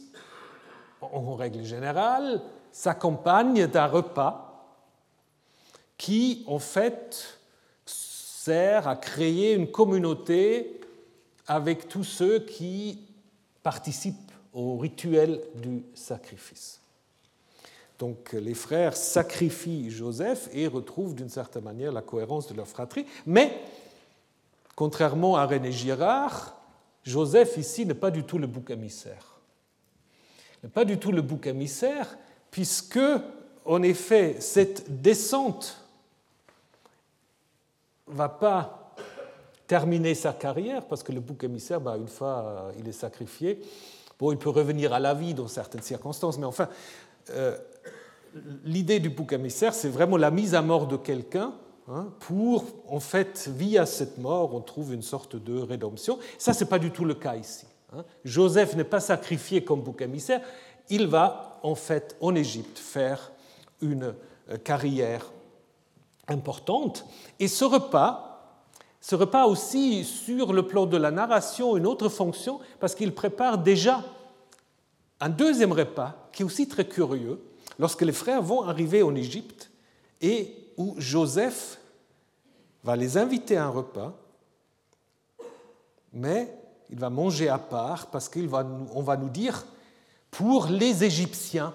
en 1.00 1.34
règle 1.34 1.64
générale, 1.64 2.40
s'accompagnent 2.70 3.66
d'un 3.66 3.86
repas 3.86 4.68
qui, 5.98 6.44
en 6.46 6.60
fait, 6.60 7.40
sert 7.84 8.86
à 8.86 8.94
créer 8.94 9.54
une 9.54 9.68
communauté 9.68 10.80
avec 11.48 11.88
tous 11.88 12.04
ceux 12.04 12.38
qui 12.38 13.00
participent 13.64 14.30
au 14.52 14.76
rituel 14.76 15.42
du 15.56 15.84
sacrifice. 15.94 16.81
Donc 18.02 18.32
les 18.32 18.54
frères 18.54 18.96
sacrifient 18.96 19.88
Joseph 19.88 20.48
et 20.52 20.66
retrouvent 20.66 21.14
d'une 21.14 21.28
certaine 21.28 21.62
manière 21.62 21.92
la 21.92 22.02
cohérence 22.02 22.48
de 22.48 22.54
leur 22.54 22.66
fratrie. 22.66 23.06
Mais, 23.26 23.60
contrairement 24.74 25.36
à 25.36 25.46
René 25.46 25.70
Girard, 25.70 26.60
Joseph 27.04 27.56
ici 27.58 27.86
n'est 27.86 27.94
pas 27.94 28.10
du 28.10 28.24
tout 28.24 28.38
le 28.38 28.48
bouc 28.48 28.70
émissaire. 28.70 29.38
N'est 30.64 30.68
pas 30.68 30.84
du 30.84 30.98
tout 30.98 31.12
le 31.12 31.22
bouc 31.22 31.46
émissaire, 31.46 32.18
puisque, 32.50 32.98
en 33.64 33.82
effet, 33.84 34.34
cette 34.40 35.00
descente 35.00 35.76
va 38.08 38.28
pas 38.28 38.96
terminer 39.68 40.16
sa 40.16 40.32
carrière, 40.32 40.86
parce 40.86 41.04
que 41.04 41.12
le 41.12 41.20
bouc 41.20 41.44
émissaire, 41.44 41.80
bah, 41.80 41.96
une 41.96 42.08
fois 42.08 42.42
euh, 42.44 42.72
il 42.80 42.88
est 42.88 42.90
sacrifié, 42.90 43.62
bon, 44.18 44.32
il 44.32 44.38
peut 44.38 44.50
revenir 44.50 44.92
à 44.92 44.98
la 44.98 45.14
vie 45.14 45.34
dans 45.34 45.46
certaines 45.46 45.82
circonstances, 45.82 46.36
mais 46.36 46.46
enfin, 46.46 46.68
euh, 47.30 47.56
l'idée 48.64 49.00
du 49.00 49.10
bouc 49.10 49.32
émissaire, 49.32 49.74
c'est 49.74 49.88
vraiment 49.88 50.16
la 50.16 50.30
mise 50.30 50.54
à 50.54 50.62
mort 50.62 50.86
de 50.86 50.96
quelqu'un 50.96 51.52
hein, 51.88 52.08
pour, 52.20 52.64
en 52.88 53.00
fait, 53.00 53.50
via 53.54 53.86
cette 53.86 54.18
mort, 54.18 54.54
on 54.54 54.60
trouve 54.60 54.94
une 54.94 55.02
sorte 55.02 55.36
de 55.36 55.58
rédemption. 55.58 56.18
Ça, 56.38 56.52
ce 56.52 56.64
n'est 56.64 56.70
pas 56.70 56.78
du 56.78 56.90
tout 56.90 57.04
le 57.04 57.14
cas 57.14 57.36
ici. 57.36 57.66
Hein. 57.94 58.04
Joseph 58.24 58.76
n'est 58.76 58.84
pas 58.84 59.00
sacrifié 59.00 59.64
comme 59.64 59.82
bouc 59.82 60.00
émissaire, 60.02 60.40
il 60.88 61.06
va, 61.06 61.60
en 61.62 61.74
fait, 61.74 62.16
en 62.20 62.34
Égypte, 62.34 62.78
faire 62.78 63.32
une 63.80 64.14
euh, 64.50 64.56
carrière 64.58 65.30
importante. 66.28 67.06
Et 67.38 67.48
ce 67.48 67.64
repas, 67.64 68.58
ce 69.00 69.14
repas 69.14 69.46
aussi 69.46 70.04
sur 70.04 70.52
le 70.52 70.66
plan 70.66 70.86
de 70.86 70.96
la 70.96 71.10
narration, 71.10 71.76
une 71.76 71.86
autre 71.86 72.08
fonction, 72.08 72.60
parce 72.80 72.94
qu'il 72.94 73.14
prépare 73.14 73.58
déjà 73.58 74.02
un 75.20 75.28
deuxième 75.28 75.72
repas 75.72 76.28
qui 76.32 76.42
est 76.42 76.44
aussi 76.44 76.68
très 76.68 76.86
curieux, 76.86 77.40
lorsque 77.78 78.02
les 78.02 78.12
frères 78.12 78.42
vont 78.42 78.62
arriver 78.62 79.02
en 79.02 79.14
Égypte 79.14 79.70
et 80.20 80.54
où 80.76 80.94
Joseph 80.98 81.78
va 82.84 82.96
les 82.96 83.16
inviter 83.16 83.56
à 83.56 83.66
un 83.66 83.70
repas, 83.70 84.16
mais 86.12 86.54
il 86.90 86.98
va 86.98 87.10
manger 87.10 87.48
à 87.48 87.58
part 87.58 88.08
parce 88.08 88.28
qu'on 88.28 88.46
va, 88.46 88.62
va 88.62 89.16
nous 89.16 89.30
dire, 89.30 89.64
pour 90.30 90.66
les 90.66 91.04
Égyptiens, 91.04 91.74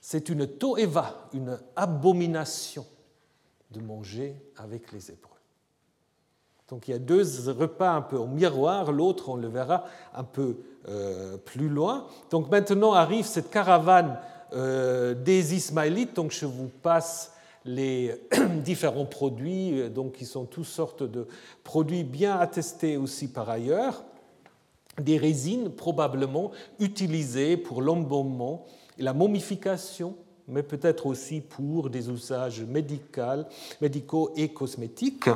c'est 0.00 0.28
une 0.28 0.46
toeva, 0.46 1.28
une 1.32 1.58
abomination 1.74 2.86
de 3.70 3.80
manger 3.80 4.36
avec 4.56 4.92
les 4.92 5.10
Hébreux. 5.10 5.32
Donc 6.68 6.88
il 6.88 6.92
y 6.92 6.94
a 6.94 6.98
deux 6.98 7.22
repas 7.50 7.92
un 7.92 8.02
peu 8.02 8.16
au 8.16 8.26
miroir, 8.26 8.90
l'autre 8.90 9.28
on 9.28 9.36
le 9.36 9.48
verra 9.48 9.84
un 10.14 10.24
peu 10.24 10.56
euh, 10.88 11.36
plus 11.36 11.68
loin. 11.68 12.06
Donc 12.30 12.50
maintenant 12.50 12.92
arrive 12.92 13.24
cette 13.24 13.50
caravane 13.50 14.18
des 14.56 15.54
Ismaélites, 15.54 16.14
donc 16.14 16.32
je 16.32 16.46
vous 16.46 16.70
passe 16.82 17.32
les 17.66 18.14
différents 18.64 19.04
produits, 19.04 19.80
euh, 19.80 19.88
donc 19.88 20.12
qui 20.12 20.24
sont 20.24 20.44
toutes 20.44 20.64
sortes 20.64 21.02
de 21.02 21.26
produits 21.64 22.04
bien 22.04 22.38
attestés 22.38 22.96
aussi 22.96 23.28
par 23.28 23.50
ailleurs, 23.50 24.04
des 25.00 25.18
résines 25.18 25.70
probablement 25.70 26.52
utilisées 26.78 27.56
pour 27.56 27.82
l'embaumement 27.82 28.64
et 28.98 29.02
la 29.02 29.12
momification, 29.12 30.14
mais 30.48 30.62
peut-être 30.62 31.06
aussi 31.06 31.40
pour 31.40 31.90
des 31.90 32.08
usages 32.08 32.62
médicaux 32.62 34.30
et 34.36 34.48
cosmétiques. 34.48 35.28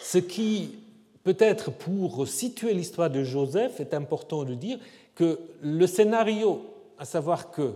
Ce 0.00 0.16
qui, 0.16 0.78
peut-être 1.22 1.70
pour 1.70 2.26
situer 2.26 2.72
l'histoire 2.72 3.10
de 3.10 3.24
Joseph, 3.24 3.80
est 3.80 3.92
important 3.92 4.44
de 4.44 4.54
dire 4.54 4.78
que 5.14 5.38
le 5.60 5.86
scénario, 5.86 6.62
à 6.98 7.04
savoir 7.04 7.50
que 7.50 7.74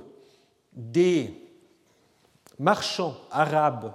des 0.72 1.34
marchands 2.58 3.16
arabes 3.30 3.92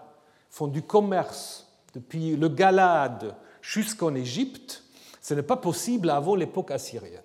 font 0.49 0.67
du 0.67 0.81
commerce 0.81 1.67
depuis 1.93 2.35
le 2.35 2.49
Galade 2.49 3.35
jusqu'en 3.61 4.15
Égypte, 4.15 4.83
ce 5.21 5.33
n'est 5.33 5.43
pas 5.43 5.57
possible 5.57 6.09
avant 6.09 6.35
l'époque 6.35 6.71
assyrienne. 6.71 7.21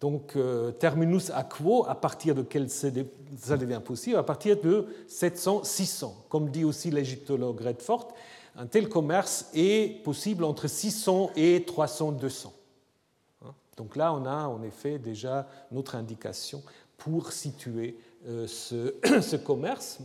Donc, 0.00 0.36
euh, 0.36 0.72
terminus 0.72 1.30
aquo, 1.30 1.86
à 1.88 1.94
partir 1.94 2.34
de 2.34 2.42
quel 2.42 2.68
ça 2.68 2.90
devient 2.90 3.80
possible? 3.82 4.18
À 4.18 4.22
partir 4.22 4.60
de 4.60 4.86
700-600. 5.08 6.12
Comme 6.28 6.50
dit 6.50 6.64
aussi 6.64 6.90
l'égyptologue 6.90 7.60
Redford, 7.60 8.12
un 8.56 8.66
tel 8.66 8.88
commerce 8.88 9.50
est 9.54 10.02
possible 10.02 10.44
entre 10.44 10.68
600 10.68 11.30
et 11.36 11.60
300-200. 11.60 12.48
Donc 13.76 13.96
là, 13.96 14.12
on 14.12 14.24
a 14.24 14.46
en 14.46 14.62
effet 14.62 14.98
déjà 14.98 15.46
notre 15.70 15.96
indication 15.96 16.62
pour 16.96 17.32
situer 17.32 17.98
euh, 18.26 18.46
ce, 18.46 19.36
commerce. 19.36 19.98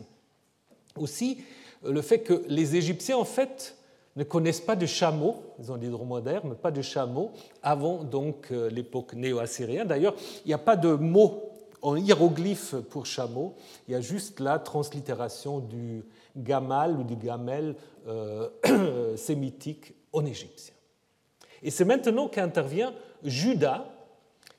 Aussi, 0.98 1.44
euh, 1.86 1.92
le 1.92 2.02
fait 2.02 2.20
que 2.20 2.44
les 2.48 2.76
Égyptiens, 2.76 3.18
en 3.18 3.26
fait, 3.26 3.78
ne 4.18 4.24
connaissent 4.24 4.62
pas 4.62 4.76
de 4.76 4.86
chameaux, 4.86 5.42
ils 5.60 5.72
ont 5.72 5.78
des 5.78 5.88
dromedaires, 5.88 6.46
mais 6.46 6.56
pas 6.56 6.72
de 6.72 6.82
chameaux, 6.82 7.32
avant 7.64 8.04
donc 8.04 8.52
euh, 8.52 8.70
l'époque 8.70 9.14
néo-assyrienne. 9.14 9.88
D'ailleurs, 9.88 10.16
il 10.46 10.50
n'y 10.50 10.54
a 10.54 10.60
pas 10.60 10.76
de 10.76 10.94
mot 10.94 11.50
en 11.82 11.96
hiéroglyphe 11.96 12.76
pour 12.90 13.06
chameau, 13.06 13.56
il 13.88 13.94
y 13.94 13.96
a 13.96 14.02
juste 14.02 14.40
la 14.40 14.60
translittération 14.60 15.60
du 15.60 16.04
gamal 16.38 16.96
ou 16.96 17.04
du 17.04 17.16
gamel 17.16 17.76
sémitique 19.16 19.96
en 20.14 20.24
égyptien. 20.24 20.76
Et 21.64 21.72
c'est 21.72 21.86
maintenant 21.86 22.28
qu'intervient 22.28 22.94
Judas, 23.24 23.86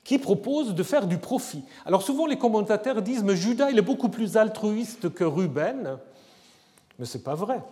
qui 0.05 0.19
propose 0.19 0.75
de 0.75 0.83
faire 0.83 1.07
du 1.07 1.19
profit. 1.19 1.65
Alors 1.87 2.03
souvent 2.03 2.27
les 2.27 2.39
commentateurs 2.39 3.03
disent 3.03 3.23
mais 3.23 3.37
Judas 3.37 3.71
il 3.71 3.79
est 3.79 3.83
beaucoup 3.83 4.09
plus 4.09 4.37
altruiste 4.37 5.13
que 5.15 5.25
Ruben, 5.25 5.99
mais 6.99 7.05
ce 7.05 7.19
n'est 7.19 7.25
pas 7.25 7.35
vrai. 7.35 7.63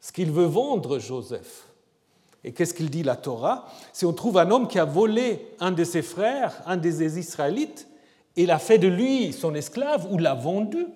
Ce 0.00 0.12
qu'il 0.12 0.30
veut 0.30 0.44
vendre 0.44 0.98
Joseph, 0.98 1.66
et 2.44 2.52
qu'est-ce 2.52 2.74
qu'il 2.74 2.90
dit 2.90 3.04
la 3.04 3.16
Torah 3.16 3.66
Si 3.92 4.04
on 4.04 4.12
trouve 4.12 4.38
un 4.38 4.50
homme 4.50 4.66
qui 4.66 4.78
a 4.78 4.84
volé 4.84 5.54
un 5.60 5.70
de 5.70 5.84
ses 5.84 6.02
frères, 6.02 6.60
un 6.66 6.76
des 6.76 7.18
Israélites, 7.18 7.88
et 8.36 8.46
l'a 8.46 8.58
fait 8.58 8.78
de 8.78 8.88
lui 8.88 9.32
son 9.32 9.54
esclave 9.54 10.12
ou 10.12 10.18
l'a 10.18 10.34
vendu, 10.34 10.86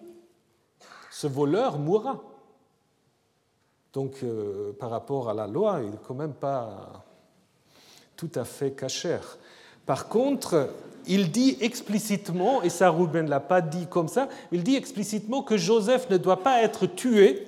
ce 1.11 1.27
voleur 1.27 1.79
mourra. 1.79 2.23
Donc 3.93 4.17
euh, 4.23 4.73
par 4.79 4.91
rapport 4.91 5.31
à 5.31 5.35
la 5.35 5.47
loi, 5.47 5.81
il 5.83 5.91
n'est 5.91 5.99
quand 6.07 6.15
même 6.15 6.35
pas 6.35 7.06
tout 8.17 8.31
à 8.35 8.45
fait 8.45 8.73
cachère. 8.73 9.39
Par 9.85 10.09
contre, 10.09 10.71
il 11.07 11.31
dit 11.31 11.57
explicitement, 11.61 12.63
et 12.63 12.69
ça 12.69 12.91
Ruben 12.91 13.27
ne 13.27 13.31
l'a 13.31 13.41
pas 13.41 13.61
dit 13.61 13.87
comme 13.87 14.09
ça, 14.09 14.29
il 14.51 14.63
dit 14.63 14.77
explicitement 14.77 15.43
que 15.43 15.57
Joseph 15.57 16.11
ne 16.11 16.17
doit 16.17 16.43
pas 16.43 16.63
être 16.63 16.87
tué 16.87 17.47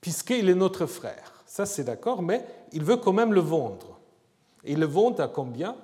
puisqu'il 0.00 0.48
est 0.48 0.54
notre 0.54 0.86
frère. 0.86 1.44
Ça 1.46 1.66
c'est 1.66 1.84
d'accord, 1.84 2.22
mais 2.22 2.44
il 2.72 2.84
veut 2.84 2.96
quand 2.96 3.12
même 3.12 3.32
le 3.32 3.40
vendre. 3.40 3.98
Et 4.64 4.72
il 4.72 4.80
le 4.80 4.86
vend 4.86 5.12
à 5.12 5.28
combien? 5.28 5.76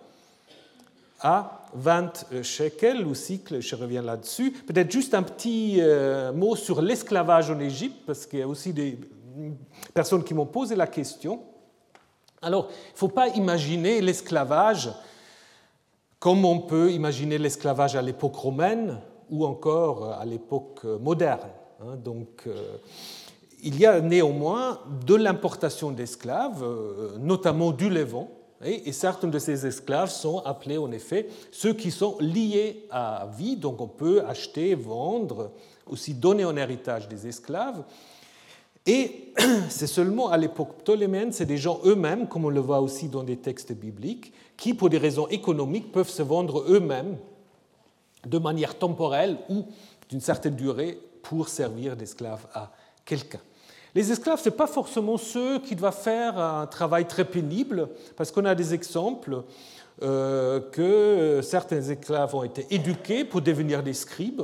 À 1.21 1.67
20 1.75 2.43
shekels 2.43 3.07
ou 3.07 3.15
cycle, 3.15 3.61
je 3.61 3.77
reviens 3.77 4.03
là-dessus. 4.03 4.51
Peut-être 4.51 4.91
juste 4.91 5.15
un 5.15 5.23
petit 5.23 5.77
euh, 5.79 6.33
mot 6.33 6.57
sur 6.57 6.83
l'esclavage 6.83 7.51
en 7.51 7.61
Égypte, 7.61 8.03
parce 8.05 8.27
qu'il 8.27 8.41
y 8.41 8.43
a 8.43 8.49
aussi 8.49 8.73
des 8.73 8.99
personnes 9.95 10.25
qui 10.25 10.35
m'ont 10.35 10.47
posé 10.47 10.75
la 10.75 10.89
question. 10.89 11.41
Alors, 12.43 12.69
il 12.71 12.93
ne 12.93 12.99
faut 12.99 13.09
pas 13.09 13.29
imaginer 13.29 14.01
l'esclavage 14.01 14.91
comme 16.19 16.45
on 16.45 16.61
peut 16.61 16.93
imaginer 16.93 17.39
l'esclavage 17.39 17.97
à 17.97 18.03
l'époque 18.03 18.37
romaine 18.37 19.01
ou 19.31 19.45
encore 19.45 20.13
à 20.13 20.25
l'époque 20.25 20.85
moderne. 20.85 21.49
Hein. 21.81 21.97
Donc, 21.97 22.45
euh, 22.47 22.77
il 23.63 23.79
y 23.79 23.87
a 23.87 24.01
néanmoins 24.01 24.81
de 25.07 25.15
l'importation 25.15 25.91
d'esclaves, 25.91 26.63
euh, 26.63 27.17
notamment 27.19 27.71
du 27.71 27.89
Levant, 27.89 28.29
et 28.65 28.93
certains 28.93 29.27
de 29.27 29.39
ces 29.41 29.67
esclaves 29.67 30.11
sont 30.11 30.39
appelés 30.45 30.79
en 30.79 30.93
effet 30.93 31.29
ceux 31.51 31.73
qui 31.73 31.91
sont 31.91 32.17
liés 32.21 32.87
à 32.93 33.29
vie, 33.37 33.57
donc 33.57 33.81
on 33.81 33.89
peut 33.89 34.23
acheter, 34.25 34.77
vendre, 34.77 35.51
aussi 35.85 36.15
donner 36.15 36.45
en 36.45 36.57
héritage 36.57 37.09
des 37.09 37.27
esclaves. 37.27 37.83
Et 38.87 39.33
c'est 39.69 39.87
seulement 39.87 40.31
à 40.31 40.37
l'époque 40.37 40.79
ptoléméenne, 40.79 41.33
c'est 41.33 41.47
des 41.47 41.59
gens 41.59 41.81
eux-mêmes, 41.85 42.29
comme 42.29 42.45
on 42.45 42.51
le 42.51 42.61
voit 42.61 42.81
aussi 42.81 43.09
dans 43.09 43.23
des 43.23 43.37
textes 43.37 43.73
bibliques, 43.73 44.33
qui, 44.57 44.75
pour 44.75 44.91
des 44.91 44.99
raisons 44.99 45.29
économiques, 45.29 45.93
peuvent 45.93 46.09
se 46.09 46.23
vendre 46.23 46.65
eux-mêmes 46.69 47.17
de 48.27 48.39
manière 48.39 48.79
temporelle 48.79 49.39
ou 49.49 49.65
d'une 50.09 50.21
certaine 50.21 50.55
durée 50.55 50.99
pour 51.23 51.49
servir 51.49 51.97
d'esclaves 51.97 52.47
à 52.55 52.73
quelqu'un. 53.05 53.41
Les 53.95 54.11
esclaves, 54.11 54.41
ce 54.41 54.49
n'est 54.49 54.55
pas 54.55 54.67
forcément 54.67 55.19
ceux 55.19 55.59
qui 55.59 55.77
doivent 55.77 56.01
faire 56.01 56.39
un 56.39 56.67
travail 56.67 57.07
très 57.07 57.25
pénible, 57.25 57.89
parce 58.17 58.31
qu'on 58.33 58.45
a 58.45 58.55
des 58.55 58.73
exemples 58.73 59.43
euh, 60.03 60.61
que 60.73 61.41
certains 61.43 61.83
esclaves 61.83 62.35
ont 62.35 62.43
été 62.43 62.67
éduqués 62.71 63.25
pour 63.25 63.43
devenir 63.43 63.83
des 63.83 63.93
scribes? 63.93 64.43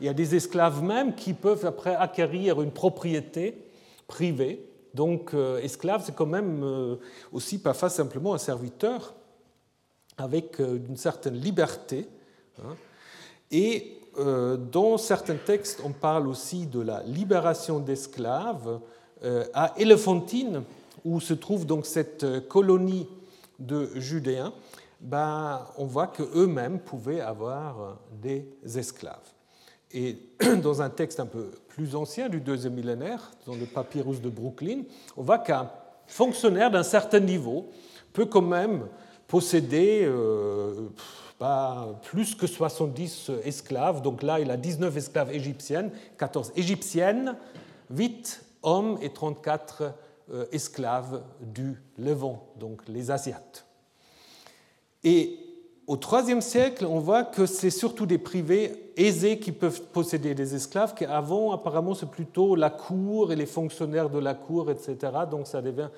Il 0.00 0.06
y 0.06 0.08
a 0.08 0.14
des 0.14 0.34
esclaves 0.34 0.82
même 0.82 1.14
qui 1.14 1.32
peuvent 1.32 1.64
après 1.64 1.94
acquérir 1.94 2.60
une 2.60 2.70
propriété 2.70 3.66
privée. 4.06 4.64
Donc 4.94 5.34
euh, 5.34 5.58
esclave, 5.58 6.02
c'est 6.04 6.14
quand 6.14 6.26
même 6.26 6.62
euh, 6.62 6.96
aussi 7.32 7.58
parfois 7.58 7.90
simplement 7.90 8.34
un 8.34 8.38
serviteur 8.38 9.14
avec 10.16 10.60
euh, 10.60 10.78
une 10.88 10.96
certaine 10.96 11.34
liberté. 11.34 12.08
Hein? 12.62 12.74
Et 13.50 13.92
dans 14.72 14.96
certains 14.96 15.36
textes, 15.36 15.82
on 15.84 15.90
parle 15.90 16.26
aussi 16.26 16.64
de 16.64 16.80
la 16.80 17.02
libération 17.02 17.80
d'esclaves 17.80 18.80
à 19.52 19.74
Éléphantine, 19.76 20.62
où 21.04 21.20
se 21.20 21.34
trouve 21.34 21.66
donc 21.66 21.84
cette 21.84 22.48
colonie 22.48 23.06
de 23.58 23.90
Judéens. 23.96 24.54
Ben, 25.02 25.66
on 25.76 25.84
voit 25.84 26.06
qu'eux-mêmes 26.06 26.80
pouvaient 26.80 27.20
avoir 27.20 27.98
des 28.10 28.48
esclaves. 28.74 29.35
Et 29.96 30.18
dans 30.62 30.82
un 30.82 30.90
texte 30.90 31.20
un 31.20 31.26
peu 31.26 31.50
plus 31.68 31.96
ancien 31.96 32.28
du 32.28 32.38
deuxième 32.40 32.74
millénaire, 32.74 33.30
dans 33.46 33.54
le 33.54 33.64
papyrus 33.64 34.20
de 34.20 34.28
Brooklyn, 34.28 34.82
on 35.16 35.22
voit 35.22 35.38
qu'un 35.38 35.70
fonctionnaire 36.06 36.70
d'un 36.70 36.82
certain 36.82 37.18
niveau 37.18 37.70
peut 38.12 38.26
quand 38.26 38.42
même 38.42 38.88
posséder 39.26 40.02
euh, 40.04 40.88
plus 42.02 42.34
que 42.34 42.46
70 42.46 43.30
esclaves. 43.44 44.02
Donc 44.02 44.22
là, 44.22 44.38
il 44.38 44.50
a 44.50 44.58
19 44.58 44.94
esclaves 44.94 45.32
égyptiennes, 45.32 45.90
14 46.18 46.52
égyptiennes, 46.56 47.34
8 47.88 48.44
hommes 48.64 48.98
et 49.00 49.14
34 49.14 49.94
euh, 50.30 50.44
esclaves 50.52 51.22
du 51.40 51.80
Levant, 51.96 52.46
donc 52.60 52.82
les 52.86 53.10
Asiates. 53.10 53.64
Au 55.86 55.96
IIIe 55.96 56.42
siècle, 56.42 56.84
on 56.84 56.98
voit 56.98 57.22
que 57.22 57.46
c'est 57.46 57.70
surtout 57.70 58.06
des 58.06 58.18
privés 58.18 58.90
aisés 58.96 59.38
qui 59.38 59.52
peuvent 59.52 59.82
posséder 59.82 60.34
des 60.34 60.54
esclaves, 60.54 60.94
qu'avant, 60.94 61.52
apparemment, 61.52 61.94
c'est 61.94 62.10
plutôt 62.10 62.56
la 62.56 62.70
cour 62.70 63.32
et 63.32 63.36
les 63.36 63.46
fonctionnaires 63.46 64.10
de 64.10 64.18
la 64.18 64.34
cour, 64.34 64.70
etc. 64.70 64.96
Donc 65.30 65.46
ça 65.46 65.62
devient 65.62 65.90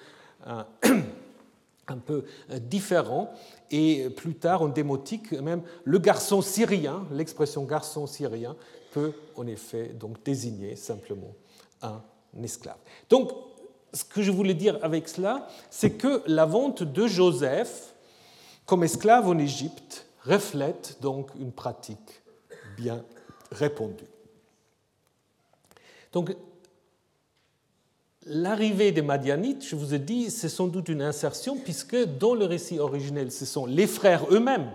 un, 0.46 0.66
peu 2.06 2.24
différent. 2.60 3.32
Et 3.70 4.10
plus 4.10 4.34
tard, 4.34 4.62
en 4.62 4.68
démotique, 4.68 5.32
même 5.32 5.62
le 5.84 5.98
garçon 5.98 6.42
syrien, 6.42 7.06
l'expression 7.12 7.64
garçon 7.64 8.06
syrien, 8.06 8.56
peut 8.92 9.12
en 9.36 9.46
effet 9.46 9.94
donc 9.98 10.22
désigner 10.22 10.76
simplement 10.76 11.34
un 11.82 12.00
esclave. 12.42 12.78
Donc, 13.08 13.30
ce 13.94 14.04
que 14.04 14.22
je 14.22 14.30
voulais 14.30 14.54
dire 14.54 14.78
avec 14.82 15.08
cela, 15.08 15.48
c'est 15.70 15.92
que 15.92 16.22
la 16.26 16.44
vente 16.44 16.82
de 16.82 17.06
Joseph 17.06 17.94
comme 18.68 18.84
esclave 18.84 19.26
en 19.26 19.38
Égypte 19.38 20.04
reflète 20.24 20.98
donc 21.00 21.30
une 21.40 21.52
pratique 21.52 22.22
bien 22.76 23.02
répandue. 23.50 24.04
Donc, 26.12 26.36
l'arrivée 28.26 28.92
des 28.92 29.00
Madianites, 29.00 29.66
je 29.66 29.74
vous 29.74 29.94
ai 29.94 29.98
dit, 29.98 30.30
c'est 30.30 30.50
sans 30.50 30.66
doute 30.66 30.90
une 30.90 31.00
insertion, 31.00 31.56
puisque 31.56 31.96
dans 32.18 32.34
le 32.34 32.44
récit 32.44 32.78
originel, 32.78 33.32
ce 33.32 33.46
sont 33.46 33.64
les 33.64 33.86
frères 33.86 34.26
eux-mêmes, 34.30 34.70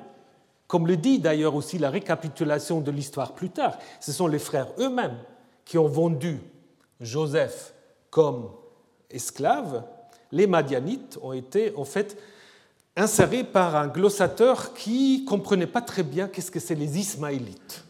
comme 0.65 0.87
le 0.87 0.97
dit 0.97 1.19
d'ailleurs 1.19 1.53
aussi 1.53 1.77
la 1.77 1.91
récapitulation 1.91 2.81
de 2.81 2.89
l'histoire 2.89 3.35
plus 3.35 3.51
tard, 3.51 3.77
ce 3.99 4.11
sont 4.11 4.25
les 4.25 4.39
frères 4.39 4.73
eux-mêmes 4.79 5.19
qui 5.65 5.77
ont 5.77 5.87
vendu 5.87 6.39
Joseph 6.99 7.75
comme 8.09 8.49
esclave. 9.11 9.83
Les 10.31 10.47
Madianites 10.47 11.19
ont 11.21 11.33
été 11.33 11.75
en 11.75 11.85
fait 11.85 12.17
inséré 12.95 13.43
par 13.43 13.75
un 13.75 13.87
glossateur 13.87 14.73
qui 14.73 15.21
ne 15.23 15.29
comprenait 15.29 15.67
pas 15.67 15.81
très 15.81 16.03
bien 16.03 16.27
qu'est-ce 16.27 16.51
que 16.51 16.59
c'est 16.59 16.75
les 16.75 16.99
Ismaélites. 16.99 17.83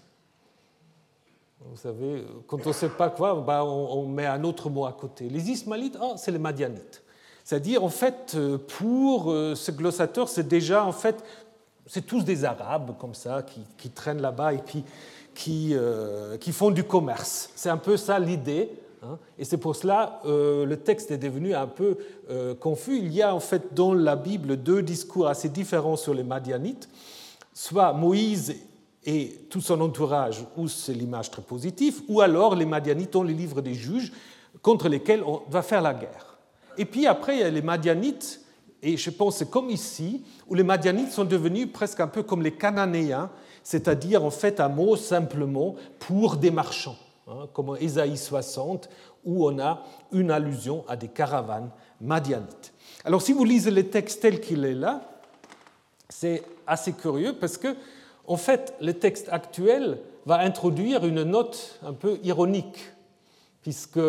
Vous 1.65 1.77
savez, 1.77 2.23
quand 2.47 2.65
on 2.65 2.69
ne 2.69 2.73
sait 2.73 2.89
pas 2.89 3.09
quoi, 3.09 3.35
bah, 3.45 3.65
on, 3.65 4.05
met 4.07 4.25
un 4.25 4.43
autre 4.43 4.69
mot 4.69 4.85
à 4.85 4.93
côté. 4.93 5.27
Les 5.29 5.49
Ismaélites, 5.49 5.97
oh, 6.01 6.13
c'est 6.17 6.31
les 6.31 6.39
Madianites. 6.39 7.01
C'est-à-dire, 7.43 7.83
en 7.83 7.89
fait, 7.89 8.37
pour 8.77 9.31
euh, 9.31 9.55
ce 9.55 9.71
glossateur, 9.71 10.29
c'est 10.29 10.47
déjà, 10.47 10.85
en 10.85 10.91
fait, 10.91 11.23
c'est 11.85 12.05
tous 12.05 12.23
des 12.23 12.45
Arabes 12.45 12.95
comme 12.99 13.13
ça 13.13 13.43
qui, 13.77 13.89
traînent 13.89 14.21
là-bas 14.21 14.53
et 14.53 14.61
qui, 15.33 15.71
euh, 15.73 16.37
qui 16.37 16.51
font 16.51 16.71
du 16.71 16.83
commerce. 16.83 17.49
C'est 17.55 17.69
un 17.69 17.77
peu 17.77 17.97
ça 17.97 18.19
l'idée. 18.19 18.69
Hein. 19.03 19.17
Et 19.37 19.45
c'est 19.45 19.57
pour 19.57 19.75
cela 19.75 20.21
euh, 20.25 20.65
le 20.65 20.77
texte 20.77 21.11
est 21.11 21.17
devenu 21.17 21.53
un 21.53 21.67
peu 21.67 21.97
euh, 22.29 22.55
confus. 22.55 22.97
Il 22.97 23.13
y 23.13 23.21
a 23.21 23.33
en 23.33 23.39
fait 23.39 23.73
dans 23.73 23.93
la 23.93 24.15
Bible 24.15 24.57
deux 24.57 24.81
discours 24.81 25.27
assez 25.27 25.49
différents 25.49 25.95
sur 25.95 26.13
les 26.13 26.23
Madianites. 26.23 26.89
Soit 27.53 27.93
Moïse 27.93 28.55
et 29.05 29.41
tout 29.49 29.61
son 29.61 29.81
entourage, 29.81 30.45
où 30.55 30.67
c'est 30.67 30.93
l'image 30.93 31.29
très 31.29 31.41
positive, 31.41 32.01
ou 32.07 32.21
alors 32.21 32.55
les 32.55 32.65
Madianites 32.65 33.13
dans 33.13 33.23
les 33.23 33.33
livres 33.33 33.61
des 33.61 33.73
juges 33.73 34.13
contre 34.61 34.87
lesquels 34.87 35.23
on 35.23 35.41
va 35.49 35.61
faire 35.61 35.81
la 35.81 35.93
guerre. 35.93 36.37
Et 36.77 36.85
puis 36.85 37.05
après, 37.05 37.35
il 37.35 37.39
y 37.41 37.43
a 37.43 37.49
les 37.49 37.61
Madianites, 37.61 38.41
et 38.81 38.95
je 38.95 39.09
pense 39.09 39.37
c'est 39.37 39.49
comme 39.49 39.69
ici, 39.69 40.23
où 40.47 40.55
les 40.55 40.63
Madianites 40.63 41.11
sont 41.11 41.25
devenus 41.25 41.67
presque 41.71 41.99
un 41.99 42.07
peu 42.07 42.23
comme 42.23 42.41
les 42.41 42.53
Cananéens, 42.53 43.29
c'est-à-dire 43.61 44.23
en 44.23 44.31
fait 44.31 44.59
un 44.59 44.69
mot 44.69 44.95
simplement 44.95 45.75
pour 45.99 46.37
des 46.37 46.51
marchands. 46.51 46.97
Hein, 47.25 47.47
comme 47.53 47.77
Ésaïe 47.79 48.17
60, 48.17 48.89
où 49.23 49.47
on 49.47 49.57
a 49.57 49.83
une 50.11 50.29
allusion 50.29 50.83
à 50.89 50.97
des 50.97 51.07
caravanes 51.07 51.69
madianites. 52.01 52.73
Alors 53.05 53.21
si 53.21 53.31
vous 53.31 53.45
lisez 53.45 53.71
le 53.71 53.87
texte 53.87 54.21
tel 54.21 54.41
qu'il 54.41 54.65
est 54.65 54.73
là, 54.73 55.09
c'est 56.09 56.43
assez 56.67 56.91
curieux 56.91 57.33
parce 57.39 57.57
que, 57.57 57.77
en 58.27 58.35
fait, 58.35 58.73
le 58.81 58.93
texte 58.93 59.29
actuel 59.31 59.99
va 60.25 60.39
introduire 60.39 61.05
une 61.05 61.23
note 61.23 61.79
un 61.85 61.93
peu 61.93 62.19
ironique, 62.23 62.91
puisque 63.61 64.01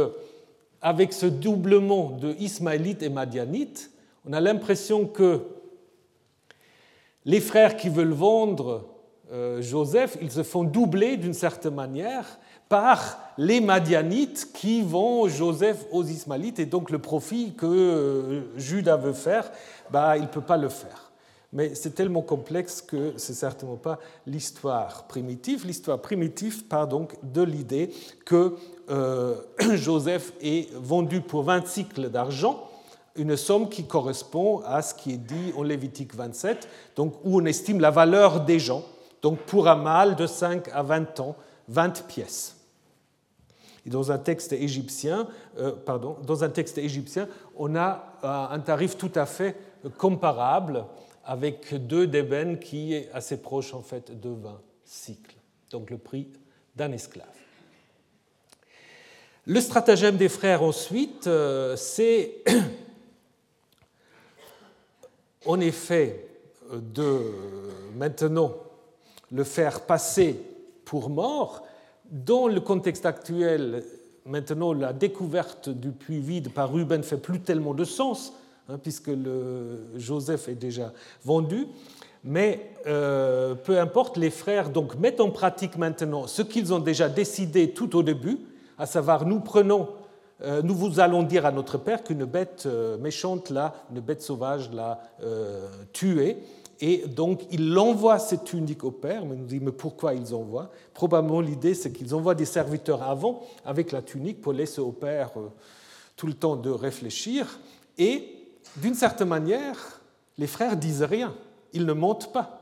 avec 0.83 1.13
ce 1.13 1.27
doublement 1.27 2.11
de 2.11 2.35
Ismaélites 2.41 3.05
et 3.05 3.11
Madianites, 3.11 3.93
on 4.29 4.33
a 4.33 4.41
l'impression 4.41 5.07
que 5.07 5.43
les 7.25 7.41
frères 7.41 7.77
qui 7.77 7.91
veulent 7.91 8.13
vendre 8.13 8.89
euh, 9.33 9.63
Joseph, 9.63 10.19
ils 10.21 10.31
se 10.31 10.43
font 10.43 10.65
doubler 10.65 11.17
d'une 11.17 11.33
certaine 11.33 11.75
manière, 11.75 12.39
par 12.69 13.19
les 13.39 13.61
Madianites 13.61 14.53
qui 14.53 14.83
vont 14.83 15.29
Joseph 15.29 15.85
aux 15.91 16.05
Ismaélites 16.05 16.59
et 16.59 16.67
donc 16.67 16.91
le 16.91 16.99
profit 16.99 17.55
que 17.55 17.67
euh, 17.67 18.59
Judas 18.59 18.97
veut 18.97 19.13
faire, 19.13 19.51
bah, 19.91 20.17
il 20.17 20.23
ne 20.23 20.29
peut 20.29 20.41
pas 20.41 20.57
le 20.57 20.69
faire. 20.69 21.11
Mais 21.53 21.77
c'est 21.77 21.95
tellement 21.95 22.23
complexe 22.23 22.83
que 22.83 23.15
ce 23.17 23.31
n'est 23.31 23.39
certainement 23.39 23.77
pas 23.77 24.01
l'histoire 24.27 25.05
primitive. 25.07 25.65
L'histoire 25.65 26.01
primitive 26.01 26.65
part 26.65 26.89
donc 26.89 27.15
de 27.23 27.43
l'idée 27.43 27.91
que 28.25 28.57
euh, 28.91 29.37
Joseph 29.75 30.33
est 30.41 30.73
vendu 30.75 31.21
pour 31.21 31.45
20 31.45 31.67
cycles 31.67 32.11
d'argent, 32.11 32.69
une 33.15 33.37
somme 33.37 33.69
qui 33.69 33.87
correspond 33.87 34.63
à 34.67 34.83
ce 34.83 34.95
qui 34.95 35.13
est 35.13 35.19
dit 35.19 35.53
en 35.57 35.63
Lévitique 35.63 36.17
27, 36.17 36.69
donc 36.97 37.15
où 37.23 37.41
on 37.41 37.45
estime 37.45 37.79
la 37.79 37.93
valeur 37.93 38.41
des 38.45 38.59
gens. 38.59 38.83
Donc 39.23 39.39
pour 39.41 39.69
un 39.69 39.77
mâle 39.77 40.17
de 40.17 40.27
5 40.27 40.69
à 40.73 40.83
20 40.83 41.21
ans, 41.21 41.37
20 41.69 42.07
pièces. 42.07 42.57
Dans 43.87 44.13
un 44.13 44.19
texte 44.19 44.53
égyptien, 44.53 45.29
euh, 45.59 45.73
pardon, 45.73 46.17
dans 46.27 46.43
un 46.43 46.49
texte 46.49 46.79
égyptien, 46.79 47.29
on 47.57 47.77
a 47.77 48.19
euh, 48.25 48.55
un 48.55 48.61
tarif 48.61 48.97
tout 48.97 49.13
à 49.15 49.27
fait 49.27 49.57
comparable 49.99 50.87
avec 51.25 51.75
deux 51.87 52.07
d'ébène 52.07 52.59
qui 52.59 52.95
est 52.95 53.11
assez 53.13 53.37
proche 53.37 53.75
en 53.75 53.83
fait 53.83 54.19
de 54.19 54.31
20 54.31 54.61
cycles, 54.85 55.37
donc 55.71 55.91
le 55.91 55.99
prix 55.99 56.29
d'un 56.77 56.93
esclave. 56.93 57.27
Le 59.47 59.61
stratagème 59.61 60.17
des 60.17 60.31
frères 60.31 60.63
ensuite, 60.63 61.27
euh, 61.27 61.77
c'est 61.77 62.43
en 65.45 65.61
effet 65.61 66.27
de 66.73 67.21
maintenant 67.95 68.55
le 69.31 69.45
faire 69.45 69.83
passer 69.83 70.41
pour 70.85 71.11
mort 71.11 71.63
dans 72.11 72.49
le 72.49 72.61
contexte 72.61 73.07
actuel, 73.07 73.83
maintenant, 74.27 74.73
la 74.73 74.93
découverte 74.93 75.69
du 75.69 75.91
puits 75.91 76.21
vide 76.21 76.51
par 76.51 76.73
Ruben 76.73 77.03
fait 77.03 77.17
plus 77.17 77.41
tellement 77.41 77.75
de 77.75 77.85
sens, 77.85 78.33
hein, 78.69 78.79
puisque 78.79 79.09
le 79.09 79.87
Joseph 79.97 80.49
est 80.49 80.55
déjà 80.55 80.93
vendu. 81.25 81.67
Mais 82.25 82.71
euh, 82.87 83.55
peu 83.55 83.79
importe, 83.79 84.17
les 84.17 84.31
frères 84.31 84.71
donc 84.71 84.99
mettent 84.99 85.21
en 85.21 85.31
pratique 85.31 85.77
maintenant 85.77 86.27
ce 86.27 86.41
qu'ils 86.41 86.73
ont 86.73 86.79
déjà 86.79 87.09
décidé 87.09 87.71
tout 87.71 87.97
au 87.97 88.03
début, 88.03 88.39
à 88.79 88.87
savoir 88.87 89.27
nous 89.27 89.41
prenons, 89.41 89.89
euh, 90.43 90.63
nous 90.63 90.75
vous 90.75 91.01
allons 91.01 91.23
dire 91.23 91.45
à 91.45 91.53
notre 91.53 91.77
père 91.77 92.03
qu'une 92.03 92.25
bête 92.25 92.65
euh, 92.65 92.97
méchante 92.97 93.51
là, 93.51 93.75
une 93.93 94.01
bête 94.01 94.23
sauvage 94.23 94.71
l'a 94.73 95.01
tué, 95.93 96.39
et 96.81 97.07
donc, 97.07 97.43
il 97.51 97.77
envoie 97.79 98.19
cette 98.19 98.45
tunique 98.45 98.85
au 98.85 98.91
père, 98.91 99.25
mais 99.25 99.37
nous 99.37 99.47
dit, 99.47 99.61
mais 99.61 99.73
pourquoi 99.73 100.15
ils 100.15 100.35
envoient? 100.35 100.71
Probablement 100.93 101.41
l'idée, 101.41 101.75
c'est 101.75 101.93
qu'ils 101.93 102.15
envoient 102.15 102.35
des 102.35 102.45
serviteurs 102.45 103.03
avant 103.03 103.43
avec 103.65 103.93
la 103.93 104.03
tunique 104.03 104.41
pour 104.41 104.53
laisser 104.53 104.81
au 104.81 104.93
père 104.93 105.31
euh, 105.37 105.51
tout 106.17 106.27
le 106.27 106.35
temps 106.35 106.57
de 106.57 106.71
réfléchir. 106.71 107.61
Et 107.97 108.49
d'une 108.77 108.95
certaine 108.95 109.29
manière, 109.29 110.01
les 110.37 110.47
frères 110.47 110.77
disent 110.77 111.03
rien, 111.03 111.35
ils 111.73 111.87
ne 111.87 111.93
mentent 111.93 112.33
pas. 112.33 112.61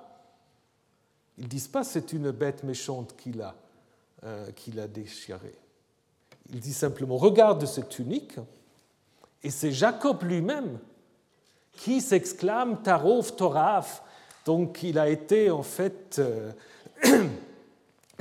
Ils 1.39 1.49
disent 1.49 1.69
pas 1.69 1.83
c'est 1.83 2.13
une 2.13 2.31
bête 2.31 2.65
méchante 2.65 3.15
qu'il 3.17 3.41
a, 3.41 3.55
euh, 4.25 4.47
déchirée. 4.89 5.55
Ils 6.51 6.61
disent 6.61 6.77
simplement 6.77 7.17
regarde 7.17 7.65
cette 7.65 7.89
tunique, 7.89 8.37
et 9.43 9.51
c'est 9.51 9.73
Jacob 9.73 10.23
lui-même 10.23 10.79
qui 11.77 12.01
s'exclame 12.01 12.83
Tarov 12.83 13.35
Toraf. 13.37 14.03
Donc 14.45 14.83
il 14.83 14.99
a 14.99 15.09
été 15.09 15.51
en 15.51 15.63
fait 15.63 16.19
euh, 16.19 16.53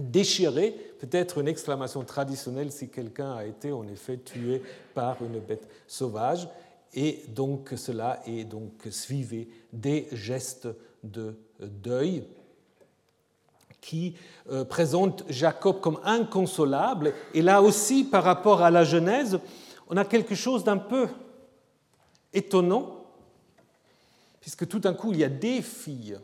déchiré, 0.02 0.76
peut-être 1.00 1.40
une 1.40 1.48
exclamation 1.48 2.04
traditionnelle 2.04 2.72
si 2.72 2.90
quelqu'un 2.90 3.34
a 3.34 3.46
été 3.46 3.72
en 3.72 3.88
effet 3.88 4.18
tué 4.18 4.62
par 4.94 5.18
une 5.22 5.40
bête 5.40 5.68
sauvage. 5.88 6.48
Et 6.94 7.24
donc 7.30 7.74
cela 7.76 8.22
est 8.28 8.44
donc 8.44 8.88
suivi 8.90 9.48
des 9.72 10.08
gestes 10.12 10.68
de 11.04 11.36
deuil 11.60 12.24
qui 13.80 14.16
euh, 14.52 14.64
présentent 14.64 15.24
Jacob 15.28 15.82
comme 15.82 16.00
inconsolable. 16.04 17.14
Et 17.34 17.42
là 17.42 17.62
aussi, 17.62 18.04
par 18.04 18.24
rapport 18.24 18.62
à 18.62 18.70
la 18.70 18.84
Genèse, 18.84 19.40
on 19.90 19.98
a 19.98 20.06
quelque 20.06 20.36
chose 20.36 20.64
d'un 20.64 20.78
peu 20.78 21.08
étonnant 22.32 23.01
puisque 24.42 24.68
tout 24.68 24.80
d'un 24.80 24.94
coup 24.94 25.14
il 25.14 25.20
y 25.20 25.24
a 25.24 25.30
des 25.30 25.62
filles, 25.62 26.20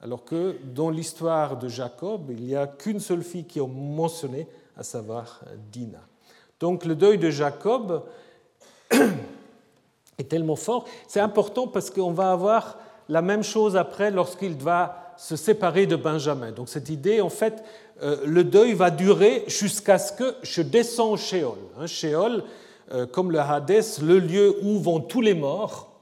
alors 0.00 0.24
que 0.24 0.56
dans 0.62 0.90
l'histoire 0.90 1.56
de 1.56 1.68
Jacob, 1.68 2.30
il 2.30 2.44
n'y 2.44 2.54
a 2.54 2.66
qu'une 2.66 3.00
seule 3.00 3.22
fille 3.22 3.44
qui 3.44 3.58
est 3.58 3.66
mentionnée, 3.66 4.46
à 4.76 4.82
savoir 4.82 5.42
Dina. 5.72 6.00
Donc 6.60 6.84
le 6.84 6.94
deuil 6.94 7.18
de 7.18 7.30
Jacob 7.30 8.04
est 10.18 10.28
tellement 10.28 10.56
fort. 10.56 10.84
C'est 11.06 11.20
important 11.20 11.66
parce 11.66 11.90
qu'on 11.90 12.12
va 12.12 12.30
avoir 12.30 12.78
la 13.08 13.22
même 13.22 13.42
chose 13.42 13.76
après 13.76 14.10
lorsqu'il 14.10 14.54
va 14.54 15.14
se 15.16 15.34
séparer 15.34 15.86
de 15.86 15.96
Benjamin. 15.96 16.52
Donc 16.52 16.68
cette 16.68 16.90
idée, 16.90 17.20
en 17.20 17.30
fait, 17.30 17.64
euh, 18.02 18.18
le 18.24 18.44
deuil 18.44 18.74
va 18.74 18.90
durer 18.90 19.44
jusqu'à 19.48 19.98
ce 19.98 20.12
que 20.12 20.36
je 20.42 20.62
descends 20.62 21.16
Sheol. 21.16 21.58
Hein, 21.78 21.86
Sheol, 21.86 22.44
euh, 22.92 23.06
comme 23.06 23.32
le 23.32 23.40
Hadès, 23.40 24.00
le 24.00 24.20
lieu 24.20 24.56
où 24.62 24.78
vont 24.78 25.00
tous 25.00 25.20
les 25.20 25.34
morts. 25.34 25.92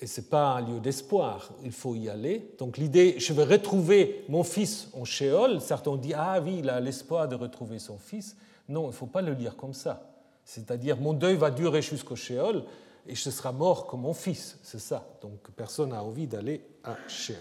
Et 0.00 0.06
ce 0.06 0.20
n'est 0.20 0.26
pas 0.28 0.52
un 0.52 0.60
lieu 0.60 0.80
d'espoir, 0.80 1.50
il 1.64 1.72
faut 1.72 1.96
y 1.96 2.08
aller. 2.08 2.54
Donc 2.58 2.78
l'idée, 2.78 3.16
je 3.18 3.32
vais 3.32 3.44
retrouver 3.44 4.24
mon 4.28 4.44
fils 4.44 4.88
en 4.92 5.04
Sheol. 5.04 5.60
Certains 5.60 5.90
ont 5.90 5.96
dit, 5.96 6.14
ah 6.14 6.40
oui, 6.40 6.58
il 6.60 6.70
a 6.70 6.78
l'espoir 6.78 7.26
de 7.26 7.34
retrouver 7.34 7.80
son 7.80 7.98
fils. 7.98 8.36
Non, 8.68 8.84
il 8.84 8.88
ne 8.88 8.92
faut 8.92 9.06
pas 9.06 9.22
le 9.22 9.32
lire 9.32 9.56
comme 9.56 9.74
ça. 9.74 10.08
C'est-à-dire, 10.44 10.98
mon 10.98 11.14
deuil 11.14 11.36
va 11.36 11.50
durer 11.50 11.82
jusqu'au 11.82 12.14
Sheol 12.14 12.64
et 13.08 13.14
je 13.14 13.28
serai 13.28 13.52
mort 13.52 13.86
comme 13.86 14.02
mon 14.02 14.14
fils. 14.14 14.58
C'est 14.62 14.78
ça. 14.80 15.04
Donc 15.20 15.50
personne 15.56 15.90
n'a 15.90 16.02
envie 16.02 16.28
d'aller 16.28 16.64
à 16.84 16.96
Sheol. 17.08 17.36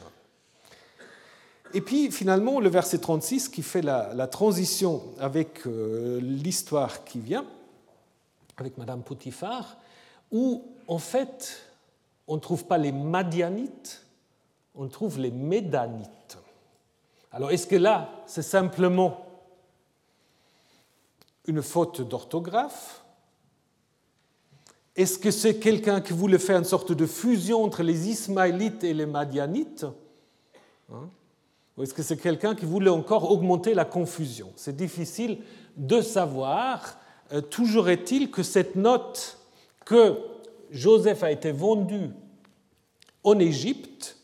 Et 1.74 1.82
puis 1.82 2.12
finalement, 2.12 2.60
le 2.60 2.70
verset 2.70 2.98
36 2.98 3.50
qui 3.50 3.62
fait 3.62 3.82
la, 3.82 4.28
transition 4.28 5.04
avec 5.20 5.68
euh, 5.68 6.20
l'histoire 6.22 7.04
qui 7.04 7.20
vient, 7.20 7.46
avec 8.58 8.78
Madame 8.78 9.04
Potiphar, 9.04 9.78
où 10.32 10.66
en 10.88 10.98
fait, 10.98 11.67
on 12.28 12.36
ne 12.36 12.42
trouve 12.42 12.66
pas 12.66 12.78
les 12.78 12.92
Madianites, 12.92 14.06
on 14.76 14.88
trouve 14.88 15.20
les 15.20 15.32
Médanites. 15.32 16.38
Alors 17.32 17.52
est-ce 17.52 17.68
que 17.68 17.76
là, 17.76 18.10
c'est 18.26 18.42
simplement 18.42 19.26
une 21.46 21.62
faute 21.62 22.02
d'orthographe? 22.02 23.04
Est-ce 24.96 25.20
que 25.20 25.32
c'est 25.32 25.58
quelqu'un 25.60 26.02
qui 26.02 26.14
voulait 26.14 26.40
faire 26.40 26.58
une 26.58 26.66
sorte 26.66 26.92
de 26.92 27.06
fusion 27.06 27.64
entre 27.64 27.84
les 27.84 28.10
Ismaélites 28.10 28.84
et 28.84 28.94
les 28.94 29.06
Madianites? 29.06 29.86
Hein? 30.92 31.10
Ou 31.78 31.84
est-ce 31.84 31.94
que 31.94 32.02
c'est 32.02 32.18
quelqu'un 32.18 32.56
qui 32.56 32.66
voulait 32.66 32.90
encore 32.90 33.32
augmenter 33.32 33.76
la 33.76 33.86
confusion? 33.86 34.52
C'est 34.56 34.76
difficile 34.76 35.40
de 35.76 36.02
savoir. 36.02 36.98
Euh, 37.32 37.42
toujours 37.42 37.90
est-il 37.90 38.32
que 38.32 38.42
cette 38.42 38.76
note 38.76 39.38
que 39.86 40.18
Joseph 40.72 41.24
a 41.24 41.32
été 41.32 41.52
vendu 41.52 42.12
en 43.24 43.40
Égypte 43.40 44.18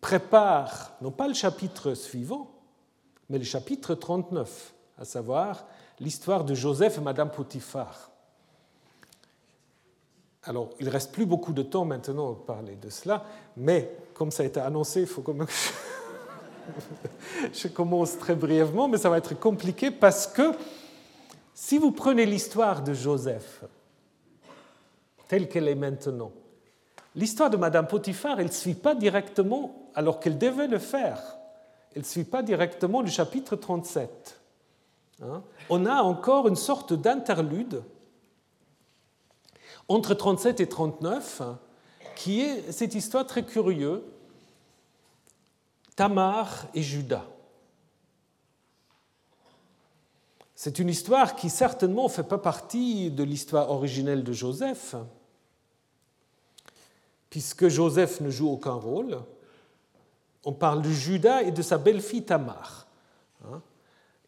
prépare 0.00 0.92
non 1.00 1.10
pas 1.10 1.28
le 1.28 1.34
chapitre 1.34 1.94
suivant, 1.94 2.50
mais 3.28 3.38
le 3.38 3.44
chapitre 3.44 3.94
39, 3.94 4.74
à 4.98 5.04
savoir 5.04 5.66
l'histoire 6.00 6.44
de 6.44 6.54
Joseph 6.54 6.98
et 6.98 7.00
Madame 7.00 7.30
Potiphar. 7.30 8.10
Alors, 10.44 10.70
il 10.80 10.86
ne 10.86 10.90
reste 10.90 11.12
plus 11.12 11.26
beaucoup 11.26 11.52
de 11.52 11.62
temps 11.62 11.84
maintenant 11.84 12.32
pour 12.32 12.46
parler 12.46 12.76
de 12.76 12.88
cela, 12.88 13.24
mais 13.56 13.94
comme 14.14 14.30
ça 14.30 14.42
a 14.42 14.46
été 14.46 14.58
annoncé, 14.58 15.02
il 15.02 15.06
faut 15.06 15.20
que 15.20 15.32
je 17.52 17.68
commence 17.68 18.18
très 18.18 18.34
brièvement, 18.34 18.88
mais 18.88 18.98
ça 18.98 19.10
va 19.10 19.18
être 19.18 19.38
compliqué 19.38 19.90
parce 19.90 20.26
que 20.26 20.52
si 21.54 21.76
vous 21.76 21.92
prenez 21.92 22.24
l'histoire 22.24 22.82
de 22.82 22.94
Joseph, 22.94 23.64
telle 25.30 25.48
qu'elle 25.48 25.68
est 25.68 25.76
maintenant. 25.76 26.32
L'histoire 27.14 27.50
de 27.50 27.56
Madame 27.56 27.86
Potiphar, 27.86 28.40
elle 28.40 28.48
ne 28.48 28.52
suit 28.52 28.74
pas 28.74 28.96
directement, 28.96 29.88
alors 29.94 30.18
qu'elle 30.18 30.38
devait 30.38 30.66
le 30.66 30.80
faire, 30.80 31.38
elle 31.94 32.02
ne 32.02 32.06
suit 32.06 32.24
pas 32.24 32.42
directement 32.42 33.00
le 33.00 33.06
chapitre 33.06 33.54
37. 33.54 34.40
Hein. 35.22 35.44
On 35.68 35.86
a 35.86 36.02
encore 36.02 36.48
une 36.48 36.56
sorte 36.56 36.94
d'interlude 36.94 37.84
entre 39.86 40.14
37 40.14 40.58
et 40.58 40.68
39, 40.68 41.42
qui 42.16 42.40
est 42.40 42.72
cette 42.72 42.96
histoire 42.96 43.24
très 43.24 43.44
curieuse, 43.44 44.02
Tamar 45.94 46.66
et 46.74 46.82
Judas. 46.82 47.26
C'est 50.56 50.80
une 50.80 50.88
histoire 50.88 51.36
qui 51.36 51.50
certainement 51.50 52.04
ne 52.04 52.08
fait 52.08 52.24
pas 52.24 52.38
partie 52.38 53.12
de 53.12 53.22
l'histoire 53.22 53.70
originelle 53.70 54.24
de 54.24 54.32
Joseph, 54.32 54.96
puisque 57.30 57.68
Joseph 57.68 58.20
ne 58.20 58.28
joue 58.28 58.50
aucun 58.50 58.72
rôle. 58.72 59.18
On 60.44 60.52
parle 60.52 60.82
de 60.82 60.90
Judas 60.90 61.42
et 61.42 61.52
de 61.52 61.62
sa 61.62 61.78
belle-fille 61.78 62.24
Tamar. 62.24 62.86
Hein. 63.44 63.62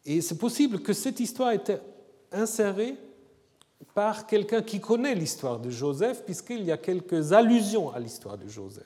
Et 0.05 0.21
c'est 0.21 0.37
possible 0.37 0.81
que 0.81 0.93
cette 0.93 1.19
histoire 1.19 1.51
ait 1.51 1.57
été 1.57 1.77
insérée 2.31 2.95
par 3.93 4.25
quelqu'un 4.25 4.61
qui 4.61 4.79
connaît 4.79 5.15
l'histoire 5.15 5.59
de 5.59 5.69
Joseph, 5.69 6.23
puisqu'il 6.23 6.63
y 6.63 6.71
a 6.71 6.77
quelques 6.77 7.33
allusions 7.33 7.91
à 7.93 7.99
l'histoire 7.99 8.37
de 8.37 8.47
Joseph. 8.47 8.83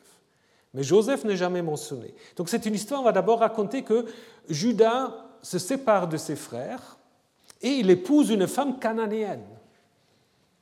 Mais 0.73 0.83
Joseph 0.83 1.23
n'est 1.23 1.37
jamais 1.37 1.61
mentionné. 1.61 2.13
Donc 2.35 2.49
c'est 2.49 2.65
une 2.65 2.75
histoire, 2.75 3.01
on 3.01 3.05
va 3.05 3.11
d'abord 3.11 3.39
raconter 3.39 3.83
que 3.83 4.05
Judas 4.49 5.13
se 5.41 5.59
sépare 5.59 6.07
de 6.07 6.17
ses 6.17 6.35
frères 6.35 6.97
et 7.61 7.69
il 7.69 7.89
épouse 7.89 8.29
une 8.29 8.47
femme 8.47 8.79
cananéenne 8.79 9.45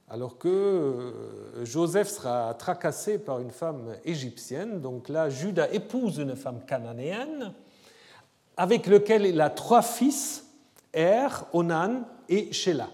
alors 0.08 0.38
que 0.38 0.47
euh, 0.47 1.66
Joseph 1.66 2.10
sera 2.10 2.53
tracassé 2.53 3.18
par 3.18 3.39
une 3.39 3.51
femme 3.51 3.95
égyptienne. 4.06 4.80
Donc 4.82 5.10
là, 5.10 5.30
Judas 5.30 5.68
épouse 5.72 6.18
une 6.20 6.36
femme 6.36 6.64
cananéenne 6.66 7.53
avec 8.58 8.88
lequel 8.88 9.26
il 9.26 9.41
a 9.41 9.49
trois 9.49 9.82
fils, 9.82 10.45
Er, 10.93 11.28
Onan 11.51 12.03
et 12.30 12.53
Shelah. 12.53 12.89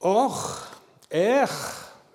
Or, 0.00 0.66
Er, 1.10 1.46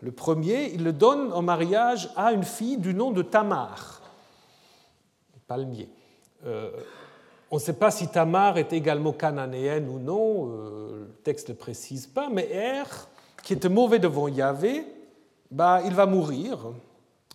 le 0.02 0.12
premier, 0.12 0.72
il 0.74 0.84
le 0.84 0.94
donne 0.94 1.34
en 1.34 1.42
mariage 1.42 2.12
à 2.16 2.32
une 2.34 2.44
fille 2.44 2.78
du 2.78 2.94
nom 2.94 3.12
de 3.12 3.24
Tamar, 3.24 4.02
palmier. 5.48 5.90
Euh, 6.46 6.70
on 7.50 7.56
ne 7.56 7.62
sait 7.62 7.74
pas 7.74 7.92
si 7.92 8.08
Tamar 8.08 8.58
est 8.58 8.74
également 8.74 9.14
cananéenne 9.14 9.88
ou 9.90 10.00
non, 10.00 10.50
euh, 10.50 11.06
le 11.08 11.14
texte 11.24 11.50
ne 11.50 11.54
précise 11.54 12.06
pas, 12.06 12.30
mais 12.30 12.50
Er, 12.52 12.84
qui 13.44 13.54
était 13.54 13.70
mauvais 13.70 14.00
devant 14.00 14.28
Yahvé, 14.28 14.86
bah, 15.50 15.82
il 15.86 15.94
va 15.94 16.06
mourir. 16.06 16.60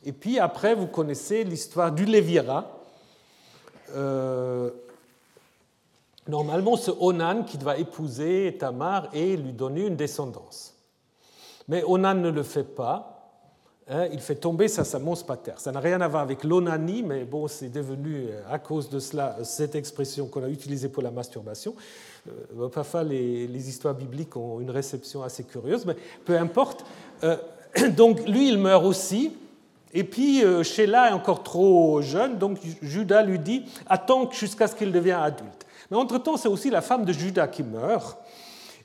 Et 0.04 0.12
puis 0.12 0.38
après, 0.38 0.74
vous 0.74 0.86
connaissez 0.86 1.44
l'histoire 1.44 1.92
du 1.92 2.04
Lévira. 2.04 2.66
Euh, 3.94 4.70
normalement, 6.28 6.76
c'est 6.76 6.92
Onan 7.00 7.44
qui 7.44 7.56
doit 7.56 7.78
épouser 7.78 8.56
Tamar 8.58 9.08
et 9.14 9.36
lui 9.36 9.52
donner 9.52 9.86
une 9.86 9.96
descendance. 9.96 10.74
Mais 11.68 11.82
Onan 11.84 12.14
ne 12.14 12.30
le 12.30 12.42
fait 12.42 12.64
pas. 12.64 13.11
Hein, 13.88 14.06
il 14.12 14.20
fait 14.20 14.36
tomber 14.36 14.68
sa 14.68 14.84
semence 14.84 15.24
pater. 15.24 15.52
Ça 15.56 15.72
n'a 15.72 15.80
rien 15.80 16.00
à 16.00 16.08
voir 16.08 16.22
avec 16.22 16.44
l'onanie, 16.44 17.02
mais 17.02 17.24
bon, 17.24 17.48
c'est 17.48 17.68
devenu 17.68 18.26
euh, 18.28 18.40
à 18.48 18.60
cause 18.60 18.88
de 18.88 19.00
cela 19.00 19.36
cette 19.42 19.74
expression 19.74 20.26
qu'on 20.26 20.44
a 20.44 20.48
utilisée 20.48 20.88
pour 20.88 21.02
la 21.02 21.10
masturbation. 21.10 21.74
Euh, 22.28 22.68
parfois, 22.68 23.02
les, 23.02 23.48
les, 23.48 23.68
histoires 23.68 23.94
bibliques 23.94 24.36
ont 24.36 24.60
une 24.60 24.70
réception 24.70 25.24
assez 25.24 25.42
curieuse, 25.42 25.84
mais 25.84 25.96
peu 26.24 26.38
importe. 26.38 26.84
Euh, 27.24 27.36
donc, 27.96 28.26
lui, 28.28 28.48
il 28.48 28.58
meurt 28.58 28.84
aussi. 28.84 29.36
Et 29.92 30.04
puis, 30.04 30.42
Sheila 30.62 31.10
est 31.10 31.12
encore 31.12 31.42
trop 31.42 32.00
jeune, 32.00 32.38
donc 32.38 32.58
Judas 32.80 33.22
lui 33.22 33.38
dit 33.38 33.66
Attends 33.86 34.30
jusqu'à 34.30 34.66
ce 34.66 34.74
qu'il 34.74 34.90
devienne 34.90 35.18
adulte. 35.20 35.66
Mais 35.90 35.98
entre-temps, 35.98 36.38
c'est 36.38 36.48
aussi 36.48 36.70
la 36.70 36.80
femme 36.80 37.04
de 37.04 37.12
Judas 37.12 37.48
qui 37.48 37.62
meurt. 37.62 38.16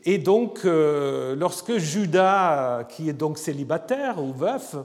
Et 0.10 0.20
donc, 0.20 0.62
euh, 0.64 1.36
lorsque 1.36 1.80
Judas, 1.80 2.86
qui 2.86 3.10
est 3.10 3.14
donc 3.14 3.38
célibataire 3.38 4.24
ou 4.24 4.32
veuf, 4.32 4.78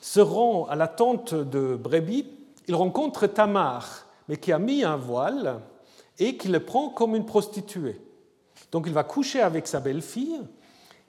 se 0.00 0.20
rend 0.20 0.64
à 0.70 0.74
la 0.74 0.88
tente 0.88 1.34
de 1.34 1.76
Brebis, 1.76 2.24
il 2.66 2.74
rencontre 2.74 3.26
Tamar, 3.26 4.06
mais 4.26 4.38
qui 4.38 4.52
a 4.52 4.58
mis 4.58 4.82
un 4.82 4.96
voile 4.96 5.60
et 6.18 6.38
qui 6.38 6.48
le 6.48 6.60
prend 6.60 6.88
comme 6.88 7.14
une 7.14 7.26
prostituée. 7.26 8.00
Donc 8.72 8.84
il 8.86 8.94
va 8.94 9.04
coucher 9.04 9.42
avec 9.42 9.66
sa 9.66 9.80
belle-fille 9.80 10.40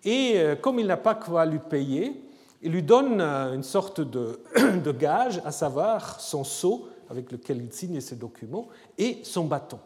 et 0.03 0.33
euh, 0.35 0.57
comme 0.57 0.77
il 0.77 0.87
n'a 0.87 0.97
pas 0.97 1.15
quoi 1.15 1.45
lui 1.45 1.59
payer, 1.59 2.21
il 2.61 2.73
lui 2.73 2.83
donne 2.83 3.21
euh, 3.21 3.53
une 3.53 3.63
sorte 3.63 4.01
de, 4.01 4.41
de 4.83 4.91
gage, 4.91 5.41
à 5.45 5.53
savoir 5.53 6.19
son 6.19 6.43
sceau 6.43 6.89
avec 7.09 7.31
lequel 7.31 7.63
il 7.63 7.71
signe 7.71 8.01
ses 8.01 8.17
documents 8.17 8.67
et 8.97 9.19
son 9.23 9.45
bâton. 9.45 9.79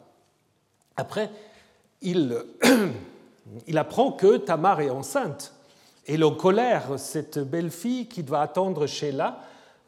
Après, 0.97 1.29
il 2.01 2.35
il 3.67 3.77
apprend 3.77 4.11
que 4.11 4.37
Tamar 4.37 4.81
est 4.81 4.89
enceinte. 4.89 5.53
Et 6.07 6.21
en 6.21 6.31
colère, 6.31 6.97
cette 6.97 7.39
belle 7.39 7.71
fille 7.71 8.07
qui 8.07 8.23
doit 8.23 8.41
attendre 8.41 8.85
Sheila, 8.85 9.39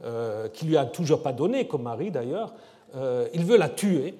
euh, 0.04 0.48
qui 0.50 0.66
lui 0.66 0.78
a 0.78 0.86
toujours 0.86 1.22
pas 1.22 1.34
donné 1.34 1.68
comme 1.68 1.84
mari 1.84 2.12
d'ailleurs, 2.12 2.54
euh, 2.96 3.28
il 3.34 3.46
veut 3.46 3.58
la 3.58 3.70
tuer. 3.70 4.16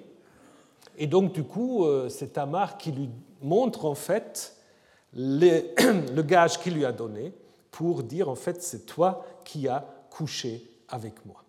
Et 0.96 1.06
donc 1.06 1.32
du 1.32 1.44
coup, 1.44 1.84
euh, 1.84 2.08
c'est 2.08 2.34
Tamar 2.34 2.78
qui 2.78 2.92
lui 2.92 3.10
montre 3.42 3.84
en 3.84 3.94
fait 3.94 4.56
le 5.14 6.22
gage 6.22 6.58
qu'il 6.58 6.74
lui 6.74 6.84
a 6.84 6.92
donné 6.92 7.32
pour 7.70 8.02
dire 8.02 8.28
en 8.28 8.34
fait 8.34 8.62
c'est 8.62 8.86
toi 8.86 9.24
qui 9.44 9.68
as 9.68 9.84
couché 10.10 10.68
avec 10.88 11.24
moi. 11.24 11.42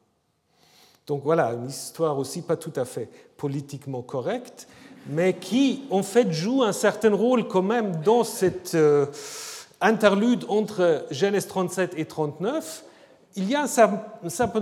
Donc 1.07 1.23
voilà, 1.23 1.53
une 1.53 1.67
histoire 1.67 2.19
aussi 2.19 2.43
pas 2.43 2.55
tout 2.55 2.73
à 2.75 2.85
fait 2.85 3.09
politiquement 3.35 4.03
correcte, 4.03 4.67
mais 5.09 5.33
qui 5.33 5.83
en 5.89 6.03
fait 6.03 6.31
joue 6.31 6.63
un 6.63 6.71
certain 6.71 7.13
rôle 7.13 7.47
quand 7.47 7.63
même 7.63 8.01
dans 8.05 8.23
cette 8.23 8.75
euh, 8.75 9.07
interlude 9.81 10.45
entre 10.47 11.05
Genèse 11.09 11.47
37 11.47 11.93
et 11.97 12.05
39, 12.05 12.85
il 13.35 13.49
y 13.49 13.55
a 13.55 13.63
un, 13.63 13.67
certain, 13.67 14.59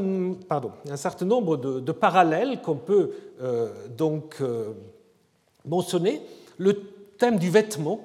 nombre 1.25 1.57
de, 1.57 1.91
parallèles 1.91 2.61
qu'on 2.61 2.75
peut 2.75 3.11
euh, 3.41 3.69
donc 3.97 4.37
euh, 4.41 4.73
mentionner. 5.65 6.21
Le 6.57 6.73
thème 7.17 7.39
du 7.39 7.49
vêtement, 7.49 8.01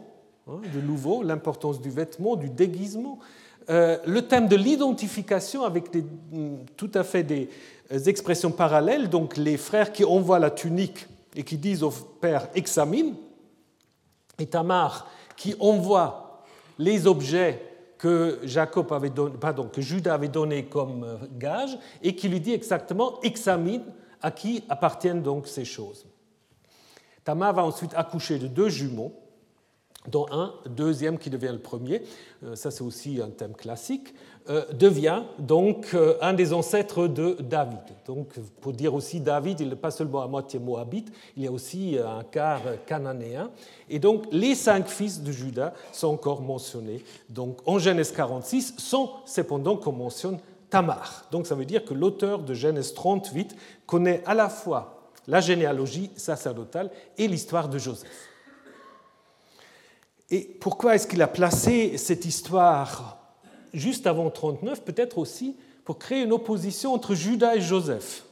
hein, 0.49 0.61
de 0.75 0.81
nouveau, 0.81 1.23
l'importance 1.23 1.81
du 1.81 1.91
vêtement, 1.91 2.37
du 2.37 2.49
déguisement. 2.49 3.19
Le 3.69 4.21
thème 4.21 4.49
de 4.49 4.57
l'identification 4.57 5.65
avec 5.65 5.91
des, 5.93 6.05
tout 6.77 6.91
à 6.95 7.05
fait 7.05 7.23
des 7.23 7.49
expressions 8.07 8.51
parallèles, 8.51 9.09
donc 9.09 9.37
les 9.37 9.57
frères 9.57 9.93
qui 9.93 10.05
envoient 10.05 10.41
la 10.41 10.51
tunique 10.51 11.07
et 11.35 11.45
qui 11.45 11.59
disent 11.59 11.83
au 11.83 11.91
père 11.91 12.49
examine, 12.55 13.15
et 14.39 14.47
Tamar 14.47 15.09
qui 15.37 15.55
envoie 15.61 16.43
les 16.79 17.07
objets 17.07 17.73
que, 17.99 18.41
Jacob 18.43 18.93
avait 18.93 19.13
pardon, 19.41 19.69
que 19.69 19.81
Judas 19.81 20.15
avait 20.15 20.29
donné 20.29 20.65
comme 20.65 21.05
euh, 21.05 21.17
gage 21.39 21.79
et 22.03 22.17
qui 22.17 22.29
lui 22.29 22.41
dit 22.41 22.53
exactement 22.53 23.21
examine 23.23 23.85
à 24.21 24.31
qui 24.31 24.65
appartiennent 24.69 25.23
donc 25.23 25.47
ces 25.47 25.65
choses. 25.65 26.07
Tamar 27.25 27.55
va 27.55 27.65
ensuite 27.65 27.93
accoucher 27.95 28.39
de 28.39 28.49
deux 28.49 28.69
jumeaux 28.69 29.15
dont 30.09 30.27
un 30.33 30.53
deuxième 30.67 31.17
qui 31.17 31.31
devient 31.31 31.51
le 31.53 31.61
premier, 31.61 32.03
euh, 32.43 32.57
ça 32.57 32.73
c'est 32.73 32.83
aussi 32.83 33.21
un 33.23 33.31
thème 33.31 33.55
classique, 33.55 34.15
devient 34.73 35.23
donc 35.39 35.91
euh, 35.95 36.17
un 36.21 36.33
des 36.33 36.53
ancêtres 36.53 37.07
de 37.07 37.37
David. 37.41 37.79
Donc 38.07 38.29
pour 38.61 38.73
dire 38.73 38.95
aussi 38.95 39.21
David, 39.21 39.61
il 39.61 39.69
n'est 39.69 39.77
pas 39.77 39.91
seulement 39.91 40.23
à 40.23 40.27
moitié 40.27 40.59
moabite, 40.59 41.13
il 41.37 41.45
y 41.45 41.47
a 41.47 41.53
aussi 41.53 41.97
un 41.99 42.25
quart 42.25 42.63
cananéen. 42.87 43.51
Et 43.89 43.99
donc 43.99 44.25
les 44.33 44.55
cinq 44.55 44.89
fils 44.89 45.23
de 45.23 45.31
Judas 45.31 45.73
sont 45.93 46.09
encore 46.09 46.43
mentionnés 46.43 47.05
donc 47.29 47.59
en 47.67 47.79
Genèse 47.79 48.13
46, 48.13 48.75
sans 48.79 49.23
cependant 49.27 49.77
qu'on 49.77 49.93
mentionne 49.93 50.39
Tamar. 50.71 51.27
Donc 51.31 51.47
ça 51.47 51.55
veut 51.55 51.65
dire 51.65 51.85
que 51.85 51.95
l'auteur 51.95 52.41
de 52.41 52.55
Genèse 52.55 52.95
38 52.95 53.55
connaît 53.87 54.23
à 54.27 54.35
la 54.35 54.49
fois 54.49 55.11
la 55.29 55.41
généalogie 55.41 56.11
sacerdotale 56.17 56.91
et 57.17 57.29
l'histoire 57.29 57.69
de 57.69 57.79
Joseph. 57.79 58.29
Et 60.31 60.41
pourquoi 60.61 60.95
est-ce 60.95 61.07
qu'il 61.07 61.23
a 61.23 61.29
placé 61.29 61.99
cette 61.99 62.25
histoire 62.25 63.22
juste 63.73 64.07
avant 64.07 64.31
39 64.31 64.83
Peut-être 64.83 65.19
aussi 65.19 65.57
pour 65.85 65.99
créer 65.99 66.23
une 66.23 66.33
opposition 66.33 66.95
entre 66.95 67.15
Judas 67.15 67.57
et 67.57 67.61
Joseph. 67.61 68.25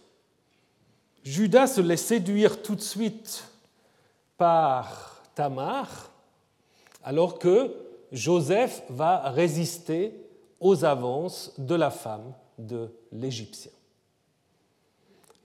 Judas 1.25 1.67
se 1.67 1.81
laisse 1.81 2.07
séduire 2.07 2.63
tout 2.63 2.75
de 2.75 2.81
suite 2.81 3.45
par 4.37 5.23
Tamar, 5.35 6.11
alors 7.05 7.39
que 7.39 7.75
Joseph 8.13 8.83
va 8.89 9.31
résister 9.31 10.15
aux 10.61 10.85
avances 10.85 11.53
de 11.59 11.75
la 11.75 11.91
femme 11.91 12.33
de 12.59 12.95
l'Égyptien. 13.13 13.73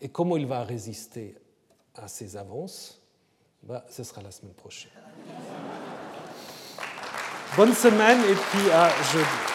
Et 0.02 0.10
comment 0.10 0.38
il 0.38 0.46
va 0.46 0.64
résister 0.64 1.36
à 1.96 2.08
ces 2.08 2.38
avances? 2.38 3.02
Ben, 3.64 3.82
Ce 3.90 4.04
sera 4.04 4.22
la 4.22 4.32
semaine 4.32 4.54
prochaine. 4.54 4.92
Bonne 7.56 7.74
semaine 7.74 8.20
et 8.20 8.36
puis 8.36 8.70
à 8.72 8.90
jeudi. 9.12 9.55